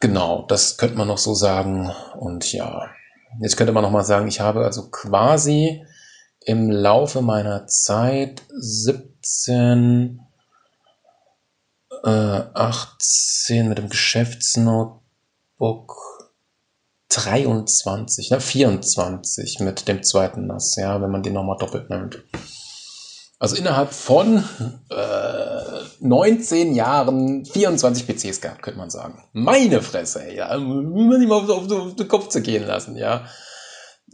[0.00, 1.90] Genau, das könnte man noch so sagen.
[2.18, 2.88] Und ja,
[3.42, 5.84] jetzt könnte man noch mal sagen, ich habe also quasi
[6.48, 10.20] im Laufe meiner Zeit 17,
[12.02, 15.94] äh, 18 mit dem Geschäftsnotebook
[17.10, 22.22] 23, ne, 24 mit dem zweiten NAS, ja, wenn man den nochmal doppelt nimmt.
[23.38, 24.42] Also innerhalb von
[24.88, 29.22] äh, 19 Jahren 24 PCs gehabt, könnte man sagen.
[29.34, 32.96] Meine Fresse, ey, ja, man nicht mal auf, auf, auf den Kopf zu gehen lassen,
[32.96, 33.26] ja.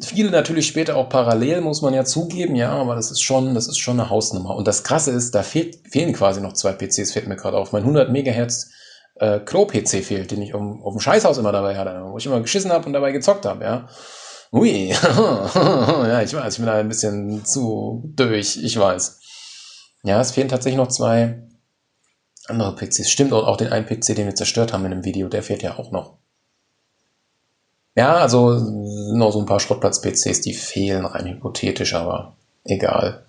[0.01, 3.69] Viele natürlich später auch parallel, muss man ja zugeben, ja, aber das ist schon, das
[3.69, 4.57] ist schon eine Hausnummer.
[4.57, 7.73] Und das Krasse ist, da fehlt, fehlen quasi noch zwei PCs, fällt mir gerade auf.
[7.73, 8.71] Mein 100 Megahertz
[9.17, 12.41] äh, Klo-PC fehlt, den ich um, auf dem Scheißhaus immer dabei hatte, wo ich immer
[12.41, 13.89] geschissen habe und dabei gezockt habe, ja.
[14.53, 14.89] Ui,
[15.55, 19.21] ja, ich weiß, ich bin da ein bisschen zu durch, ich weiß.
[20.05, 21.43] Ja, es fehlen tatsächlich noch zwei
[22.47, 23.11] andere PCs.
[23.11, 25.79] Stimmt, auch den einen PC, den wir zerstört haben in dem Video, der fehlt ja
[25.79, 26.19] auch noch.
[27.97, 28.61] Ja, also
[29.13, 33.23] noch so ein paar Schrottplatz-PCs, die fehlen rein hypothetisch, aber egal.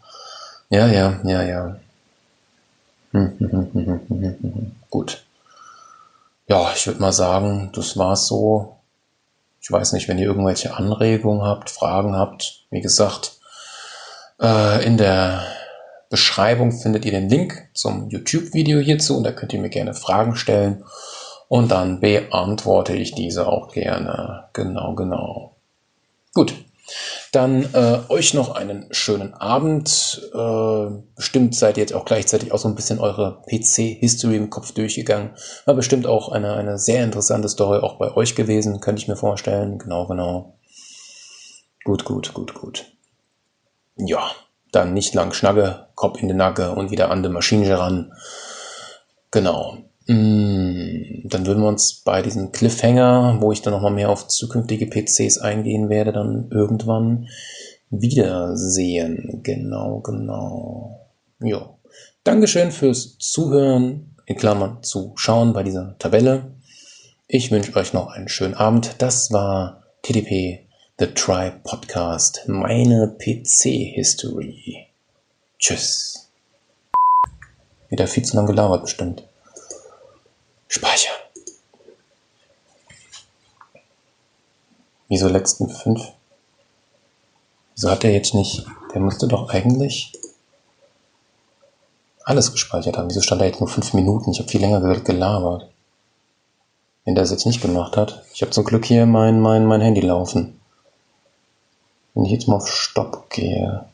[0.70, 1.76] Ja, ja, ja, ja.
[4.90, 5.24] Gut.
[6.48, 8.76] Ja, ich würde mal sagen, das war's so.
[9.62, 13.40] Ich weiß nicht, wenn ihr irgendwelche Anregungen habt, Fragen habt, wie gesagt,
[14.40, 15.44] äh, in der
[16.10, 20.36] Beschreibung findet ihr den Link zum YouTube-Video hierzu und da könnt ihr mir gerne Fragen
[20.36, 20.84] stellen
[21.48, 24.46] und dann beantworte ich diese auch gerne.
[24.54, 25.55] Genau, genau.
[26.36, 26.54] Gut,
[27.32, 30.30] dann äh, euch noch einen schönen Abend.
[30.34, 34.74] Äh, bestimmt seid ihr jetzt auch gleichzeitig auch so ein bisschen eure PC-History im Kopf
[34.74, 35.32] durchgegangen.
[35.66, 39.16] War bestimmt auch eine, eine sehr interessante Story auch bei euch gewesen, könnte ich mir
[39.16, 39.80] vorstellen.
[39.80, 40.58] Genau, genau.
[41.86, 42.86] Gut, gut, gut, gut.
[43.96, 44.30] Ja,
[44.74, 48.12] dann nicht lang Schnagge, Kopf in die Nacke und wieder an die Maschine ran.
[49.32, 49.78] Genau.
[50.08, 54.88] Mm, dann würden wir uns bei diesem Cliffhanger, wo ich dann nochmal mehr auf zukünftige
[54.88, 57.28] PCs eingehen werde, dann irgendwann
[57.90, 59.42] wiedersehen.
[59.44, 61.10] Genau, genau.
[61.40, 61.70] Ja.
[62.24, 66.52] Dankeschön fürs Zuhören, in Klammern zuschauen bei dieser Tabelle.
[67.28, 68.96] Ich wünsche euch noch einen schönen Abend.
[69.00, 70.68] Das war TDP,
[71.00, 74.88] The Tribe Podcast, meine PC-History.
[75.58, 76.32] Tschüss.
[77.90, 79.28] Wieder viel zu lang gelabert bestimmt.
[80.76, 81.16] Speichern.
[85.08, 86.02] Wieso letzten fünf?
[87.74, 88.66] Wieso hat er jetzt nicht?
[88.94, 90.12] Der müsste doch eigentlich
[92.26, 93.10] alles gespeichert haben.
[93.10, 94.32] Wieso stand da jetzt nur fünf Minuten?
[94.32, 95.70] Ich habe viel länger gelabert.
[97.06, 98.26] Wenn der es jetzt nicht gemacht hat.
[98.34, 100.60] Ich habe zum Glück hier mein, mein, mein Handy laufen.
[102.16, 103.86] Wenn ich jetzt mal auf Stopp gehe.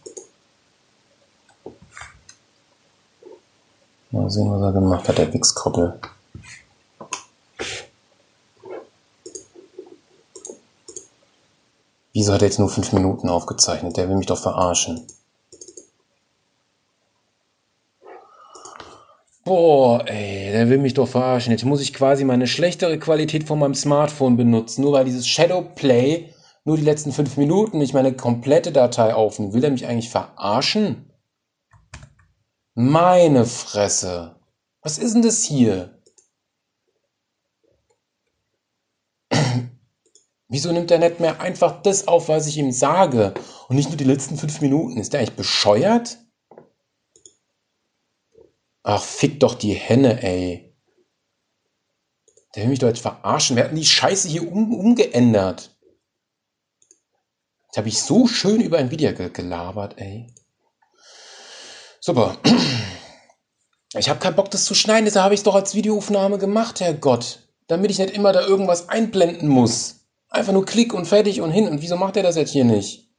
[4.10, 6.00] Mal sehen, was er gemacht hat, der Wichskoppel.
[12.22, 13.98] Wieso hat er jetzt nur fünf Minuten aufgezeichnet?
[13.98, 15.08] Der will mich doch verarschen.
[19.44, 21.52] Boah, ey, der will mich doch verarschen.
[21.52, 26.32] Jetzt muss ich quasi meine schlechtere Qualität von meinem Smartphone benutzen, nur weil dieses Shadowplay
[26.64, 29.54] nur die letzten fünf Minuten nicht meine komplette Datei aufnimmt.
[29.54, 31.12] Will er mich eigentlich verarschen?
[32.76, 34.36] Meine Fresse.
[34.84, 36.01] Was ist denn das hier?
[40.52, 43.34] Wieso nimmt er nicht mehr einfach das auf, was ich ihm sage
[43.70, 45.00] und nicht nur die letzten fünf Minuten?
[45.00, 46.18] Ist der eigentlich bescheuert?
[48.84, 50.76] Ach, fick doch die Henne, ey.
[52.54, 53.56] Der will mich doch jetzt verarschen.
[53.56, 55.74] Wir hatten die Scheiße hier um, umgeändert.
[57.68, 60.28] Jetzt habe ich so schön über ein Video gelabert, ey.
[62.02, 62.38] Super.
[63.94, 66.80] Ich habe keinen Bock, das zu schneiden, deshalb habe ich es doch als Videoaufnahme gemacht,
[66.80, 67.50] Herrgott.
[67.68, 70.01] Damit ich nicht immer da irgendwas einblenden muss.
[70.32, 71.68] Einfach nur Klick und fertig und hin.
[71.68, 73.10] Und wieso macht er das jetzt hier nicht?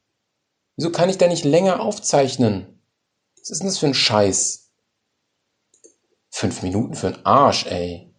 [0.75, 2.81] Wieso kann ich da nicht länger aufzeichnen?
[3.37, 4.71] Was ist denn das für ein Scheiß?
[6.29, 8.11] Fünf Minuten für einen Arsch, ey.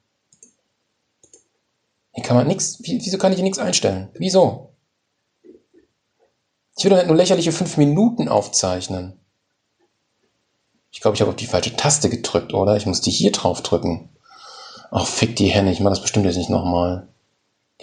[2.13, 4.11] Hier kann man nix, wieso kann ich hier nichts einstellen?
[4.15, 4.77] Wieso?
[6.77, 9.19] Ich will doch nicht nur lächerliche fünf Minuten aufzeichnen.
[10.93, 12.77] Ich glaube, ich habe auf die falsche Taste gedrückt, oder?
[12.77, 14.11] Ich muss die hier drauf drücken.
[14.93, 17.09] Ach, fick die Hände, ich mach das bestimmt jetzt nicht nochmal.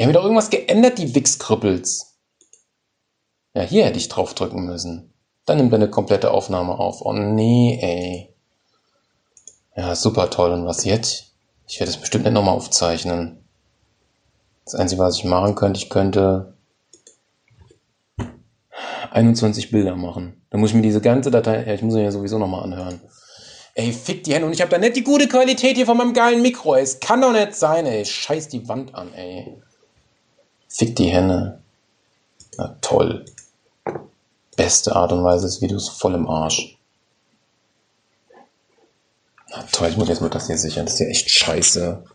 [0.01, 2.17] Die haben wieder irgendwas geändert, die Wichskrüppels.
[3.53, 5.13] Ja, hier hätte ich draufdrücken müssen.
[5.45, 7.01] Dann nimmt er eine komplette Aufnahme auf.
[7.05, 8.35] Oh nee, ey.
[9.75, 10.53] Ja, super toll.
[10.53, 11.35] Und was jetzt?
[11.67, 13.47] Ich werde es bestimmt nicht nochmal aufzeichnen.
[14.65, 16.55] Das Einzige, was ich machen könnte, ich könnte
[19.11, 20.41] 21 Bilder machen.
[20.49, 23.01] Dann muss ich mir diese ganze Datei, ja, ich muss sie ja sowieso nochmal anhören.
[23.75, 26.15] Ey, fick die Hände und ich habe da nicht die gute Qualität hier von meinem
[26.15, 26.73] geilen Mikro.
[26.73, 28.03] Es kann doch nicht sein, ey.
[28.03, 29.61] Scheiß die Wand an, ey.
[30.73, 31.61] Fick die Henne.
[32.57, 33.25] Na toll.
[34.55, 36.77] Beste Art und Weise des Videos voll im Arsch.
[39.49, 40.85] Na toll, ich muss jetzt mal das hier sichern.
[40.85, 42.05] Das ist ja echt scheiße.